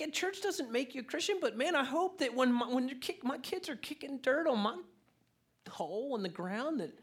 again, 0.00 0.12
church 0.12 0.40
doesn't 0.40 0.72
make 0.72 0.94
you 0.94 1.02
a 1.02 1.04
Christian, 1.04 1.36
but 1.40 1.56
man, 1.56 1.76
I 1.76 1.84
hope 1.84 2.18
that 2.18 2.34
when 2.34 2.52
my, 2.52 2.66
when 2.66 2.88
kick, 3.00 3.22
my 3.22 3.38
kids 3.38 3.68
are 3.68 3.76
kicking 3.76 4.18
dirt 4.18 4.46
on 4.46 4.58
my 4.58 4.76
hole 5.68 6.16
in 6.16 6.22
the 6.22 6.28
ground, 6.28 6.80
that 6.80 6.98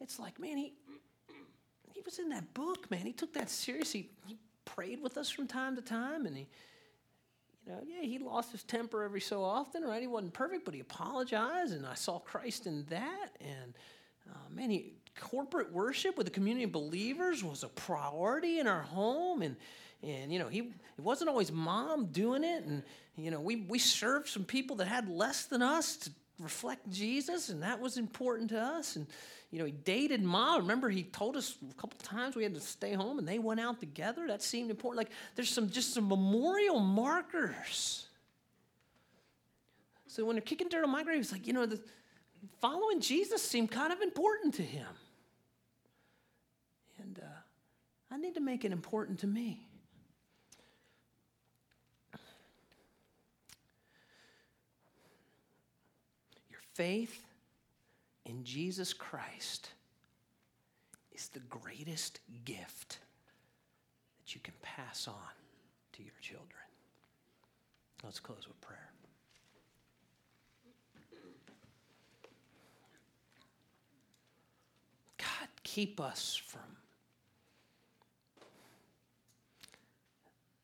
it's 0.00 0.18
like, 0.18 0.38
man, 0.38 0.56
he 0.56 0.74
he 1.92 2.00
was 2.04 2.18
in 2.18 2.28
that 2.30 2.54
book, 2.54 2.90
man. 2.90 3.04
He 3.04 3.12
took 3.12 3.34
that 3.34 3.50
seriously. 3.50 4.10
He 4.26 4.38
prayed 4.64 5.02
with 5.02 5.18
us 5.18 5.28
from 5.28 5.46
time 5.48 5.74
to 5.76 5.82
time, 5.82 6.24
and 6.24 6.36
he, 6.36 6.46
you 7.66 7.72
know, 7.72 7.80
yeah, 7.84 8.02
he 8.02 8.18
lost 8.18 8.52
his 8.52 8.62
temper 8.62 9.02
every 9.02 9.20
so 9.20 9.42
often, 9.42 9.82
right? 9.82 10.00
He 10.00 10.06
wasn't 10.06 10.32
perfect, 10.32 10.64
but 10.64 10.72
he 10.72 10.80
apologized, 10.80 11.74
and 11.74 11.84
I 11.84 11.94
saw 11.94 12.20
Christ 12.20 12.66
in 12.66 12.86
that, 12.90 13.30
and 13.40 13.74
uh, 14.30 14.54
man, 14.54 14.70
he, 14.70 14.94
corporate 15.18 15.72
worship 15.72 16.16
with 16.16 16.28
a 16.28 16.30
community 16.30 16.64
of 16.64 16.72
believers 16.72 17.42
was 17.42 17.64
a 17.64 17.68
priority 17.68 18.60
in 18.60 18.68
our 18.68 18.82
home, 18.82 19.42
and 19.42 19.56
and 20.02 20.32
you 20.32 20.38
know 20.38 20.48
he 20.48 20.60
it 20.60 21.02
wasn't 21.02 21.28
always 21.28 21.52
mom 21.52 22.06
doing 22.06 22.44
it. 22.44 22.64
And 22.64 22.82
you 23.16 23.30
know 23.30 23.40
we 23.40 23.56
we 23.56 23.78
served 23.78 24.28
some 24.28 24.44
people 24.44 24.76
that 24.76 24.88
had 24.88 25.08
less 25.08 25.44
than 25.44 25.62
us 25.62 25.96
to 25.96 26.10
reflect 26.38 26.88
jesus 26.90 27.50
and 27.50 27.62
that 27.62 27.80
was 27.80 27.98
important 27.98 28.50
to 28.50 28.60
us. 28.60 28.96
And 28.96 29.06
you 29.50 29.58
know 29.58 29.64
he 29.64 29.72
dated 29.72 30.22
mom 30.22 30.62
remember 30.62 30.88
he 30.88 31.02
told 31.02 31.36
us 31.36 31.56
a 31.70 31.74
couple 31.74 31.98
times 32.02 32.36
we 32.36 32.42
had 32.42 32.54
to 32.54 32.60
stay 32.60 32.94
home 32.94 33.18
and 33.18 33.28
they 33.28 33.38
went 33.38 33.60
out 33.60 33.80
together. 33.80 34.26
That 34.26 34.42
seemed 34.42 34.70
important. 34.70 34.98
Like 34.98 35.12
there's 35.36 35.50
some 35.50 35.68
just 35.68 35.94
some 35.94 36.08
memorial 36.08 36.80
markers. 36.80 38.06
So 40.06 40.24
when 40.24 40.34
they're 40.34 40.42
kicking 40.42 40.68
dirt 40.68 40.82
on 40.82 40.90
my 40.90 41.04
grave 41.04 41.20
it's 41.20 41.32
like 41.32 41.46
you 41.46 41.52
know 41.52 41.66
the 41.66 41.80
following 42.60 43.00
jesus 43.00 43.42
seemed 43.42 43.70
kind 43.70 43.92
of 43.92 44.00
important 44.00 44.54
to 44.54 44.62
him. 44.62 44.88
And 47.02 47.18
uh, 47.18 48.14
i 48.14 48.16
need 48.16 48.34
to 48.34 48.40
make 48.40 48.64
it 48.64 48.72
important 48.72 49.18
to 49.20 49.26
me 49.26 49.69
faith 56.80 57.26
in 58.24 58.42
Jesus 58.42 58.94
Christ 58.94 59.68
is 61.12 61.28
the 61.28 61.40
greatest 61.40 62.20
gift 62.46 63.00
that 64.18 64.34
you 64.34 64.40
can 64.42 64.54
pass 64.62 65.06
on 65.06 65.14
to 65.92 66.02
your 66.02 66.14
children. 66.22 66.48
Let's 68.02 68.18
close 68.18 68.48
with 68.48 68.58
prayer. 68.62 68.78
God, 75.18 75.48
keep 75.64 76.00
us 76.00 76.40
from 76.46 76.62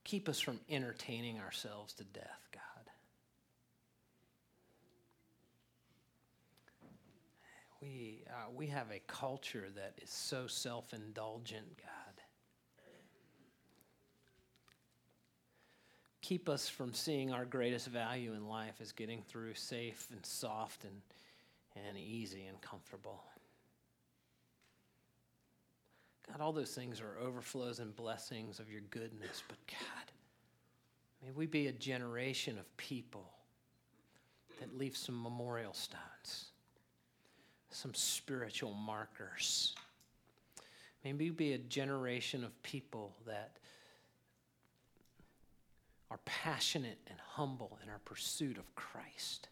keep 0.05 0.31
us 0.31 0.41
from 0.41 0.61
entertaining 0.71 1.39
ourselves 1.41 1.93
to 1.93 2.05
death, 2.05 2.49
God. 2.53 2.63
We, 7.87 8.25
uh, 8.29 8.51
we 8.55 8.67
have 8.69 8.91
a 8.91 9.01
culture 9.07 9.67
that 9.77 9.95
is 10.03 10.11
so 10.11 10.47
self 10.49 10.93
indulgent, 10.93 11.67
God. 11.79 12.23
Keep 16.21 16.49
us 16.49 16.69
from 16.69 16.93
seeing 16.93 17.33
our 17.33 17.45
greatest 17.45 17.87
value 17.87 18.33
in 18.33 18.49
life 18.49 18.81
as 18.81 18.91
getting 18.91 19.23
through 19.23 19.55
safe 19.55 20.09
and 20.11 20.27
soft 20.27 20.83
and, 20.83 21.01
and 21.87 21.97
easy 21.97 22.47
and 22.47 22.61
comfortable. 22.61 23.23
God, 26.29 26.41
all 26.41 26.53
those 26.53 26.75
things 26.75 27.01
are 27.01 27.17
overflows 27.25 27.79
and 27.79 27.95
blessings 27.95 28.59
of 28.59 28.69
your 28.69 28.81
goodness, 28.91 29.45
but 29.47 29.59
God, 29.69 30.11
may 31.23 31.31
we 31.31 31.47
be 31.47 31.69
a 31.69 31.73
generation 31.73 32.59
of 32.59 32.77
people 32.77 33.31
that 34.59 34.77
leave 34.77 34.97
some 34.97 35.23
memorial 35.23 35.73
stones, 35.73 36.47
some 37.71 37.95
spiritual 37.95 38.73
markers. 38.73 39.75
May 41.05 41.13
we 41.13 41.31
be 41.31 41.53
a 41.53 41.59
generation 41.59 42.45
of 42.45 42.63
people 42.63 43.15
that 43.27 43.57
are 46.11 46.19
passionate 46.25 46.99
and 47.09 47.19
humble 47.21 47.79
in 47.83 47.91
our 47.91 48.01
pursuit 48.05 48.59
of 48.59 48.75
Christ. 48.75 49.49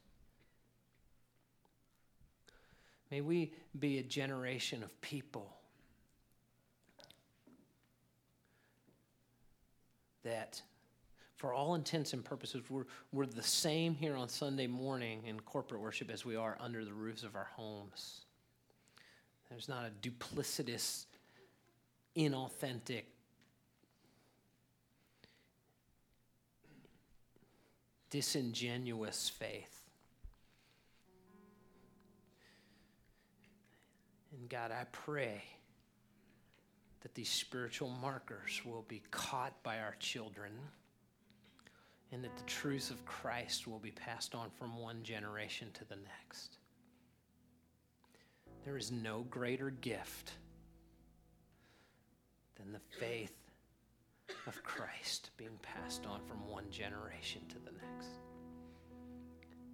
May 3.10 3.20
we 3.20 3.52
be 3.78 3.98
a 3.98 4.02
generation 4.02 4.82
of 4.82 5.00
people 5.00 5.52
that, 10.24 10.62
for 11.36 11.52
all 11.52 11.74
intents 11.74 12.12
and 12.12 12.24
purposes, 12.24 12.62
we're, 12.68 12.84
we're 13.12 13.26
the 13.26 13.42
same 13.42 13.94
here 13.94 14.16
on 14.16 14.28
Sunday 14.28 14.66
morning 14.66 15.22
in 15.26 15.40
corporate 15.40 15.80
worship 15.80 16.10
as 16.10 16.24
we 16.24 16.36
are 16.36 16.56
under 16.60 16.84
the 16.84 16.92
roofs 16.92 17.22
of 17.22 17.34
our 17.34 17.48
homes. 17.56 18.24
There's 19.50 19.68
not 19.68 19.84
a 19.84 20.08
duplicitous, 20.08 21.06
inauthentic, 22.16 23.04
disingenuous 28.10 29.28
faith. 29.28 29.70
And 34.38 34.48
God, 34.48 34.70
I 34.70 34.84
pray 34.92 35.42
that 37.02 37.14
these 37.14 37.28
spiritual 37.28 37.90
markers 37.90 38.62
will 38.64 38.84
be 38.88 39.02
caught 39.10 39.62
by 39.62 39.78
our 39.80 39.94
children 39.98 40.52
and 42.14 42.22
that 42.22 42.36
the 42.36 42.44
truth 42.44 42.92
of 42.92 43.04
Christ 43.04 43.66
will 43.66 43.80
be 43.80 43.90
passed 43.90 44.36
on 44.36 44.48
from 44.48 44.78
one 44.78 45.02
generation 45.02 45.68
to 45.74 45.84
the 45.84 45.96
next. 45.96 46.58
There 48.64 48.76
is 48.76 48.92
no 48.92 49.26
greater 49.30 49.70
gift 49.70 50.34
than 52.56 52.72
the 52.72 52.78
faith 53.00 53.34
of 54.46 54.62
Christ 54.62 55.30
being 55.36 55.58
passed 55.60 56.06
on 56.06 56.20
from 56.28 56.48
one 56.48 56.70
generation 56.70 57.42
to 57.48 57.56
the 57.56 57.72
next. 57.72 58.10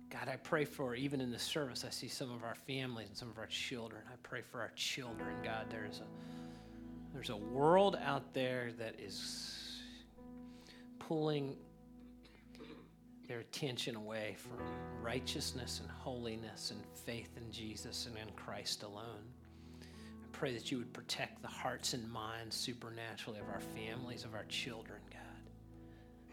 God, 0.09 0.29
I 0.33 0.37
pray 0.37 0.65
for, 0.65 0.95
even 0.95 1.21
in 1.21 1.31
the 1.31 1.39
service, 1.39 1.85
I 1.87 1.91
see 1.91 2.09
some 2.09 2.33
of 2.33 2.43
our 2.43 2.55
families 2.55 3.09
and 3.09 3.17
some 3.17 3.29
of 3.29 3.39
our 3.39 3.47
children. 3.47 4.01
I 4.09 4.17
pray 4.23 4.41
for 4.41 4.61
our 4.63 4.73
children. 4.75 5.37
God, 5.45 5.67
there 5.69 5.87
is 5.89 6.01
a 6.01 6.07
there's 7.13 7.31
a 7.31 7.37
world 7.37 7.99
out 8.03 8.33
there 8.33 8.71
that 8.79 8.95
is 8.99 9.83
pulling 11.01 11.57
their 13.31 13.39
attention 13.39 13.95
away 13.95 14.35
from 14.37 14.59
righteousness 15.01 15.79
and 15.81 15.89
holiness 15.89 16.73
and 16.73 16.81
faith 17.07 17.31
in 17.37 17.53
Jesus 17.53 18.07
and 18.07 18.17
in 18.19 18.35
Christ 18.35 18.83
alone. 18.83 19.23
I 19.81 20.27
pray 20.33 20.53
that 20.53 20.73
you 20.73 20.79
would 20.79 20.93
protect 20.93 21.41
the 21.41 21.47
hearts 21.47 21.95
and 21.95 22.11
minds 22.11 22.57
supernaturally 22.57 23.39
of 23.39 23.49
our 23.49 23.61
families, 23.61 24.25
of 24.25 24.35
our 24.35 24.47
children, 24.49 24.99
God. 25.13 25.21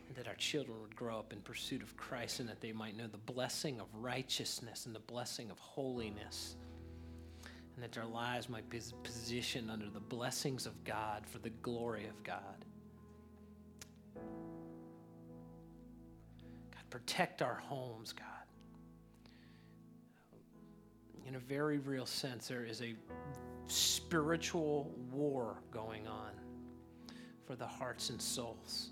And 0.07 0.17
that 0.17 0.27
our 0.27 0.33
children 0.37 0.81
would 0.81 0.95
grow 0.95 1.19
up 1.19 1.33
in 1.33 1.39
pursuit 1.41 1.83
of 1.83 1.95
Christ 1.97 2.39
and 2.39 2.49
that 2.49 2.61
they 2.61 2.71
might 2.71 2.97
know 2.97 3.05
the 3.05 3.31
blessing 3.31 3.79
of 3.79 3.85
righteousness 3.93 4.87
and 4.87 4.95
the 4.95 4.99
blessing 4.99 5.51
of 5.51 5.59
holiness 5.59 6.55
and 7.75 7.83
that 7.83 7.91
their 7.91 8.05
lives 8.05 8.49
might 8.49 8.67
be 8.71 8.81
positioned 9.03 9.69
under 9.69 9.87
the 9.87 9.99
blessings 9.99 10.65
of 10.65 10.83
God 10.83 11.27
for 11.27 11.37
the 11.37 11.51
glory 11.61 12.07
of 12.07 12.23
God. 12.23 12.56
Protect 16.89 17.41
our 17.41 17.55
homes, 17.55 18.13
God. 18.13 18.25
In 21.27 21.35
a 21.35 21.39
very 21.39 21.79
real 21.79 22.05
sense, 22.05 22.47
there 22.47 22.63
is 22.63 22.81
a 22.81 22.95
spiritual 23.67 24.95
war 25.11 25.57
going 25.71 26.07
on 26.07 26.31
for 27.45 27.55
the 27.55 27.67
hearts 27.67 28.09
and 28.09 28.21
souls 28.21 28.89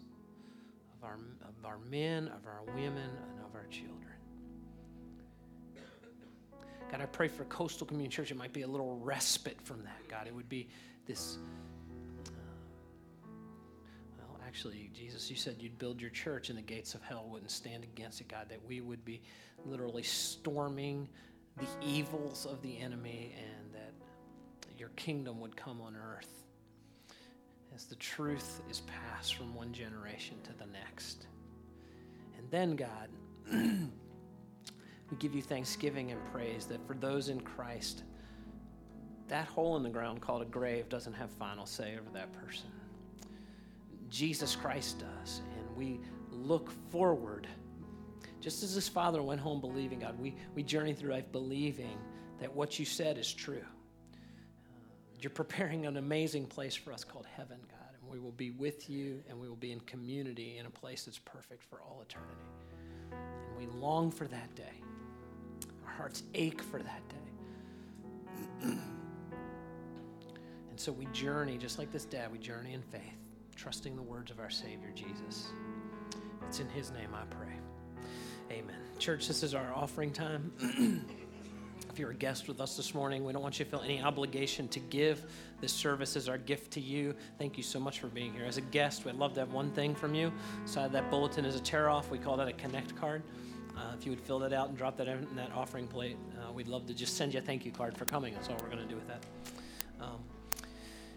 of 0.98 1.08
our, 1.08 1.18
of 1.48 1.66
our 1.66 1.78
men, 1.90 2.28
of 2.28 2.46
our 2.46 2.62
women, 2.76 3.10
and 3.10 3.46
of 3.46 3.56
our 3.56 3.68
children. 3.70 3.96
God, 6.92 7.02
I 7.02 7.06
pray 7.06 7.28
for 7.28 7.46
Coastal 7.46 7.88
Community 7.88 8.16
Church, 8.16 8.32
it 8.32 8.38
might 8.38 8.54
be 8.54 8.62
a 8.62 8.68
little 8.68 8.98
respite 8.98 9.60
from 9.62 9.84
that, 9.84 10.08
God. 10.08 10.28
It 10.28 10.36
would 10.36 10.50
be 10.50 10.68
this. 11.06 11.38
Actually, 14.56 14.90
Jesus, 14.94 15.30
you 15.30 15.36
said 15.36 15.58
you'd 15.60 15.78
build 15.78 16.00
your 16.00 16.12
church 16.12 16.48
and 16.48 16.58
the 16.58 16.62
gates 16.62 16.96
of 16.96 17.02
hell 17.02 17.28
wouldn't 17.30 17.52
stand 17.52 17.84
against 17.84 18.22
it, 18.22 18.30
God, 18.30 18.48
that 18.48 18.66
we 18.66 18.80
would 18.80 19.04
be 19.04 19.22
literally 19.66 20.02
storming 20.02 21.10
the 21.58 21.68
evils 21.86 22.46
of 22.50 22.62
the 22.62 22.80
enemy 22.80 23.36
and 23.38 23.74
that 23.74 23.92
your 24.80 24.88
kingdom 24.96 25.42
would 25.42 25.58
come 25.58 25.82
on 25.82 25.98
earth 25.98 26.46
as 27.76 27.84
the 27.84 27.96
truth 27.96 28.62
is 28.70 28.82
passed 28.82 29.36
from 29.36 29.54
one 29.54 29.74
generation 29.74 30.38
to 30.44 30.54
the 30.54 30.68
next. 30.72 31.28
And 32.38 32.50
then, 32.50 32.78
God, 32.78 33.10
We 35.12 35.18
give 35.18 35.36
you 35.36 35.42
thanksgiving 35.42 36.12
and 36.12 36.24
praise 36.32 36.66
that 36.68 36.86
for 36.88 36.96
those 36.96 37.30
in 37.30 37.42
Christ, 37.42 38.04
that 39.28 39.48
hole 39.48 39.78
in 39.78 39.84
the 39.84 39.90
ground 39.90 40.22
called 40.22 40.42
a 40.42 40.46
grave 40.46 40.90
doesn't 40.90 41.14
have 41.14 41.30
final 41.32 41.66
say 41.66 41.98
over 42.00 42.10
that 42.14 42.32
person. 42.34 42.70
Jesus 44.16 44.56
Christ 44.56 45.00
does. 45.00 45.42
And 45.58 45.76
we 45.76 46.00
look 46.32 46.72
forward. 46.90 47.48
Just 48.40 48.64
as 48.64 48.74
this 48.74 48.88
father 48.88 49.22
went 49.22 49.42
home 49.42 49.60
believing 49.60 50.00
God, 50.00 50.18
we, 50.18 50.36
we 50.56 50.64
journey 50.64 50.94
through 50.94 51.12
life 51.12 51.30
believing 51.34 51.98
that 52.40 52.56
what 52.56 52.80
you 52.80 52.86
said 52.86 53.18
is 53.18 53.34
true. 53.34 53.66
Uh, 54.14 54.18
you're 55.20 55.32
preparing 55.32 55.86
an 55.86 55.98
amazing 55.98 56.46
place 56.46 56.76
for 56.76 56.94
us 56.94 57.04
called 57.04 57.26
heaven, 57.36 57.58
God. 57.70 57.90
And 58.02 58.10
we 58.10 58.18
will 58.20 58.32
be 58.32 58.52
with 58.52 58.90
you 58.90 59.22
and 59.30 59.38
we 59.38 59.50
will 59.50 59.58
be 59.58 59.74
in 59.74 59.82
community 59.82 60.60
in 60.60 60.66
a 60.66 60.70
place 60.72 61.04
that's 61.04 61.20
perfect 61.20 61.62
for 61.70 61.82
all 61.82 62.02
eternity. 62.02 62.36
And 63.12 63.58
we 63.58 63.66
long 63.78 64.12
for 64.12 64.28
that 64.28 64.56
day 64.56 64.82
Our 65.86 65.92
hearts 65.92 66.24
ache 66.36 66.62
for 66.62 66.82
that 66.82 67.02
day. 67.10 67.16
and 68.64 68.80
so 70.78 70.94
we 70.94 71.06
journey, 71.08 71.58
just 71.58 71.78
like 71.78 71.92
this 71.92 72.06
dad, 72.06 72.32
we 72.32 72.38
journey 72.38 72.74
in 72.74 72.82
faith, 72.82 73.02
trusting 73.56 73.96
the 73.96 74.02
words 74.02 74.32
of 74.32 74.40
our 74.40 74.50
Savior 74.50 74.92
Jesus. 74.94 75.48
It's 76.48 76.60
in 76.60 76.70
His 76.70 76.92
name 76.92 77.10
I 77.14 77.26
pray. 77.26 77.54
Amen. 78.52 78.76
Church, 79.00 79.28
this 79.28 79.44
is 79.44 79.56
our 79.56 79.74
offering 79.74 80.12
time. 80.12 80.52
if 81.90 81.98
you're 81.98 82.12
a 82.12 82.16
guest 82.16 82.48
with 82.48 82.62
us 82.62 82.78
this 82.78 82.94
morning, 82.94 83.26
we 83.26 83.34
don't 83.34 83.42
want 83.42 83.58
you 83.58 83.66
to 83.66 83.72
feel 83.72 83.82
any 83.82 84.02
obligation 84.02 84.68
to 84.68 84.80
give. 84.80 85.26
This 85.62 85.72
service 85.72 86.16
is 86.16 86.30
our 86.30 86.38
gift 86.38 86.72
to 86.74 86.82
you. 86.82 87.16
Thank 87.40 87.58
you 87.58 87.64
so 87.64 87.80
much 87.80 88.00
for 88.00 88.08
being 88.08 88.34
here. 88.34 88.46
As 88.46 88.58
a 88.58 88.62
guest, 88.62 89.06
we'd 89.06 89.16
love 89.16 89.34
to 89.34 89.40
have 89.40 89.54
one 89.54 89.72
thing 89.72 89.96
from 89.96 90.14
you. 90.14 90.32
Side 90.66 90.92
that 90.92 91.10
bulletin 91.10 91.46
is 91.46 91.56
a 91.56 91.62
tear 91.62 91.90
off. 91.90 92.12
We 92.12 92.20
call 92.20 92.38
that 92.38 92.48
a 92.48 92.54
connect 92.54 92.96
card. 92.96 93.24
Uh, 93.76 93.94
if 93.98 94.06
you 94.06 94.12
would 94.12 94.22
fill 94.22 94.40
that 94.40 94.54
out 94.54 94.70
and 94.70 94.78
drop 94.78 94.96
that 94.98 95.08
in 95.08 95.28
that 95.36 95.52
offering 95.54 95.88
plate, 95.88 96.18
uh, 96.38 96.52
we'd 96.52 96.68
love 96.68 96.86
to 96.88 96.94
just 96.94 97.18
send 97.18 97.34
you 97.34 97.40
a 97.40 97.42
thank 97.42 97.66
you 97.66 97.72
card 97.72 97.98
for 97.98 98.06
coming. 98.06 98.34
That's 98.34 98.48
all 98.48 98.58
we're 98.62 98.70
going 98.70 98.84
to 98.84 98.90
do 98.90 98.96
with 98.96 99.08
that. 99.08 99.24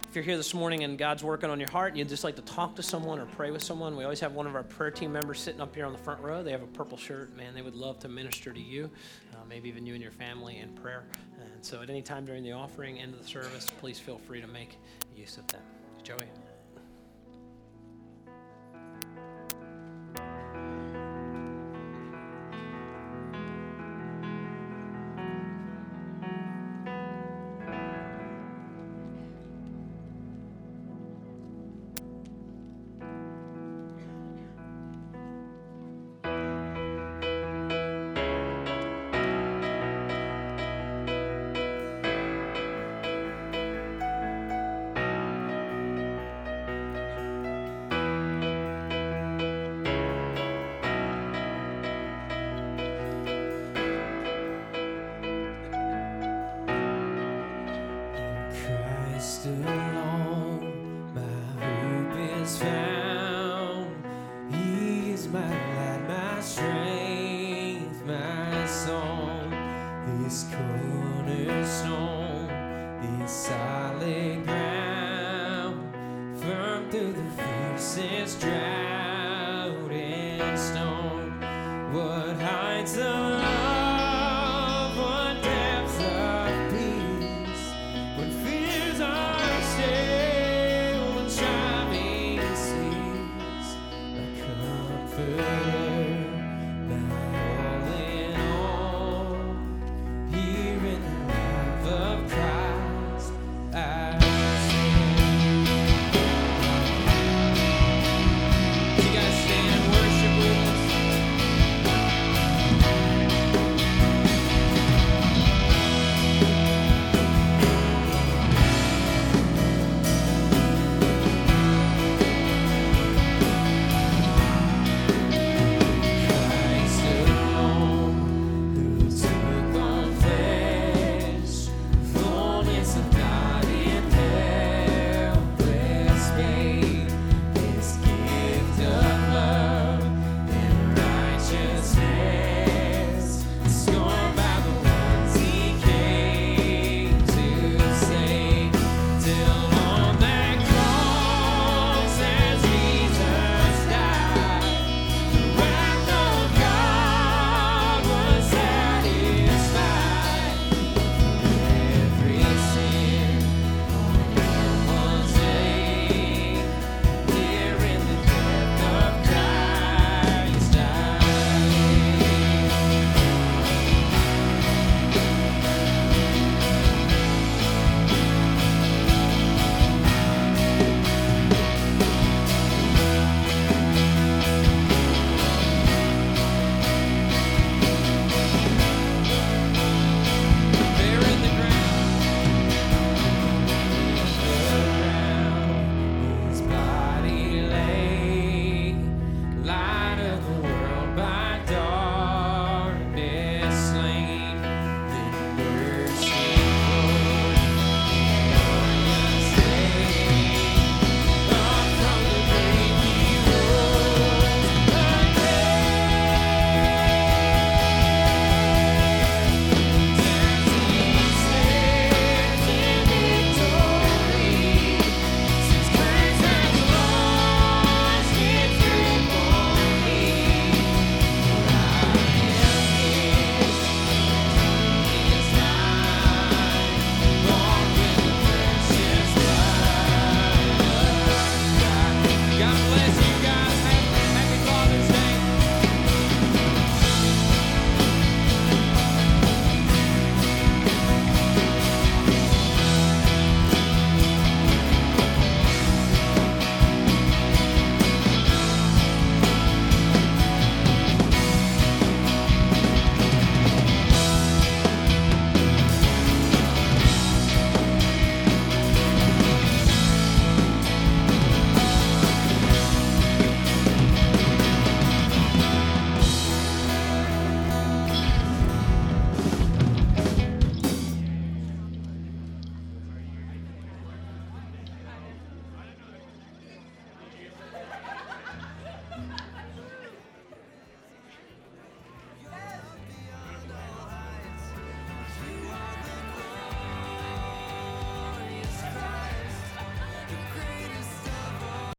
If 0.09 0.15
you're 0.15 0.25
here 0.25 0.39
this 0.39 0.55
morning 0.55 0.85
and 0.85 0.97
God's 0.97 1.23
working 1.23 1.51
on 1.51 1.61
your 1.61 1.69
heart 1.69 1.91
and 1.91 1.99
you'd 1.99 2.09
just 2.09 2.25
like 2.25 2.37
to 2.37 2.43
talk 2.43 2.75
to 2.77 2.83
someone 2.83 3.19
or 3.19 3.27
pray 3.27 3.51
with 3.51 3.63
someone, 3.63 3.95
we 3.95 4.05
always 4.05 4.21
have 4.21 4.33
one 4.33 4.47
of 4.47 4.55
our 4.55 4.63
prayer 4.63 4.91
team 4.91 5.13
members 5.13 5.39
sitting 5.39 5.61
up 5.61 5.75
here 5.75 5.85
on 5.85 5.93
the 5.93 5.99
front 5.99 6.23
row. 6.23 6.43
They 6.43 6.51
have 6.51 6.63
a 6.63 6.67
purple 6.69 6.97
shirt. 6.97 7.37
Man, 7.37 7.55
they 7.55 7.61
would 7.61 7.75
love 7.75 7.99
to 7.99 8.09
minister 8.09 8.51
to 8.51 8.61
you, 8.61 8.91
uh, 9.35 9.45
maybe 9.47 9.69
even 9.69 9.85
you 9.85 9.93
and 9.93 10.03
your 10.03 10.13
family 10.13 10.61
in 10.61 10.71
prayer. 10.71 11.05
And 11.39 11.63
so 11.63 11.83
at 11.83 11.91
any 11.91 12.01
time 12.01 12.25
during 12.25 12.43
the 12.43 12.53
offering, 12.53 12.99
end 12.99 13.13
of 13.13 13.21
the 13.21 13.29
service, 13.29 13.67
please 13.81 13.99
feel 13.99 14.17
free 14.17 14.41
to 14.41 14.47
make 14.47 14.79
use 15.15 15.37
of 15.37 15.47
them. 15.49 15.61
Joey. 16.03 16.17